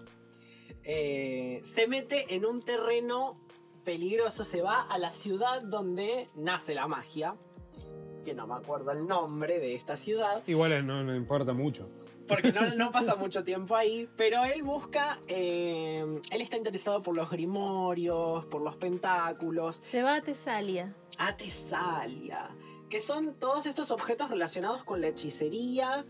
[0.85, 3.45] eh, se mete en un terreno
[3.87, 7.35] peligroso, se va a la ciudad donde nace la magia,
[8.25, 11.87] que no me acuerdo el nombre de esta ciudad, Igual no, no importa mucho.
[12.27, 17.15] porque no, no pasa mucho tiempo ahí, pero él busca, eh, él está interesado por
[17.15, 20.93] los grimorios, por los pentáculos, Se va a Tesalia.
[21.17, 22.49] a Tesalia,
[22.89, 26.05] que son todos estos objetos relacionados con la hechicería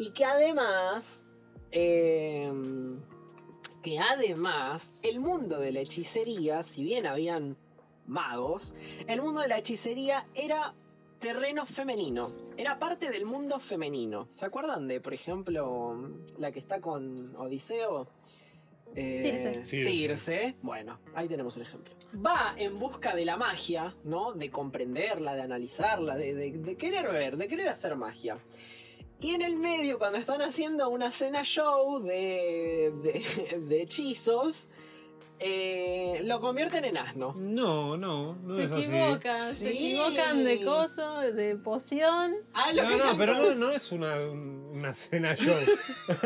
[0.00, 1.24] y que además,
[1.70, 2.52] eh,
[3.82, 7.56] que además el mundo de la hechicería, si bien habían
[8.06, 8.74] magos,
[9.06, 10.74] el mundo de la hechicería era
[11.18, 14.26] terreno femenino, era parte del mundo femenino.
[14.26, 18.08] ¿Se acuerdan de, por ejemplo, la que está con Odiseo?
[18.96, 19.64] Eh, Circe.
[19.64, 19.90] Circe.
[19.92, 20.56] Circe.
[20.62, 21.94] Bueno, ahí tenemos un ejemplo.
[22.26, 24.32] Va en busca de la magia, ¿no?
[24.32, 28.38] De comprenderla, de analizarla, de, de- de querer ver, de querer hacer magia.
[29.20, 34.68] Y en el medio, cuando están haciendo una cena show de, de- de hechizos,
[35.38, 37.34] eh, lo convierten en asno.
[37.36, 38.82] No, no, no se es así.
[38.94, 42.34] equivocan, se equivocan de coso, de poción.
[42.54, 45.54] Ah, No, no, dicen- pero no, no es una, una cena show.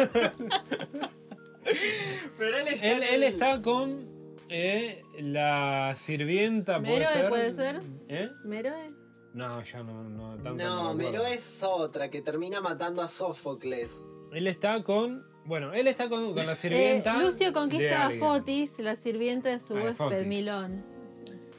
[2.39, 4.09] pero él está, él, él está con
[4.49, 7.29] eh, la sirvienta, ¿puede Meroe, ser?
[7.29, 7.83] ¿puede ser?
[8.09, 8.29] ¿Eh?
[8.45, 8.93] Meroe.
[9.35, 10.65] No, ya no, no tanto.
[10.65, 11.05] No, me.
[11.11, 14.01] Mero es otra que termina matando a Sófocles.
[14.32, 15.27] Él está con.
[15.44, 17.20] Bueno, él está con, con la Eh, sirvienta.
[17.23, 18.11] Lucio conquista a.
[18.12, 20.27] Fotis, la sirvienta de su Ah, Fotis.
[20.27, 20.85] Milón.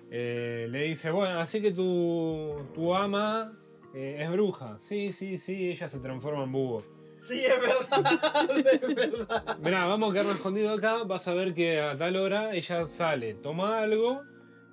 [0.09, 3.51] Eh, le dice, bueno, así que tu, tu ama
[3.93, 4.77] eh, es bruja.
[4.79, 6.83] Sí, sí, sí, ella se transforma en búho.
[7.17, 8.49] Sí, es verdad,
[8.81, 9.57] es verdad.
[9.59, 13.35] Mirá, vamos a quedarnos escondidos acá, vas a ver que a tal hora ella sale,
[13.35, 14.21] toma algo,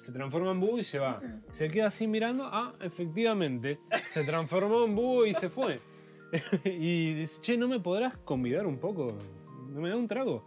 [0.02, 1.22] se transforma en búho y se va.
[1.52, 3.78] Se queda así mirando, ah, efectivamente,
[4.10, 5.80] se transformó en búho y se fue.
[6.64, 9.16] y dice, che, ¿no me podrás convidar un poco?
[9.68, 10.44] ¿No me da un trago?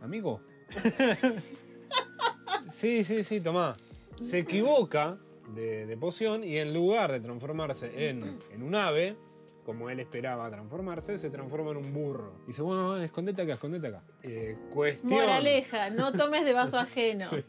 [0.00, 0.40] Amigo.
[2.70, 3.76] sí, sí, sí, tomá.
[4.22, 5.18] Se equivoca
[5.52, 9.16] de, de poción y en lugar de transformarse en, en un ave,
[9.64, 12.34] como él esperaba transformarse, se transforma en un burro.
[12.46, 14.02] Dice, bueno, escondete acá, escondete acá.
[14.22, 15.20] Eh, cuestión.
[15.20, 17.26] Moraleja, no tomes de vaso ajeno.
[17.30, 17.44] Sí.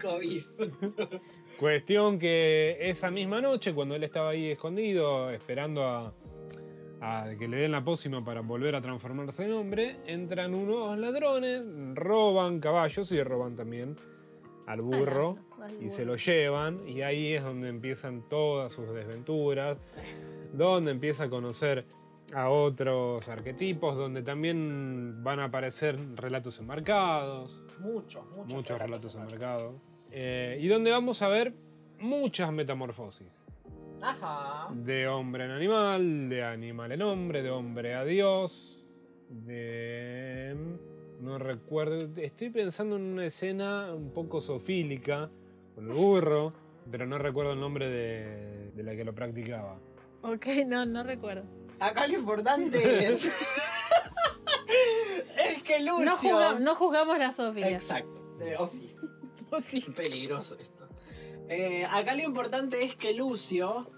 [0.00, 0.42] COVID.
[1.58, 6.14] Cuestión que esa misma noche, cuando él estaba ahí escondido, esperando a,
[7.00, 11.62] a que le den la pócima para volver a transformarse en hombre, entran unos ladrones,
[11.94, 13.96] roban caballos y roban también
[14.66, 15.90] al burro Al y burro.
[15.90, 19.76] se lo llevan y ahí es donde empiezan todas sus desventuras,
[20.52, 21.84] donde empieza a conocer
[22.32, 28.54] a otros arquetipos, donde también van a aparecer relatos enmarcados, Muchos, muchos.
[28.54, 29.74] muchos relatos enmarcados,
[30.10, 31.54] eh, y donde vamos a ver
[31.98, 33.44] muchas metamorfosis.
[34.02, 34.68] Ajá.
[34.72, 38.84] De hombre en animal, de animal en hombre, de hombre a Dios,
[39.28, 40.56] de...
[41.20, 45.28] No recuerdo, estoy pensando en una escena un poco sofílica,
[45.74, 46.54] con el burro,
[46.90, 49.78] pero no recuerdo el nombre de, de la que lo practicaba.
[50.22, 51.42] Ok, no, no recuerdo.
[51.78, 53.26] Acá lo importante es.
[55.46, 56.04] es que Lucio.
[56.04, 57.68] No, juga- no juzgamos la Sofía.
[57.70, 58.22] Exacto.
[58.40, 58.94] Eh, oh, sí.
[59.50, 59.80] Oh, sí.
[59.94, 60.88] Peligroso esto.
[61.48, 63.90] Eh, acá lo importante es que Lucio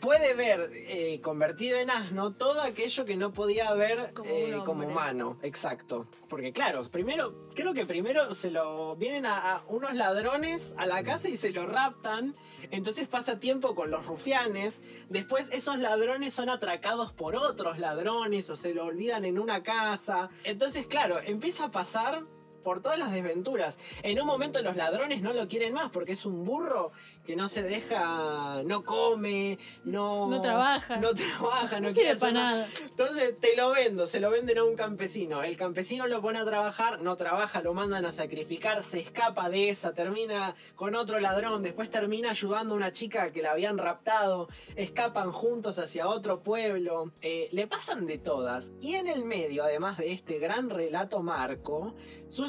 [0.00, 4.86] puede ver eh, convertido en asno todo aquello que no podía ver Como eh, como
[4.86, 5.38] humano.
[5.42, 6.06] Exacto.
[6.28, 11.02] Porque claro, primero, creo que primero se lo vienen a, a unos ladrones a la
[11.02, 12.36] casa y se lo raptan.
[12.70, 14.82] Entonces pasa tiempo con los rufianes.
[15.08, 20.28] Después esos ladrones son atracados por otros ladrones o se lo olvidan en una casa.
[20.44, 22.24] Entonces, claro, empieza a pasar
[22.68, 23.78] por todas las desventuras.
[24.02, 26.92] En un momento los ladrones no lo quieren más porque es un burro
[27.24, 30.98] que no se deja, no come, no, No trabaja.
[30.98, 32.50] no trabaja, no, No quiere para nada.
[32.50, 32.68] nada.
[32.84, 35.42] Entonces te lo vendo, se lo venden a un campesino.
[35.42, 39.70] El campesino lo pone a trabajar, no trabaja, lo mandan a sacrificar, se escapa de
[39.70, 44.50] esa, termina con otro ladrón, después termina ayudando a una chica que la habían raptado,
[44.76, 48.74] escapan juntos hacia otro pueblo, eh, le pasan de todas.
[48.82, 51.94] Y en el medio, además de este gran relato marco,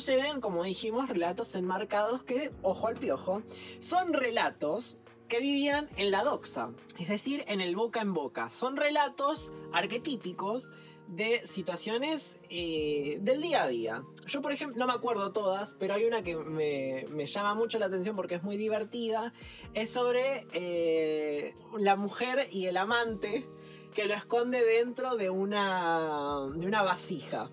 [0.10, 3.44] suceden, como dijimos, relatos enmarcados que, ojo al piojo,
[3.77, 8.49] son relatos que vivían en la doxa, es decir, en el boca en boca.
[8.49, 10.72] Son relatos arquetípicos
[11.07, 14.03] de situaciones eh, del día a día.
[14.26, 17.77] Yo, por ejemplo, no me acuerdo todas, pero hay una que me, me llama mucho
[17.77, 19.31] la atención porque es muy divertida.
[19.76, 23.48] Es sobre eh, la mujer y el amante
[23.94, 27.52] que lo esconde dentro de una, de una vasija.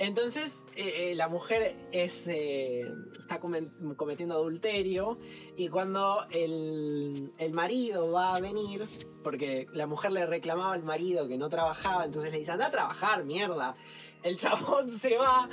[0.00, 5.18] Entonces, eh, eh, la mujer es, eh, está cometiendo adulterio
[5.58, 8.86] y cuando el, el marido va a venir,
[9.22, 12.70] porque la mujer le reclamaba al marido que no trabajaba, entonces le dice, anda a
[12.70, 13.76] trabajar, mierda.
[14.22, 15.50] El chabón se va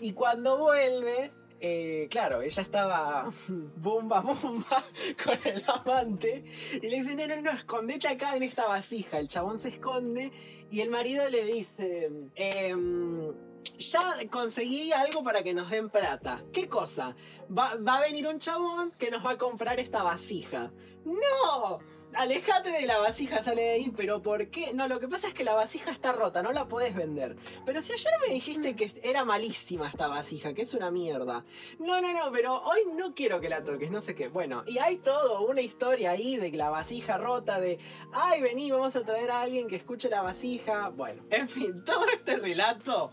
[0.00, 1.30] y cuando vuelve,
[1.60, 3.30] eh, claro, ella estaba
[3.76, 4.82] bomba, bomba
[5.22, 6.42] con el amante
[6.72, 9.18] y le dice, no, no, no, escondete acá en esta vasija.
[9.18, 10.32] El chabón se esconde
[10.70, 13.30] y el marido le dice, em,
[13.78, 14.00] ya
[14.30, 16.42] conseguí algo para que nos den plata.
[16.52, 17.14] ¿Qué cosa?
[17.56, 20.72] Va, a venir un chabón que nos va a comprar esta vasija.
[21.04, 21.78] ¡No!
[22.14, 24.72] Alejate de la vasija, sale de ahí, pero ¿por qué?
[24.72, 27.34] No, lo que pasa es que la vasija está rota, no la puedes vender.
[27.66, 31.44] Pero si ayer me dijiste que era malísima esta vasija, que es una mierda.
[31.80, 34.28] No, no, no, pero hoy no quiero que la toques, no sé qué.
[34.28, 37.78] Bueno, y hay todo, una historia ahí de la vasija rota, de,
[38.12, 40.90] ay, vení, vamos a traer a alguien que escuche la vasija.
[40.90, 43.10] Bueno, en fin, todo este relato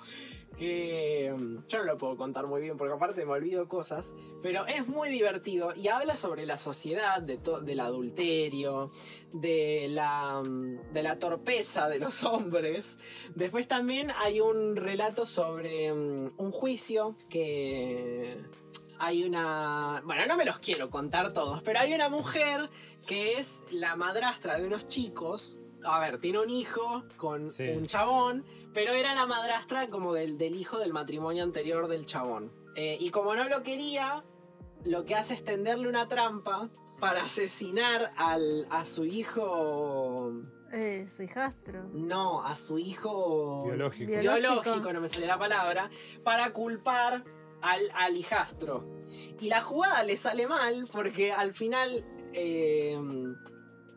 [0.57, 1.34] que
[1.68, 4.14] yo no lo puedo contar muy bien porque aparte me olvido cosas,
[4.44, 8.91] pero es muy divertido y habla sobre la sociedad, de del adulterio,
[9.34, 10.41] de la,
[10.94, 12.98] de la torpeza de los hombres.
[13.36, 18.38] Después también hay un relato sobre mm, un juicio que
[18.99, 20.02] hay una...
[20.06, 22.69] Bueno, no me los quiero contar todos, pero hay una mujer
[23.07, 25.57] que es la madrastra de unos chicos.
[25.84, 27.69] A ver, tiene un hijo con Sí.
[27.69, 32.52] un chabón, pero era la madrastra como del, del hijo del matrimonio anterior del chabón.
[32.76, 34.23] Eh, y como no lo quería,
[34.85, 36.69] lo que hace es tenderle una trampa
[36.99, 40.31] para asesinar al, a su hijo...
[40.72, 41.89] Eh, su hijastro.
[41.91, 44.10] No, a su hijo Biológico.
[44.10, 44.49] Biológico.
[44.49, 45.89] biológico, no me sale la palabra,
[46.23, 47.26] para culpar
[47.61, 48.88] al, al hijastro.
[49.39, 52.98] Y la jugada le sale mal porque al final eh,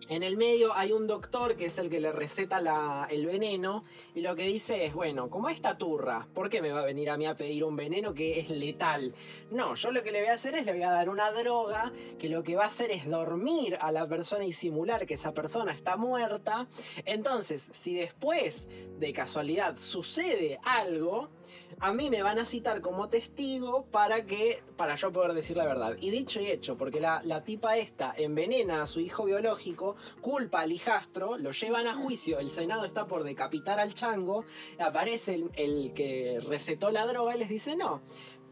[0.08, 4.20] en el medio hay un doctor que es el que le receta el veneno y
[4.20, 7.16] lo que dice es, bueno, como esta turra, ¿por qué me va a venir a
[7.16, 9.14] mí a pedir un veneno que es letal?
[9.50, 11.92] No, yo lo que le voy a hacer es le voy a dar una droga
[12.18, 15.32] que lo que va a hacer es dormir a la persona y simular que esa
[15.32, 16.68] persona está muerta.
[17.04, 18.68] Entonces, si después
[18.98, 21.30] de casualidad sucede algo,
[21.80, 25.64] a mí me van a citar como testigo para que para yo poder decir la
[25.64, 25.96] verdad.
[26.00, 30.60] Y dicho y hecho, porque la, la tipa esta envenena a su hijo biológico, culpa
[30.60, 34.44] al hijastro, lo llevan a juicio, el Senado está por decapitar al chango,
[34.78, 38.02] aparece el, el que recetó la droga y les dice no.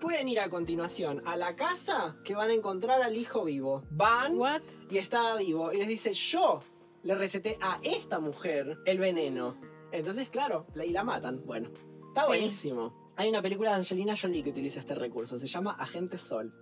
[0.01, 3.85] Pueden ir a continuación a la casa que van a encontrar al hijo vivo.
[3.91, 4.63] Van What?
[4.91, 5.73] y estaba vivo.
[5.73, 6.61] Y les dice, yo
[7.05, 9.57] le receté a esta mujer el veneno.
[9.93, 11.43] Entonces, claro, la, y la matan.
[11.47, 11.69] Bueno,
[12.13, 12.27] está Sí.
[12.29, 13.13] buenísimo.
[13.17, 15.37] Hay una película de Angelina Jolie que utiliza este recurso.
[15.39, 16.55] Se llama Agente Salt.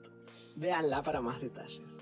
[0.57, 1.99] Véanla para más detalles.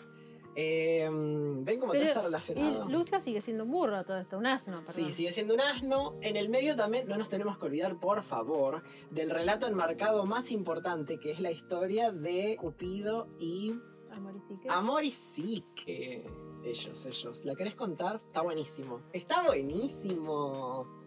[0.60, 2.88] Eh, ¿Ven cómo todo está relacionado?
[2.88, 4.78] y Lucia sigue siendo un burro todo esto, un asno.
[4.78, 4.92] Perdón.
[4.92, 6.16] Sí, sigue siendo un asno.
[6.20, 10.50] En el medio también no nos tenemos que olvidar, por favor, del relato enmarcado más
[10.50, 13.72] importante, que es la historia de Cupido y
[14.10, 14.68] Amor y psique.
[14.68, 16.26] Amor y Psique.
[16.64, 17.44] Ellos, ellos.
[17.44, 18.16] ¿La querés contar?
[18.26, 19.00] Está buenísimo.
[19.12, 20.97] Está buenísimo.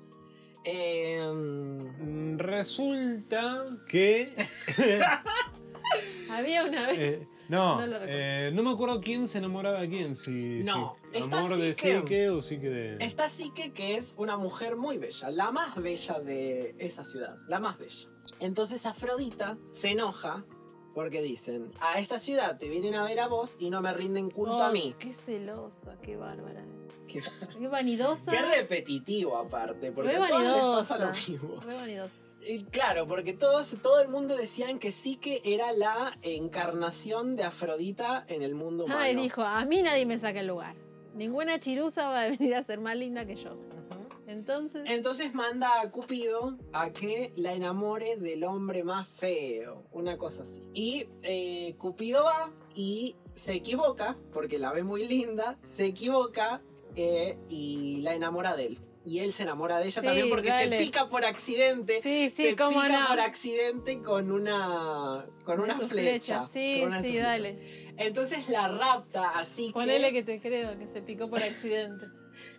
[0.64, 4.34] Em, Resulta que.
[6.32, 7.00] Había una vez.
[7.00, 10.16] eh, no, eh, no me acuerdo quién se enamoraba de quién.
[10.16, 11.98] Si, No, si está amor de Psique.
[12.00, 12.98] Psique o Psique de.
[13.06, 17.60] Está Psique, que es una mujer muy bella, la más bella de esa ciudad, la
[17.60, 18.08] más bella.
[18.40, 20.46] Entonces Afrodita se enoja
[20.94, 24.30] porque dicen, a esta ciudad te vienen a ver a vos y no me rinden
[24.30, 24.96] culto a mí.
[25.00, 26.64] Qué celosa, qué bárbara.
[27.08, 27.22] Qué,
[27.60, 28.32] Qué vanidosa.
[28.32, 31.60] qué repetitivo aparte, porque a todas les pasa lo mismo.
[31.62, 32.16] Re vanidosa.
[32.44, 38.26] Y claro, porque todos, todo el mundo decían que Psique era la encarnación de Afrodita
[38.28, 39.00] en el mundo humano.
[39.00, 40.76] Ay, dijo, a mí nadie me saca el lugar.
[41.14, 43.56] Ninguna chirusa va a venir a ser más linda que yo.
[44.32, 50.44] Entonces, Entonces manda a Cupido a que la enamore del hombre más feo, una cosa
[50.44, 50.64] así.
[50.74, 56.62] Y eh, Cupido va y se equivoca, porque la ve muy linda, se equivoca
[56.96, 58.80] eh, y la enamora de él.
[59.04, 60.78] Y él se enamora de ella Sí, también porque dale.
[60.78, 62.02] se pica por accidente.
[62.04, 63.08] sí, sí, se cómo pica no.
[63.08, 66.48] por accidente con una con una flecha.
[66.54, 67.94] Sí, con una de sí, dale.
[67.98, 72.06] Entonces la rapta así Ponele que te creo, que se picó por accidente.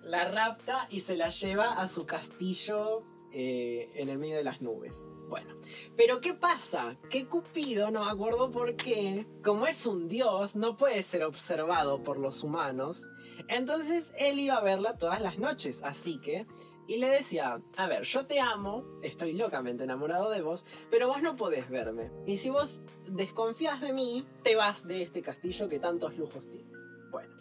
[0.03, 4.61] La rapta y se la lleva a su castillo eh, en el medio de las
[4.61, 5.09] nubes.
[5.29, 5.55] Bueno,
[5.97, 6.99] pero ¿qué pasa?
[7.09, 12.03] Que Cupido, no me acuerdo por qué, como es un dios, no puede ser observado
[12.05, 13.09] por los humanos.
[13.49, 16.47] Entonces él iba a verla todas las noches, así que...
[16.87, 21.23] Y le decía, a ver, yo te amo, estoy locamente enamorado de vos, pero vos
[21.23, 22.11] no podés verme.
[22.27, 26.71] Y si vos desconfías de mí, te vas de este castillo que tantos lujos tiene.
[27.11, 27.35] Bueno,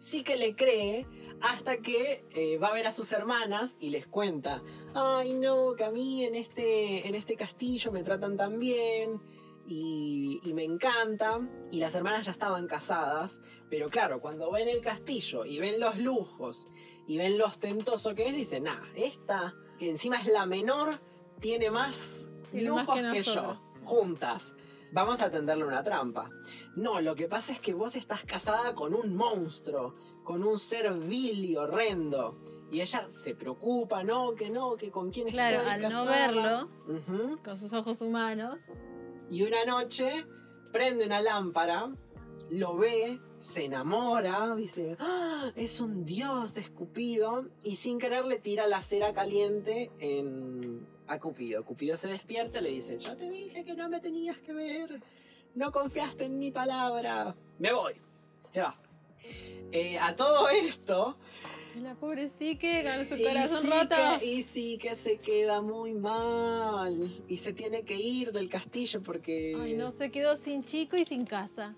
[0.00, 1.06] sí que le cree
[1.40, 4.62] hasta que eh, va a ver a sus hermanas y les cuenta,
[4.94, 9.20] ay no, que a mí en este, en este castillo me tratan tan bien
[9.66, 11.40] y, y me encanta.
[11.70, 15.98] Y las hermanas ya estaban casadas, pero claro, cuando ven el castillo y ven los
[15.98, 16.68] lujos
[17.06, 21.00] y ven lo ostentoso que es, dicen, nah, esta, que encima es la menor,
[21.40, 24.54] tiene más Tiene más lujos que que, yo, juntas.
[24.92, 26.30] Vamos a tenderle una trampa.
[26.76, 29.94] No, lo que pasa es que vos estás casada con un monstruo,
[30.26, 32.36] con un ser vil y horrendo.
[32.70, 36.68] Y ella se preocupa, no, que no, que con quién Claro, estoy al no verlo,
[37.44, 38.58] con sus ojos humanos,
[39.30, 40.26] Y una noche
[40.72, 41.92] prende una lámpara,
[42.50, 48.38] lo ve, se enamora, dice, "Ah, es un dios de Cupido, y sin querer le
[48.38, 51.64] tira la cera caliente en, a Cupido.
[51.64, 55.00] Cupido se despierta y le dice, yo te dije que no me tenías que ver,
[55.54, 57.94] no confiaste en mi palabra, me voy,
[58.44, 58.76] se va.
[59.72, 61.16] Eh, a todo esto,
[61.76, 63.96] y la pobre Psique con su y corazón sí roto.
[64.20, 69.02] que- y sí que se queda muy mal, y se tiene que ir del castillo
[69.02, 69.54] porque...
[69.60, 71.74] Ay, no, se quedó sin chico y sin casa.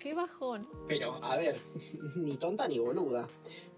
[0.00, 0.68] Qué bajón.
[0.88, 1.60] Pero, a ver,
[2.16, 3.28] ni tonta ni boluda.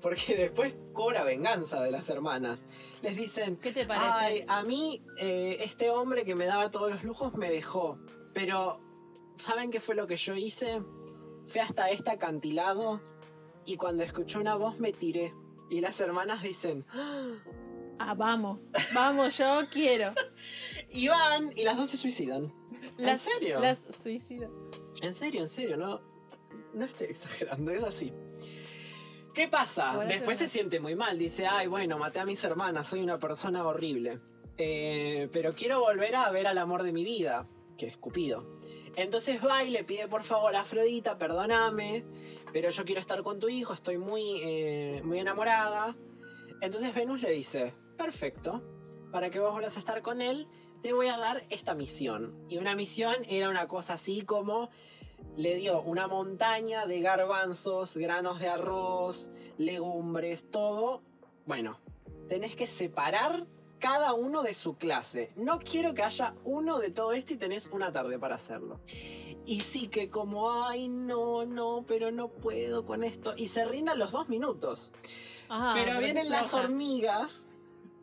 [0.01, 2.67] Porque después cobra venganza de las hermanas.
[3.03, 4.09] Les dicen, ¿Qué te parece?
[4.11, 7.99] ay, a mí eh, este hombre que me daba todos los lujos me dejó.
[8.35, 8.81] Pero,
[9.37, 10.81] ¿saben qué fue lo que yo hice?
[11.49, 13.01] Fui hasta este acantilado
[13.65, 15.35] y cuando escuché una voz me tiré.
[15.71, 17.35] Y las hermanas dicen, "Ah".
[18.01, 18.61] Ah, vamos,
[18.95, 20.13] vamos, yo quiero.
[20.91, 22.55] y van y las dos se suicidan.
[22.97, 23.61] Las, ¿En serio?
[23.61, 24.51] Las suicidas.
[25.03, 26.01] En serio, en serio, no,
[26.75, 28.13] no estoy exagerando, es así.
[29.35, 29.99] ¿Qué pasa?
[30.07, 33.65] Después se siente muy mal, dice, ay, bueno, maté a mis hermanas, soy una persona
[33.67, 34.21] horrible.
[34.57, 37.47] Eh, pero quiero volver a ver al amor de mi vida,
[37.77, 38.58] que es Cupido.
[38.97, 42.05] Entonces va y le pide por favor a Afrodita, perdóname,
[42.53, 45.97] pero yo quiero estar con tu hijo, estoy muy, eh, muy enamorada.
[46.61, 48.63] Entonces Venus le dice, perfecto,
[49.13, 50.49] para que vos vuelvas a estar con él,
[50.83, 52.35] te voy a dar esta misión.
[52.49, 54.71] Y una misión era una cosa así como
[55.37, 61.03] le dio una montaña de garbanzos, granos de arroz, legumbres, todo.
[61.47, 61.79] Bueno,
[62.29, 63.47] tenés que separar
[63.79, 65.33] cada uno de su clase.
[65.37, 68.81] No quiero que haya uno de todo esto y tenés una tarde para hacerlo.
[69.47, 73.35] Y sí que como, ay, no, no, pero no puedo con esto.
[73.37, 74.93] Y se rindan los dos minutos.
[75.49, 77.49] Ajá, pero porque vienen las hormigas,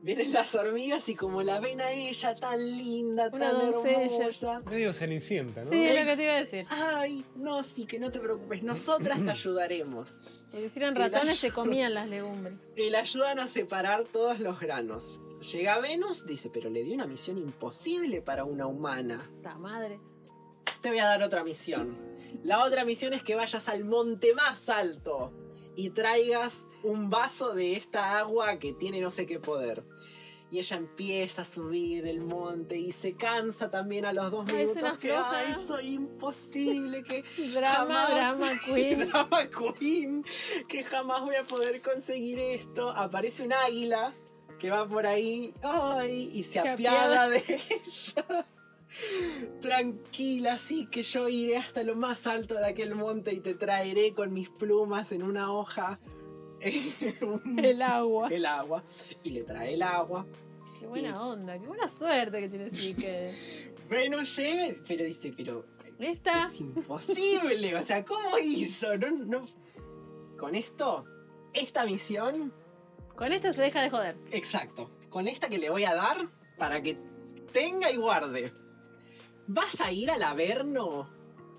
[0.05, 4.17] Vienen las hormigas y como la ven a ella tan linda, Una tan doncella.
[4.17, 4.59] hermosa.
[4.69, 5.71] Medio cenicienta, ¿no?
[5.71, 6.65] Sí, es lo que te iba a decir.
[6.69, 10.21] Ay, no, sí, que no te preocupes, nosotras te ayudaremos.
[10.51, 12.53] Si eran la ratones se comían las legumbres.
[12.75, 15.19] Y le ayudan a separar todos los granos.
[15.39, 19.29] Llega Venus, dice, pero le di una misión imposible para una humana.
[19.43, 19.99] La madre.
[20.81, 21.97] Te voy a dar otra misión.
[22.43, 25.33] La otra misión es que vayas al monte más alto
[25.75, 29.83] y traigas un vaso de esta agua que tiene no sé qué poder.
[30.51, 34.67] Y ella empieza a subir el monte y se cansa también a los dos Ay,
[34.67, 35.37] minutos que floja.
[35.37, 38.99] ay, soy imposible que Drama, jamás- drama queen.
[39.09, 39.49] drama
[39.79, 40.25] queen,
[40.67, 42.91] que jamás voy a poder conseguir esto.
[42.91, 44.13] Aparece un águila
[44.65, 48.47] que va por ahí, ay, y se Se apiada de ella.
[49.61, 54.15] Tranquila, sí, que yo iré hasta lo más alto de aquel monte y te traeré
[54.15, 55.99] con mis plumas en una hoja
[56.59, 58.29] El agua.
[58.29, 58.83] el agua.
[59.21, 60.25] Y le trae el agua.
[60.79, 63.71] Qué buena onda, qué buena suerte que tiene Psique.
[63.87, 65.63] Venus llega, pero dice, pero
[65.99, 67.75] Esta, es imposible.
[67.75, 68.97] O sea, ¿cómo hizo?
[68.97, 69.45] No, no.
[70.39, 71.05] Con esto,
[71.53, 72.51] esta misión,
[73.15, 74.17] con esta se deja de joder.
[74.31, 76.27] exacto, con esta que le voy a dar
[76.57, 76.97] para que
[77.53, 78.53] tenga y guarde.
[79.47, 81.09] ¿Vas a ir al Averno?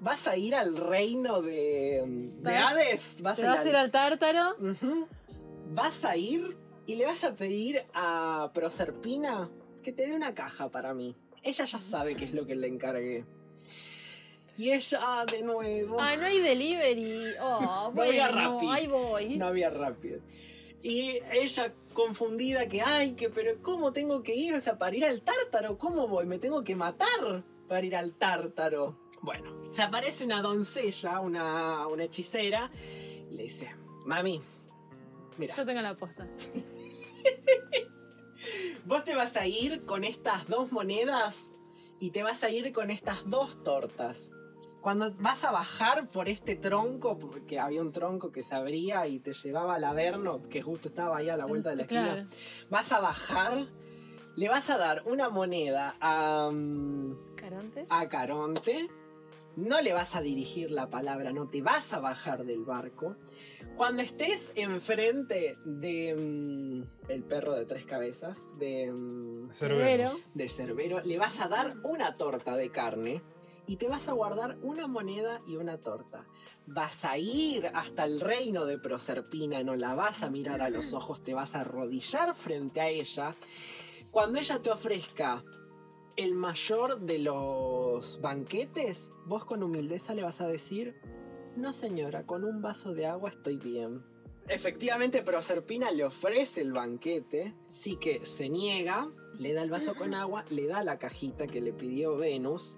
[0.01, 3.23] ¿Vas a ir al reino de, de ¿Vas- Hades?
[3.23, 4.57] ¿Vas Te a ir vas a al- ir al tártaro.
[5.71, 6.57] Vas a ir
[6.87, 9.49] y le vas a pedir a Proserpina
[9.83, 11.17] que te dé una caja para mí.
[11.43, 13.25] Ella ya sabe qué es lo que le encargué.
[14.59, 16.01] Y ella de nuevo.
[16.01, 17.35] Ay, no hay delivery.
[17.41, 18.69] Oh, No había bueno, Rappi.
[18.71, 19.39] ahí voy.
[19.39, 20.21] No había rápido.
[20.87, 24.55] Y ella confundida que, ay, que, pero ¿cómo tengo que ir?
[24.55, 26.27] O sea, para ir al tártaro, ¿cómo voy?
[26.27, 28.97] Me tengo que matar para ir al tártaro.
[29.21, 32.71] Bueno, se aparece una doncella, una, una hechicera,
[33.29, 34.41] y le dice, mami,
[35.39, 36.25] mira, Yo tengo la aposta.
[38.85, 41.57] Vos te vas a ir con estas dos monedas
[41.99, 44.31] y te vas a ir con estas dos tortas.
[44.87, 49.19] Cuando vas a bajar por este tronco, porque había un tronco que se abría y
[49.19, 52.29] te llevaba al Averno, que justo estaba ahí a la vuelta de la esquina, Claro.
[52.71, 53.67] vas a bajar,
[54.37, 56.53] le vas a dar una moneda a,
[57.35, 57.85] Caronte.
[57.89, 58.89] a Caronte,
[59.57, 63.17] no le vas a dirigir la palabra, no te vas a bajar del barco.
[63.77, 70.13] Cuando estés enfrente de mm, el perro de tres cabezas, de, mm, Cerbero.
[70.33, 73.21] de Cerbero, le vas a dar una torta de carne
[73.67, 76.27] y te vas a guardar una moneda y una torta.
[76.67, 80.93] Vas a ir hasta el reino de Proserpina, no la vas a mirar a los
[80.93, 83.35] ojos, te vas a arrodillar frente a ella.
[84.11, 85.45] Cuando ella te ofrezca
[86.17, 90.97] el mayor de los banquetes, vos con humildeza le vas a decir,
[91.57, 94.03] no señora, con un vaso de agua estoy bien.
[94.49, 100.15] Efectivamente, Proserpina le ofrece el banquete, sí que se niega, le da el vaso con
[100.15, 102.77] agua, le da la cajita que le pidió Venus.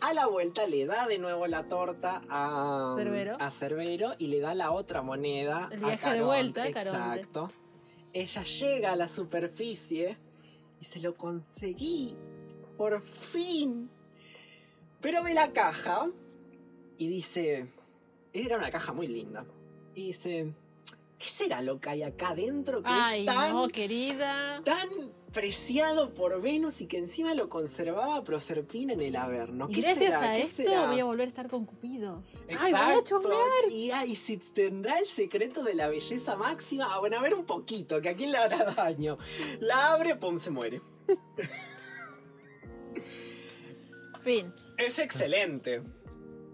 [0.00, 3.36] A la vuelta le da de nuevo la torta a Cerbero.
[3.38, 6.24] a Cerbero y le da la otra moneda El a viaje de Caronte.
[6.24, 6.98] vuelta a Caronte.
[7.20, 7.52] Exacto.
[8.12, 10.16] Ella llega a la superficie
[10.80, 12.16] y se lo conseguí.
[12.78, 13.90] Por fin.
[15.02, 16.08] Pero ve la caja
[16.98, 17.68] y dice.
[18.32, 19.44] Era una caja muy linda.
[19.94, 20.54] Y dice.
[21.18, 24.62] ¿Qué será lo que hay acá adentro que Ay, es tan, no, querida.
[24.64, 24.88] tan
[25.32, 29.68] preciado por Venus y que encima lo conservaba Proserpina en el Averno?
[29.68, 30.32] Y ¿Qué gracias será?
[30.32, 30.86] a ¿Qué esto será?
[30.86, 32.22] voy a volver a estar con Cupido.
[32.58, 33.72] Ay, voy a.
[33.72, 36.86] Y ay, si tendrá el secreto de la belleza máxima.
[36.92, 39.18] Ah, bueno, a ver un poquito, que a quién le hará daño.
[39.60, 40.80] La abre, pum, se muere.
[44.22, 44.52] Fin.
[44.76, 45.82] Es excelente.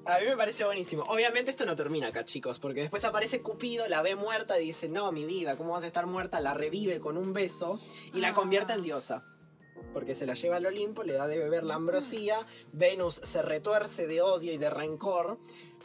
[0.09, 1.03] A mí me parece buenísimo.
[1.09, 4.89] Obviamente esto no termina acá, chicos, porque después aparece Cupido, la ve muerta y dice,
[4.89, 6.39] no, mi vida, ¿cómo vas a estar muerta?
[6.41, 7.81] La revive con un beso
[8.15, 8.35] y la Ah.
[8.35, 9.25] convierte en diosa.
[9.93, 14.07] Porque se la lleva al Olimpo, le da de beber la ambrosía, Venus se retuerce
[14.07, 15.39] de odio y de rencor,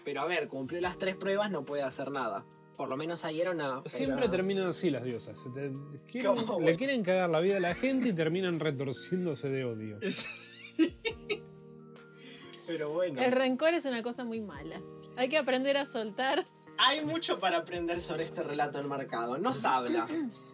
[0.05, 2.45] pero a ver, cumplió las tres pruebas, no puede hacer nada.
[2.77, 3.81] Por lo menos ahí era una...
[3.85, 5.37] Siempre era- terminan así las diosas.
[5.41, 5.71] Se te-
[6.11, 9.99] quieren- ¿Cómo, le quieren cagar la vida a la gente y terminan retorciéndose de odio.
[12.71, 13.21] Pero bueno.
[13.21, 14.81] El rencor es una cosa muy mala.
[15.17, 16.47] Hay que aprender a soltar.
[16.77, 19.37] Hay mucho para aprender sobre este relato enmarcado.
[19.37, 20.07] Nos habla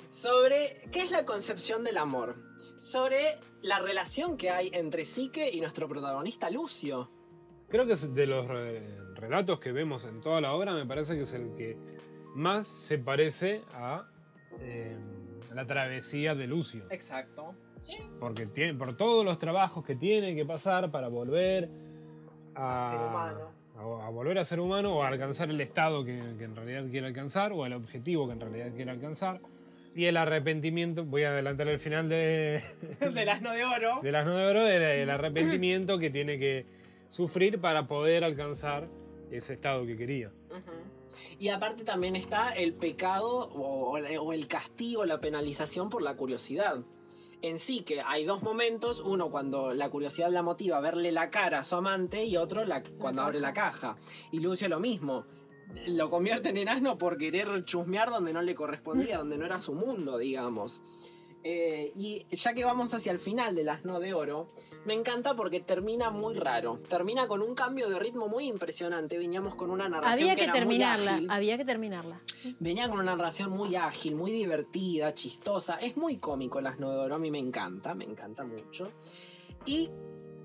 [0.10, 2.36] sobre qué es la concepción del amor,
[2.80, 7.12] sobre la relación que hay entre Psique y nuestro protagonista Lucio.
[7.70, 8.48] Creo que es de los
[9.16, 11.78] relatos que vemos en toda la obra, me parece que es el que
[12.34, 14.10] más se parece a
[14.60, 14.98] eh,
[15.54, 16.88] la travesía de Lucio.
[16.90, 17.54] Exacto.
[17.82, 17.96] Sí.
[18.20, 21.87] Porque tiene, por todos los trabajos que tiene que pasar para volver
[22.58, 23.52] a, ser humano.
[24.02, 26.86] a- a volver a ser humano o a alcanzar el estado que, que en realidad
[26.90, 29.40] quiere alcanzar o el objetivo que en realidad quiere alcanzar.
[29.96, 32.62] Y el arrepentimiento, voy a adelantar el final de,
[33.00, 34.00] Del asno de oro.
[34.04, 36.66] del asno de oro, el, el arrepentimiento que tiene que
[37.10, 38.88] sufrir para poder alcanzar
[39.32, 40.32] ese estado que quería.
[41.40, 46.78] Y aparte también está el pecado o, o el castigo, la penalización por la curiosidad.
[47.42, 51.30] En sí que hay dos momentos, uno cuando la curiosidad la motiva a verle la
[51.30, 53.96] cara a su amante y otro la- cuando abre la caja.
[54.32, 55.26] Y Lucio lo mismo.
[55.88, 59.74] Lo convierte en asno por querer chusmear donde no le correspondía, donde no era su
[59.74, 60.82] mundo, digamos.
[61.44, 64.50] Eh, y ya que vamos hacia el final del asno de oro,
[64.88, 66.80] me encanta porque termina muy raro.
[66.88, 69.18] Termina con un cambio de ritmo muy impresionante.
[69.18, 71.28] Veníamos con una narración Había que que era muy terminarla, ágil.
[71.30, 72.22] había que terminarla.
[72.60, 75.76] Venía con una narración muy ágil, muy divertida, chistosa.
[75.76, 76.62] Es muy cómico
[77.18, 78.92] a mí me encanta, me encanta mucho.
[79.66, 79.90] Y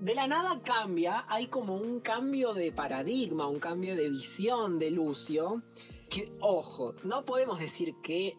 [0.01, 4.91] de la nada cambia, hay como un cambio de paradigma, un cambio de visión de
[4.91, 5.63] Lucio.
[6.09, 8.37] Que, ojo, no podemos decir que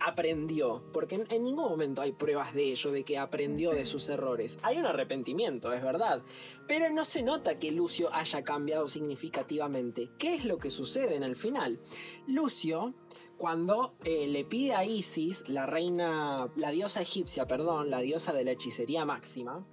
[0.00, 4.58] aprendió, porque en, ningún momento hay pruebas de ello, de que aprendió de sus errores.
[4.62, 6.22] Hay un arrepentimiento, es verdad,
[6.66, 10.10] pero no se nota que Lucio haya cambiado significativamente.
[10.18, 11.80] ¿Qué es lo que sucede en el final?
[12.26, 12.94] Lucio,
[13.36, 18.44] cuando eh, le pide a Isis, la reina, la diosa egipcia, perdón, la diosa de
[18.44, 19.66] la hechicería máxima,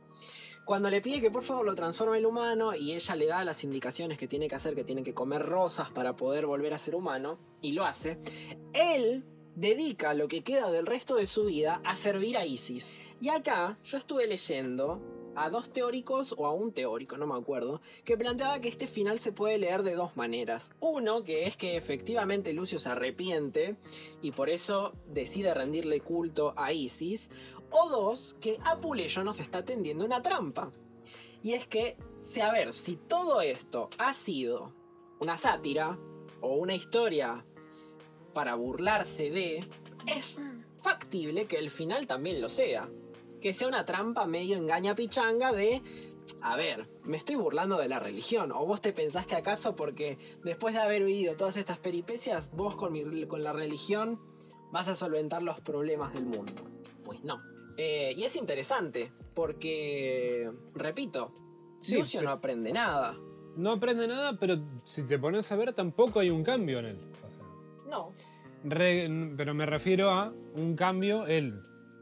[0.66, 3.64] cuando le pide que por favor lo transforme en humano y ella le da las
[3.64, 6.96] indicaciones que tiene que hacer, que tiene que comer rosas para poder volver a ser
[6.96, 8.20] humano, y lo hace,
[8.74, 9.24] él
[9.56, 13.00] dedica lo que queda del resto de su vida a servir a Isis.
[13.22, 15.02] Y acá yo estuve leyendo
[15.36, 19.20] a dos teóricos o a un teórico, no me acuerdo, que planteaba que este final
[19.20, 20.74] se puede leer de dos maneras.
[20.80, 23.76] Uno, que es que efectivamente Lucio se arrepiente
[24.22, 27.30] y por eso decide rendirle culto a Isis.
[27.70, 30.72] O dos, que Apuleyo nos está tendiendo una trampa.
[31.44, 34.74] Y es que, si a ver, si todo esto ha sido
[35.20, 36.00] una sátira
[36.42, 37.46] o una historia
[38.36, 39.66] para burlarse de,
[40.06, 40.38] es
[40.84, 42.88] factible que el final también lo sea.
[43.42, 45.82] Que sea una trampa medio engaña pichanga de,
[46.42, 48.52] a ver, me estoy burlando de la religión.
[48.52, 52.76] ¿O vos te pensás que acaso porque después de haber vivido todas estas peripecias, vos
[52.76, 54.20] con, mi- con la religión
[54.72, 56.54] vas a solventar los problemas del mundo?
[57.04, 57.42] Pues no.
[57.78, 61.34] Eh, y es interesante, porque, repito,
[61.82, 63.16] Sí, Lucio no aprende nada.
[63.58, 66.98] No aprende nada, pero si te pones a ver, tampoco hay un cambio en él.
[67.90, 68.12] No.
[68.64, 71.62] re- pero me refiero a un cambio, él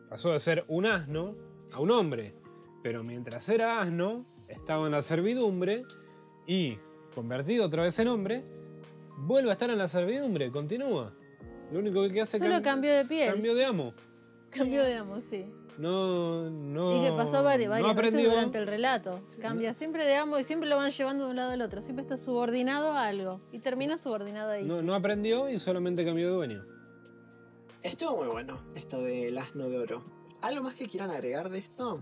[0.10, 1.36] pasó de ser un asno
[1.72, 2.34] a un hombre.
[2.82, 5.84] Pero mientras era asno, estaba en la servidumbre
[6.48, 6.78] y,
[7.16, 8.44] convertido otra vez en hombre,
[9.18, 11.14] vuelve a estar en la servidumbre, continúa.
[11.72, 13.34] Lo único que hace Solo cam- cambio de piel.
[13.34, 13.94] cambio de amo.
[14.52, 15.46] Cambio de amo, sí.
[15.78, 16.98] No, no.
[16.98, 19.22] y que pasó varias, no veces durante el relato.
[19.42, 21.82] Cambia siempre de amo y siempre lo van llevando de un lado al otro.
[21.82, 23.42] Siempre está subordinado a algo.
[23.52, 24.66] Y termina subordinado ahí.
[24.66, 26.66] No, no aprendió y solamente cambió de dueño.
[27.82, 30.04] Estuvo muy bueno esto del asno de oro.
[30.42, 32.02] ¿Algo más que quieran agregar de esto?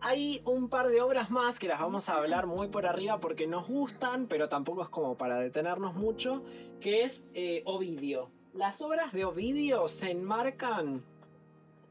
[0.00, 3.46] Hay un par de obras más que las vamos a hablar muy por arriba porque
[3.46, 6.44] nos gustan, pero tampoco es como para detenernos mucho,
[6.80, 8.30] que es eh, Ovidio.
[8.54, 11.02] Las obras de Ovidio se enmarcan,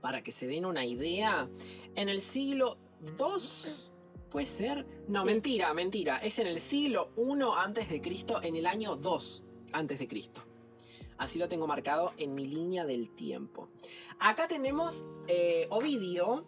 [0.01, 1.49] para que se den una idea,
[1.95, 2.77] en el siglo
[3.17, 3.91] II.
[4.29, 4.85] ¿Puede ser?
[5.07, 5.25] No, Sí.
[5.27, 6.17] mentira, mentira.
[6.17, 10.41] Es en el siglo I antes de Cristo, en el año 2 antes de Cristo.
[11.17, 13.67] Así lo tengo marcado en mi línea del tiempo.
[14.19, 16.45] Acá tenemos eh, Ovidio.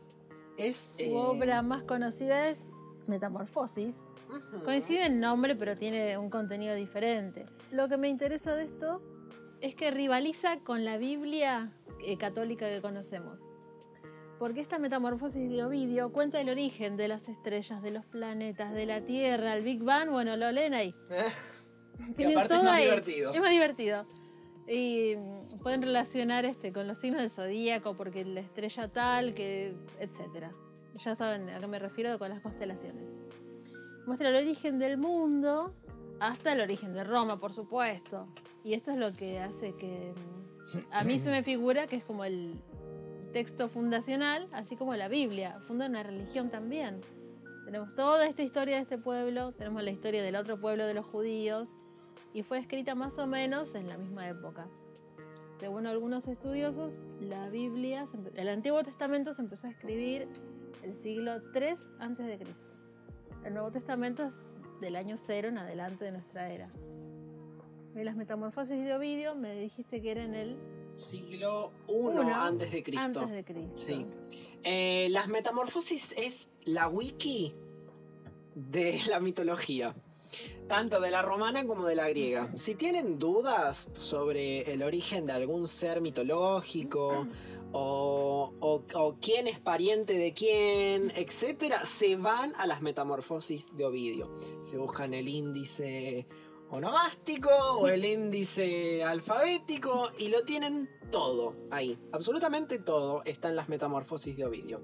[0.57, 0.91] Es.
[0.97, 2.67] Su eh, obra más conocida es
[3.07, 3.95] Metamorfosis.
[4.63, 7.47] Coincide en nombre, pero tiene un contenido diferente.
[7.71, 9.01] Lo que me interesa de esto
[9.61, 11.71] es que rivaliza con la Biblia
[12.03, 13.39] eh, católica que conocemos.
[14.37, 18.85] Porque esta metamorfosis de Ovidio cuenta el origen de las estrellas, de los planetas, de
[18.85, 20.95] la Tierra, el Big Bang, bueno, lo leen ahí.
[22.07, 22.83] Que Tienen aparte es más ahí.
[22.85, 23.33] divertido.
[23.33, 24.05] Es más divertido.
[24.69, 29.75] Y mm, pueden relacionar este con los signos del zodíaco, porque la estrella tal, que
[29.99, 30.53] etcétera.
[30.95, 33.03] Ya saben a qué me refiero con las constelaciones.
[34.07, 35.73] Muestra el origen del mundo
[36.19, 38.27] hasta el origen de Roma, por supuesto.
[38.63, 40.13] Y esto es lo que hace que
[40.73, 42.59] mm, a mí se me figura que es como el
[43.33, 45.59] texto fundacional, así como la Biblia.
[45.61, 47.01] Funda una religión también.
[47.65, 51.05] Tenemos toda esta historia de este pueblo, tenemos la historia del otro pueblo de los
[51.05, 51.69] judíos,
[52.33, 54.67] y fue escrita más o menos en la misma época.
[55.59, 58.05] Según algunos estudiosos, la Biblia,
[58.35, 60.27] el Antiguo Testamento se empezó a escribir
[60.83, 62.67] el siglo 3 antes de Cristo.
[63.43, 64.39] El Nuevo Testamento es
[64.79, 66.69] del año 0 en adelante de nuestra era.
[67.95, 70.57] Y las metamorfosis de Ovidio me dijiste que era en el
[70.93, 73.01] Siglo I Uno, antes de Cristo.
[73.03, 73.73] antes de Cristo.
[73.75, 74.05] Sí.
[74.63, 77.53] Eh, las metamorfosis es la wiki
[78.55, 79.95] de la mitología.
[80.67, 82.51] tanto de la romana como de la griega.
[82.55, 87.27] Si tienen dudas sobre el origen de algún ser mitológico
[87.71, 93.85] o, o- o quién es pariente de quién, etcétera, se van a las metamorfosis de
[93.85, 94.35] Ovidio.
[94.63, 96.27] Se buscan el índice
[96.71, 101.97] onomástico o el índice alfabético y lo tienen todo ahí.
[102.11, 104.81] Absolutamente todo está en las metamorfosis de Ovidio.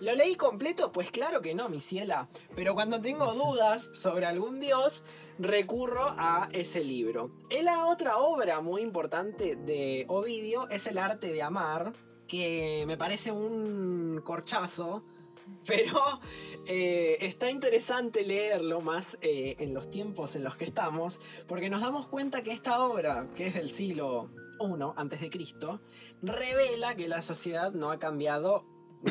[0.00, 0.90] ¿Lo leí completo?
[0.92, 2.28] Pues claro que no, mi ciela.
[2.56, 5.04] Pero cuando tengo dudas sobre algún dios,
[5.38, 7.30] recurro a ese libro.
[7.50, 11.92] Y la otra obra muy importante de Ovidio es El arte de amar,
[12.32, 15.04] que me parece un corchazo,
[15.66, 16.18] pero
[16.66, 21.82] eh, está interesante leerlo más eh, en los tiempos en los que estamos, porque nos
[21.82, 24.30] damos cuenta que esta obra, que es del siglo
[24.62, 25.82] I antes de Cristo,
[26.22, 28.64] revela que la sociedad no ha cambiado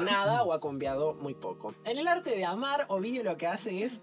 [0.03, 1.75] nada o ha cambiado muy poco.
[1.85, 4.01] En el arte de amar, Ovidio lo que hace es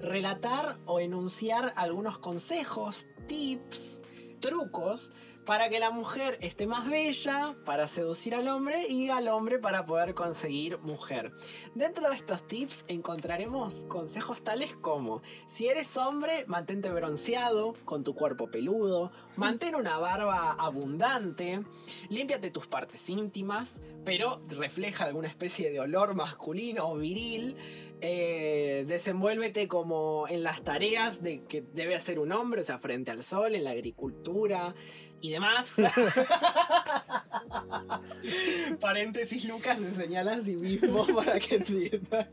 [0.00, 4.00] relatar o enunciar algunos consejos, tips,
[4.38, 5.10] trucos
[5.50, 9.84] para que la mujer esté más bella, para seducir al hombre y al hombre para
[9.84, 11.32] poder conseguir mujer.
[11.74, 18.14] Dentro de estos tips encontraremos consejos tales como si eres hombre, mantente bronceado con tu
[18.14, 19.10] cuerpo peludo,
[19.40, 21.62] mantén una barba abundante,
[22.10, 27.56] límpiate tus partes íntimas, pero refleja alguna especie de olor masculino o viril,
[28.02, 33.10] eh, desenvuélvete como en las tareas de que debe hacer un hombre, o sea, frente
[33.10, 34.74] al sol, en la agricultura
[35.22, 35.74] y demás.
[38.80, 42.30] Paréntesis, Lucas se señala a sí mismo para que entiendan.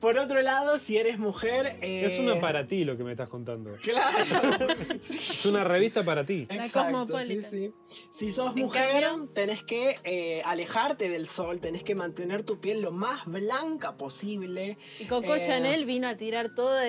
[0.00, 1.78] Por otro lado, si eres mujer...
[1.82, 3.76] eh, Es una para ti lo que me estás contando.
[3.82, 4.24] Claro.
[5.02, 5.16] Sí.
[5.18, 6.46] Es una revista para ti.
[6.48, 7.72] Exacto, sí, sí.
[8.10, 12.80] Si sos mujer, cambio- tenés que eh, alejarte del sol, tenés que mantener tu piel
[12.82, 14.78] lo más blanca posible.
[15.00, 16.82] Y Coco Eh, Chanel vino a tirar todos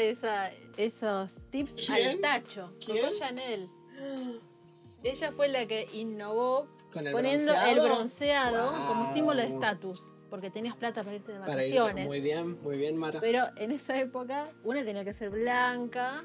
[0.77, 2.07] esos tips ¿Quién?
[2.09, 2.73] al tacho.
[2.85, 3.05] ¿Quién?
[3.05, 3.69] Coco Chanel.
[5.03, 7.69] Ella fue la que innovó el poniendo bronceado.
[7.71, 8.88] el bronceado Wow.
[8.88, 10.13] como símbolo de estatus.
[10.30, 12.07] Porque tenías plata para irte de Para vacaciones.
[12.07, 13.19] muy bien, muy bien, Mara.
[13.19, 16.23] Pero en esa época, una tenía que ser blanca.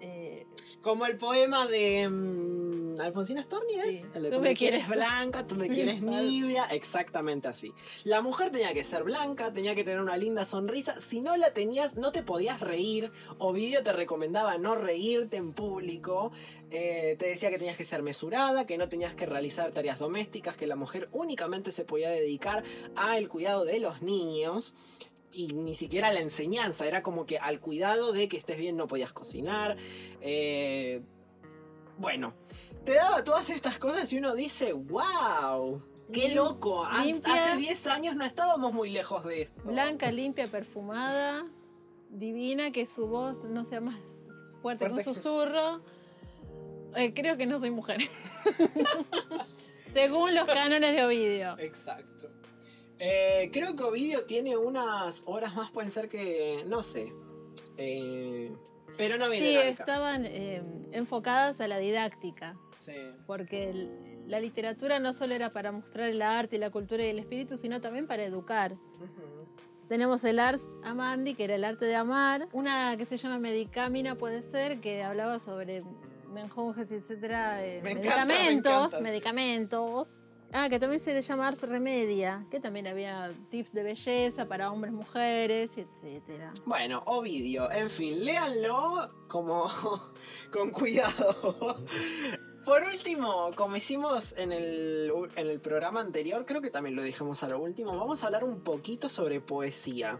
[0.00, 0.46] eh,
[0.82, 2.08] Como el poema de
[3.00, 3.96] Alfonsina Storni es.
[3.96, 4.10] Sí.
[4.14, 6.64] El de Tú tú, me me quieres quieres- blanca, tú me quieres nibia.
[6.66, 7.72] Exactamente así.
[8.04, 11.00] La mujer tenía que ser blanca, tenía que tener una linda sonrisa.
[11.00, 13.10] Si no la tenías, no te podías reír.
[13.38, 16.32] Ovidio te recomendaba no reírte en público.
[16.70, 20.56] Eh, te decía que tenías que ser mesurada, que no tenías que realizar tareas domésticas,
[20.56, 22.64] que la mujer únicamente se podía dedicar
[22.96, 24.74] al cuidado de los niños.
[25.32, 28.74] Y ni siquiera a la enseñanza, era como que al cuidado de que estés bien
[28.76, 29.76] no podías cocinar.
[30.22, 31.02] Eh,
[31.98, 32.32] bueno,
[32.86, 35.82] te daba todas estas cosas y uno dice, wow,
[36.12, 36.88] qué loco.
[37.04, 37.34] Limpia.
[37.34, 39.60] Hace 10 años no estábamos muy lejos de esto.
[39.64, 41.44] blanca, limpia, perfumada,
[42.08, 43.98] divina, que su voz no sea más
[44.62, 45.82] fuerte que un susurro.
[46.94, 48.00] Eh, creo que no soy mujer.
[49.92, 51.58] Según los cánones de Ovidio.
[51.58, 52.30] Exacto.
[52.98, 57.12] Eh, creo que Ovidio tiene unas horas más, pueden ser que, no sé.
[57.76, 58.54] Eh,
[58.96, 62.56] pero no viene Sí, estaban eh, enfocadas a la didáctica.
[62.86, 63.10] Sí.
[63.26, 67.08] Porque el- la literatura no solo era para mostrar el arte y la cultura y
[67.08, 68.72] el espíritu, sino también para educar.
[68.72, 69.46] Ujú.
[69.88, 72.48] Tenemos el Ars Amandi, que era el arte de amar.
[72.52, 75.84] Una que se llama Medicamina, puede ser, que hablaba sobre
[76.32, 80.08] menjonjes, etcétera, eh, Me encanta, me medicamentos, encanta, medicamentos.
[80.52, 84.70] Ah, que también se le llama Ars Remedia, que también había tips de belleza para
[84.70, 86.52] hombres, mujeres, etcétera.
[86.64, 89.66] Bueno, Ovidio, en fin, léanlo como
[90.52, 91.84] con cuidado.
[92.66, 97.44] Por último, como hicimos en el, en el programa anterior, creo que también lo dijimos
[97.44, 100.18] a lo último, vamos a hablar un poquito sobre poesía.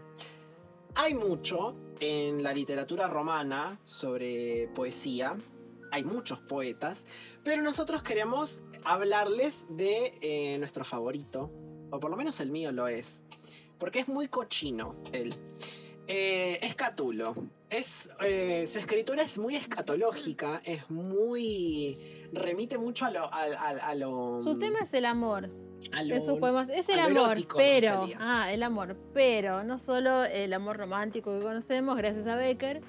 [0.95, 5.35] Hay mucho en la literatura romana sobre poesía,
[5.91, 7.05] hay muchos poetas,
[7.43, 11.51] pero nosotros queremos hablarles de eh, nuestro favorito,
[11.91, 13.25] o por lo menos el mío lo es,
[13.77, 15.33] porque es muy cochino él.
[16.07, 17.35] Eh, es Catulo.
[17.69, 21.97] Es, eh, su escritura es muy escatológica, es muy...
[22.31, 23.25] remite mucho a lo...
[23.25, 25.49] A, a- a lo Su tema es el amor.
[25.91, 29.79] a lo- En sus poemas es el amor, erótico, pero ah, el amor, pero no
[29.79, 32.81] solo el amor romántico que conocemos gracias a Becker,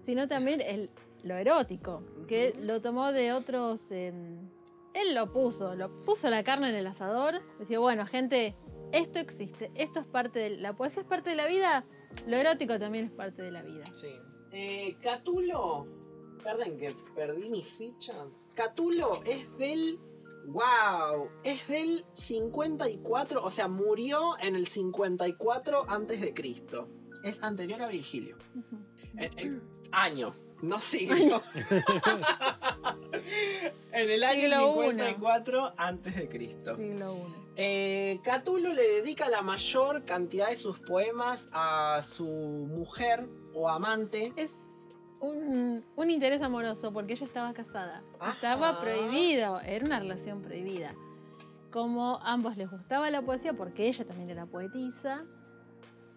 [0.00, 0.90] sino también el
[1.22, 4.10] lo erótico, que lo tomó de otros eh,
[4.94, 8.54] él lo puso, lo puso la carne en el asador, decía, bueno, gente,
[8.90, 11.84] esto existe, esto es parte de la poesía es parte de la vida,
[12.26, 13.84] lo erótico también es parte de la vida.
[13.92, 14.14] Sí.
[14.52, 15.86] Eh, Catulo.
[16.42, 18.14] Perdón que perdí mi ficha.
[18.54, 19.98] Catulo es del.
[20.46, 21.28] ¡Wow!
[21.44, 26.88] Es del 54, o sea, murió en el 54 antes de Cristo.
[27.22, 28.38] Es anterior a Virgilio.
[29.18, 29.60] Eh, eh,
[29.92, 30.32] año.
[30.62, 31.42] No siglo.
[33.92, 36.76] en el año Siglo 54 antes de Cristo.
[36.76, 37.49] Siglo I.
[37.62, 44.32] Eh, Catulo le dedica la mayor cantidad de sus poemas a su mujer o amante.
[44.34, 44.50] Es
[45.20, 48.02] un, un interés amoroso porque ella estaba casada.
[48.18, 48.32] Ajá.
[48.32, 50.94] Estaba prohibido, era una relación prohibida.
[51.70, 55.26] Como a ambos les gustaba la poesía porque ella también era poetisa,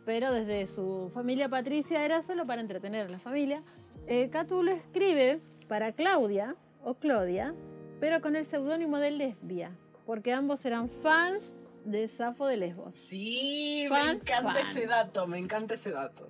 [0.05, 3.63] pero desde su familia patricia era solo para entretener a la familia.
[4.07, 6.55] Eh, Catulo escribe para Claudia
[6.85, 7.53] o Claudia,
[7.99, 11.53] pero con el seudónimo de Lesbia, porque ambos eran fans
[11.85, 12.95] de Safo de Lesbos.
[12.95, 14.63] Sí, me encanta fan.
[14.63, 16.29] ese dato, me encanta ese dato.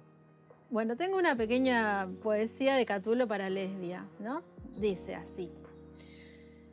[0.70, 4.42] Bueno, tengo una pequeña poesía de Catulo para lesbia, ¿no?
[4.76, 5.52] Dice así.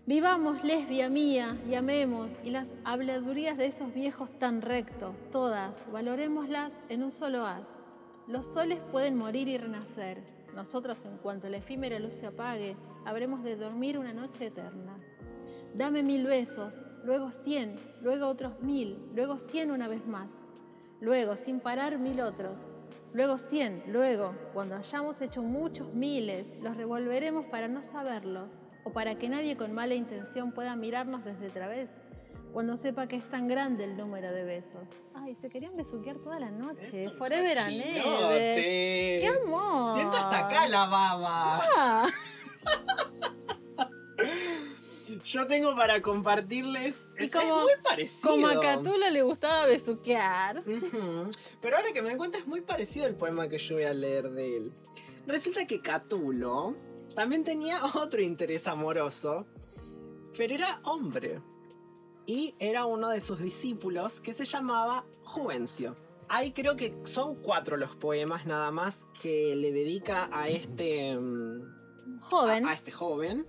[0.07, 6.73] Vivamos, lesbia mía, y amemos, y las habladurías de esos viejos tan rectos, todas, valorémoslas
[6.89, 7.69] en un solo haz.
[8.27, 10.23] Los soles pueden morir y renacer.
[10.55, 14.99] Nosotros, en cuanto la efímera luz se apague, habremos de dormir una noche eterna.
[15.75, 20.43] Dame mil besos, luego cien, luego otros mil, luego cien una vez más.
[21.01, 22.59] Luego, sin parar, mil otros.
[23.13, 28.51] Luego cien, luego, cuando hayamos hecho muchos miles, los revolveremos para no saberlos,
[28.85, 31.99] o para que nadie con mala intención pueda mirarnos desde través,
[32.53, 34.87] cuando sepa que es tan grande el número de besos.
[35.15, 37.03] Ay, se querían besuquear toda la noche.
[37.03, 38.55] Es un Forever and ever.
[38.55, 39.95] ¡Qué amor!
[39.95, 41.61] Siento hasta acá la baba.
[41.77, 42.07] Ah,
[45.25, 47.11] Yo tengo para compartirles.
[47.19, 48.31] Y Es, como- es muy parecido.
[48.31, 50.63] como a Catulo le gustaba besuquear.
[51.61, 53.93] Pero ahora que me doy cuenta es muy parecido el poema que yo voy a
[53.95, 54.73] leer de él.
[55.27, 56.75] Resulta que Catulo
[57.15, 59.47] también tenía otro interés amoroso,
[60.37, 61.41] pero era hombre.
[62.27, 65.97] Y era uno de sus discípulos que se llamaba Juvencio.
[66.29, 71.19] Ahí creo que son cuatro los poemas nada más que le dedica a este...
[71.19, 72.67] mm, Joven.
[72.67, 73.47] a, a este joven.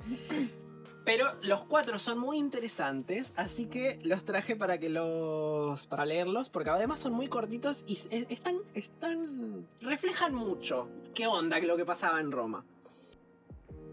[1.03, 5.87] Pero los cuatro son muy interesantes, así que los traje para que los.
[5.87, 8.57] para leerlos, porque además son muy cortitos y es- están.
[8.75, 9.65] están.
[9.81, 12.63] reflejan mucho qué onda lo que pasaba en Roma.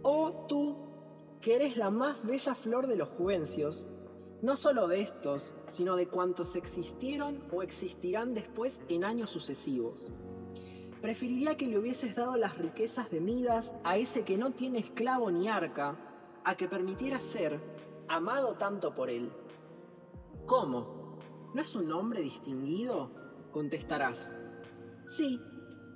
[0.03, 0.77] Oh tú,
[1.41, 3.89] que eres la más bella flor de los juvencios,
[4.43, 10.13] no solo de estos, sino de cuantos existieron o existirán después en años sucesivos.
[11.01, 15.31] Preferiría que le hubieses dado las riquezas de Midas a ese que no tiene esclavo
[15.31, 15.97] ni arca,
[16.49, 17.61] a que permitiera ser
[18.09, 19.31] amado tanto por él.
[20.47, 21.19] ¿Cómo?
[21.53, 23.11] ¿No es un hombre distinguido?
[23.53, 24.35] Contestarás.
[25.07, 25.39] Sí,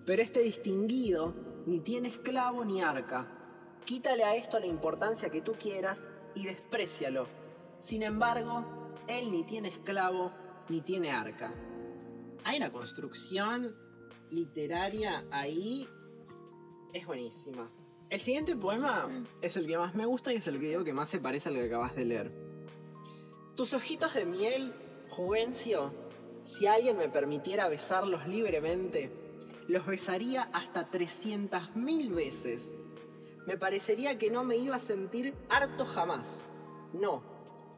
[0.05, 1.35] pero este distinguido
[1.65, 3.27] ni tiene esclavo ni arca.
[3.87, 7.27] Quítale a esto la importancia que tú quieras y desprecialo.
[7.79, 10.33] Sin embargo, él ni tiene esclavo
[10.69, 11.55] ni tiene arca.
[12.45, 13.74] Hay una construcción
[14.31, 15.89] literaria ahí.
[16.93, 17.70] Es buenísima.
[18.12, 19.09] El siguiente poema
[19.40, 21.48] es el que más me gusta y es el que digo que más se parece
[21.48, 22.30] al que acabas de leer.
[23.56, 24.74] Tus ojitos de miel,
[25.09, 25.94] Juvencio,
[26.43, 29.10] si alguien me permitiera besarlos libremente,
[29.66, 32.76] los besaría hasta 300.000 veces.
[33.47, 36.47] Me parecería que no me iba a sentir harto jamás.
[36.93, 37.22] No,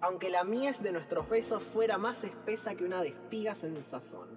[0.00, 4.30] aunque la mies de nuestros besos fuera más espesa que una de espigas en sazón.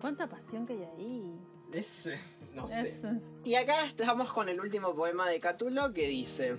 [0.00, 1.57] ¿Cuánta pasión que hay ahí?
[1.72, 2.08] Es...
[2.54, 2.80] no sé.
[2.88, 6.56] Es- es- Y acá estamos con el último poema de Catulo que dice: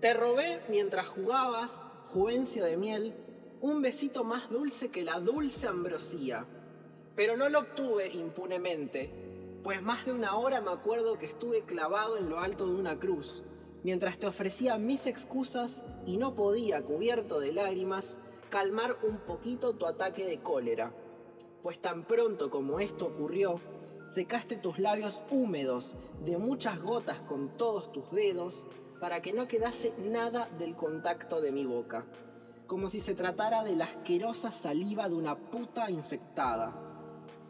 [0.00, 1.82] Te robé mientras jugabas,
[2.12, 3.14] Juvencio de miel,
[3.60, 6.46] un besito más dulce que la dulce ambrosía.
[7.14, 9.10] Pero no lo obtuve impunemente,
[9.64, 12.98] pues más de una hora me acuerdo que estuve clavado en lo alto de una
[12.98, 13.42] cruz,
[13.82, 18.18] mientras te ofrecía mis excusas y no podía, cubierto de lágrimas,
[18.50, 20.92] calmar un poquito tu ataque de cólera.
[21.62, 23.60] Pues tan pronto como esto ocurrió,
[24.08, 28.66] secaste tus labios húmedos de muchas gotas con todos tus dedos
[29.00, 32.06] para que no quedase nada del contacto de mi boca,
[32.66, 36.72] como si se tratara de la asquerosa saliva de una puta infectada.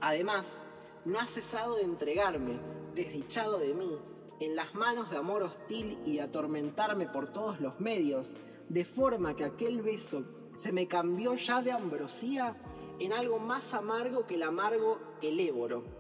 [0.01, 0.65] Además,
[1.05, 2.59] no has cesado de entregarme,
[2.95, 3.99] desdichado de mí,
[4.41, 8.37] en las manos de amor hostil y de atormentarme por todos los medios,
[8.69, 10.25] de forma que aquel beso
[10.57, 12.57] se me cambió ya de ambrosía
[12.99, 15.98] en algo más amargo que el amargo el éboro.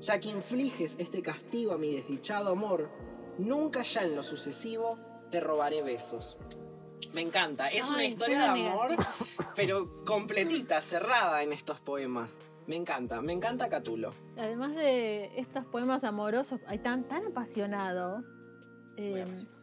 [0.00, 2.90] Ya que infliges este castigo a mi desdichado amor,
[3.38, 4.98] nunca ya en lo sucesivo
[5.30, 6.38] te robaré besos.
[7.12, 8.90] Me encanta, es una historia de amor,
[9.54, 12.40] pero completita, cerrada en estos poemas.
[12.66, 14.12] Me encanta, me encanta Catulo.
[14.36, 18.22] Además de estos poemas amorosos, hay tan, tan apasionado.
[18.96, 19.56] eh, Muy apasionado.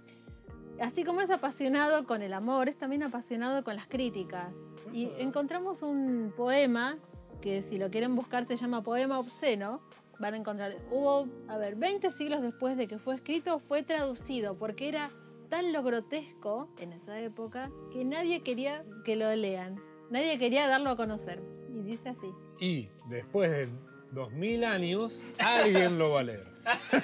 [0.80, 4.54] así como es apasionado con el amor, es también apasionado con las críticas.
[4.94, 6.98] Y encontramos un poema
[7.42, 9.82] que si lo quieren buscar se llama Poema Obsceno,
[10.20, 10.76] van a encontrar.
[10.92, 15.12] Hubo, a ver, 20 siglos después de que fue escrito, fue traducido porque era
[15.50, 19.80] tan lo grotesco en esa época que nadie quería que lo lean.
[20.10, 21.42] Nadie quería darlo a conocer.
[21.74, 22.32] Y dice así.
[22.60, 23.70] Y después de
[24.12, 26.48] 2000 años, alguien lo va a leer.
[26.92, 26.98] ¡Sí!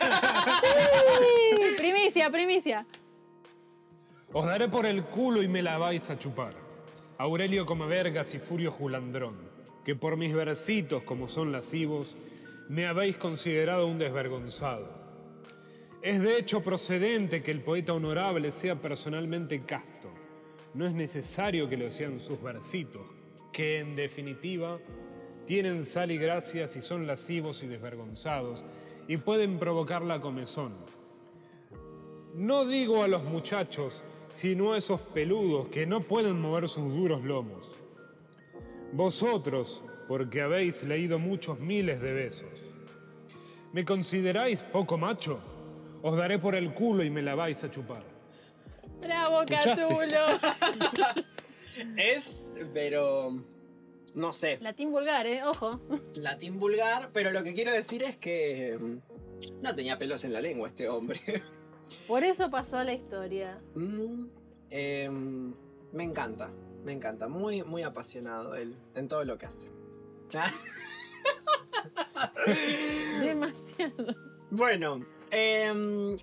[1.77, 2.85] Primicia, primicia.
[4.31, 6.53] Os daré por el culo y me la vais a chupar.
[7.17, 9.35] Aurelio come vergas y Furio Julandrón,
[9.83, 12.15] que por mis versitos como son lascivos,
[12.69, 14.87] me habéis considerado un desvergonzado.
[16.03, 20.13] Es de hecho procedente que el poeta honorable sea personalmente casto.
[20.75, 23.01] No es necesario que lo sean sus versitos,
[23.51, 24.79] que en definitiva
[25.45, 28.63] tienen sal y gracia si son lascivos y desvergonzados,
[29.07, 30.73] y pueden provocar la comezón.
[32.35, 37.23] No digo a los muchachos, sino a esos peludos que no pueden mover sus duros
[37.23, 37.67] lomos.
[38.93, 42.49] Vosotros, porque habéis leído muchos miles de besos.
[43.71, 45.39] ¿Me consideráis poco macho?
[46.01, 48.01] Os daré por el culo y me la vais a chupar.
[48.99, 49.81] Bravo, ¿Escuchaste?
[49.83, 50.25] Catulo.
[51.95, 53.29] Es, pero.
[54.15, 55.43] No sé, Latín vulgar, ¿eh?
[55.45, 55.79] Ojo.
[56.15, 58.77] latín vulgar, pero lo que quiero decir es que.
[58.77, 61.21] mm, No tenía pelos en la lengua este hombre.
[62.07, 63.61] Por eso pasó a la historia.
[63.75, 64.25] Mm,
[64.71, 65.53] em,
[65.93, 66.51] me encanta,
[66.83, 67.27] me encanta.
[67.27, 69.78] Muy, muy apasionado él en todo lo que hace.
[73.21, 74.15] Demasiado.
[74.51, 76.17] Bueno, em,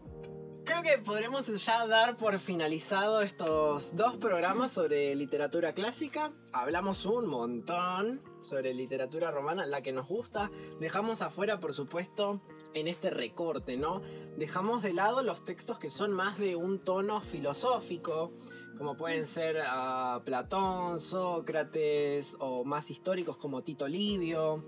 [0.65, 6.33] creo que podremos ya dar por finalizado estos dos programas sobre literatura clásica.
[6.53, 10.51] Hablamos un montón sobre literatura romana, la que nos gusta.
[10.81, 12.41] Dejamos afuera, por supuesto,
[12.74, 14.03] en este recorte, ¿no?
[14.37, 18.33] Dejamos de lado los textos que son más de un tono filosófico,
[18.77, 24.65] como pueden ser ah, Platón, Sócrates, o más históricos como Tito Livio.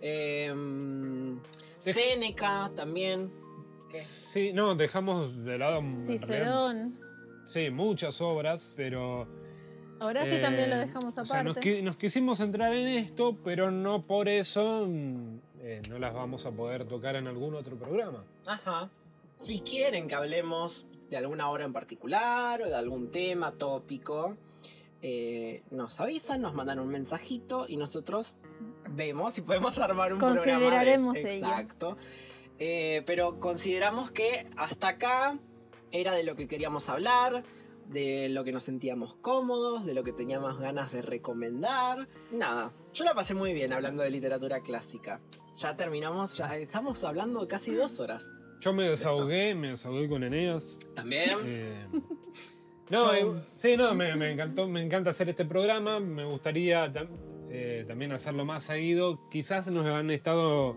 [0.00, 1.38] em,
[1.78, 3.32] Séneca también.
[3.90, 3.98] ¿Qué?
[3.98, 5.82] Sí, no, dejamos de lado.
[6.06, 6.98] Cicerón.
[7.44, 9.26] Sí, muchas obras, pero.
[9.98, 11.78] Ahora sí eh, también lo dejamos o sea, nos, aparte.
[11.78, 16.44] qui- nos quisimos centrar en esto, pero no por eso mm, eh, no las vamos
[16.44, 18.22] a poder tocar en algún otro programa.
[18.44, 18.90] Ajá.
[19.38, 24.36] Si quieren que hablemos de alguna obra en particular o de algún tema tópico,
[25.02, 28.34] eh, nos avisan, nos mandan un mensajito y nosotros
[28.90, 30.42] vemos si podemos armar un programa.
[30.44, 31.16] de- Consideraremos.
[31.16, 31.96] Exacto.
[32.58, 35.38] Eh, pero consideramos que hasta acá
[35.92, 37.44] era de lo que queríamos hablar,
[37.88, 42.08] de lo que nos sentíamos cómodos, de lo que teníamos ganas de recomendar.
[42.32, 45.20] Nada, yo la pasé muy bien hablando de literatura clásica.
[45.54, 48.30] Ya terminamos, ya estamos hablando casi dos horas.
[48.60, 50.76] Yo me desahogué, me desahogué con Eneas.
[50.94, 51.30] También.
[51.44, 51.86] Eh,
[52.90, 56.00] no, eh, sí, no, me, me encantó, me encanta hacer este programa.
[56.00, 57.08] Me gustaría tam-
[57.50, 59.20] eh, también hacerlo más seguido.
[59.30, 60.76] Quizás nos han estado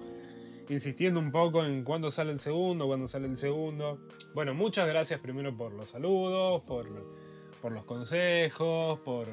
[0.70, 4.00] insistiendo un poco en cuándo sale el segundo, cuándo sale el segundo.
[4.36, 6.88] Bueno, muchas gracias primero por los saludos, por,
[7.62, 9.28] por los consejos, por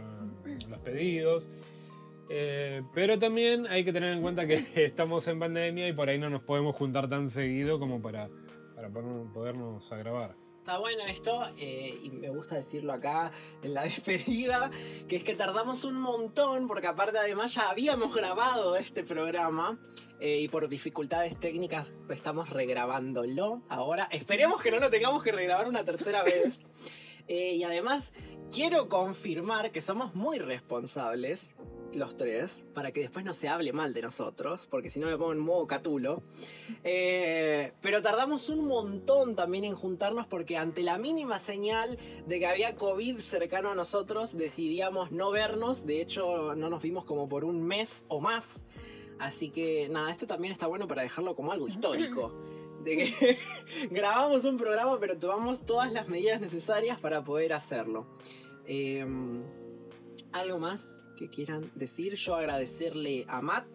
[0.69, 1.51] los pedidos.
[2.29, 4.55] Eh, pero también hay que tener en cuenta que
[4.85, 8.29] estamos en pandemia y por ahí no nos podemos juntar tan seguido como para,
[8.75, 10.35] para poder- podernos a grabar.
[10.59, 13.31] Está bueno esto, eh, y me gusta decirlo acá
[13.63, 14.69] en la despedida,
[15.07, 19.79] que es que tardamos un montón, porque aparte además ya habíamos grabado este programa,
[20.19, 24.09] eh, y por dificultades técnicas estamos regrabándolo ahora.
[24.11, 26.65] Esperemos que no lo tengamos que regrabar una tercera vez.
[27.29, 28.13] Eh, y además
[28.53, 31.55] quiero confirmar que somos muy responsables,
[31.95, 35.17] los tres, para que después no se hable mal de nosotros, porque si no me
[35.17, 36.23] pongo en modo catulo.
[36.85, 42.47] Eh, pero tardamos un montón también en juntarnos porque ante la mínima señal de que
[42.47, 45.87] había COVID cercano a nosotros decidíamos no vernos.
[45.87, 48.65] De hecho, no nos vimos como por un mes o más.
[49.19, 52.33] Así que nada, esto también está bueno para dejarlo como algo histórico.
[52.87, 53.39] De que
[53.91, 58.07] grabamos un programa pero tomamos todas las medidas necesarias para poder hacerlo.
[58.65, 59.05] Eh,
[60.31, 62.15] ¿Algo más que quieran decir?
[62.15, 63.67] Yo agradecerle a Matt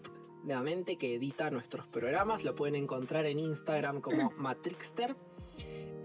[0.43, 2.45] nuevamente que edita nuestros programas.
[2.45, 5.13] Lo pueden encontrar en Instagram como Matrixter.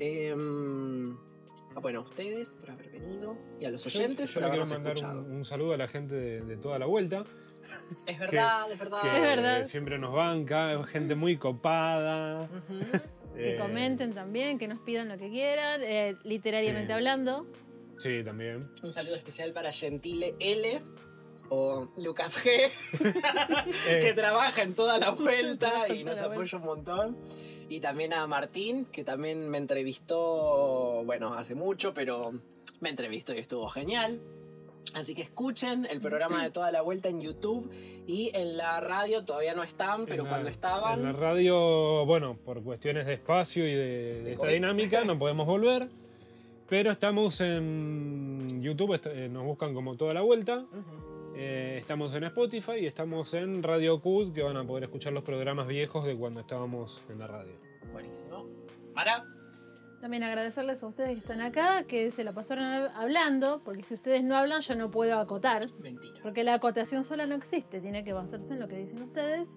[0.00, 1.16] Em,
[1.76, 4.94] ah, bueno, a ustedes por haber venido y a los oyentes yo por habernos mandar
[4.94, 5.20] escuchado.
[5.22, 7.24] un, un saludo a la gente de, de toda la vuelta,
[8.06, 9.02] Es verdad, es verdad.
[9.02, 9.64] que Es verdad.
[9.64, 12.42] siempre nos banca, es gente muy copada.
[12.44, 12.80] Ujú.
[13.36, 16.92] Que eh, comenten también, que nos pidan lo que quieran, eh, literariamente Sí.
[16.92, 17.46] hablando.
[17.98, 18.68] Sí, también.
[18.82, 20.82] Un saludo especial para Gentile L
[21.48, 22.70] o Lucas G,
[24.00, 27.18] que Eh, trabaja en toda la vuelta y nos apoya un montón.
[27.68, 32.32] Y también a Martín, que también me entrevistó, bueno, hace mucho, pero
[32.80, 34.20] me entrevistó y estuvo genial.
[34.94, 37.70] Así que escuchen el programa de toda la vuelta en YouTube
[38.06, 41.00] y en la radio todavía no están, pero la- cuando estaban.
[41.00, 45.46] En la radio, bueno, por cuestiones de espacio y de, de esta dinámica no podemos
[45.46, 45.88] volver.
[46.68, 50.64] Pero estamos en YouTube, eh, nos buscan como toda la vuelta.
[51.36, 55.22] Eh, estamos en Spotify y estamos en Radio Cut, que van a poder escuchar los
[55.22, 57.52] programas viejos de cuando estábamos en la radio.
[57.92, 58.46] Buenísimo.
[58.94, 59.24] Para.
[60.00, 63.94] También agradecerles a ustedes que están acá, que se la pasaron hab- hablando, porque si
[63.94, 66.14] ustedes no hablan yo no puedo acotar, Mentira.
[66.22, 69.48] porque la acotación sola no existe, tiene que basarse en lo que dicen ustedes.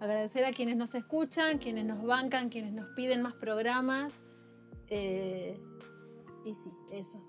[0.00, 4.20] Agradecer a quienes nos escuchan, quienes nos bancan, quienes nos piden más programas.
[4.88, 5.58] Eh,
[6.44, 7.22] y sí, eso.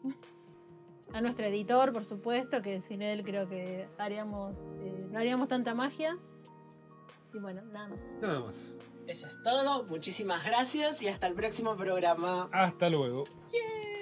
[1.14, 5.74] A nuestro editor, por supuesto, que sin él creo que haríamos, eh, no haríamos tanta
[5.76, 6.18] magia.
[7.34, 8.00] Y bueno, nada más.
[8.22, 8.76] Nada más.
[9.08, 9.84] Eso es todo.
[9.86, 12.50] Muchísimas gracias y hasta el próximo programa.
[12.52, 13.26] Hasta luego.
[13.52, 13.95] Yeah.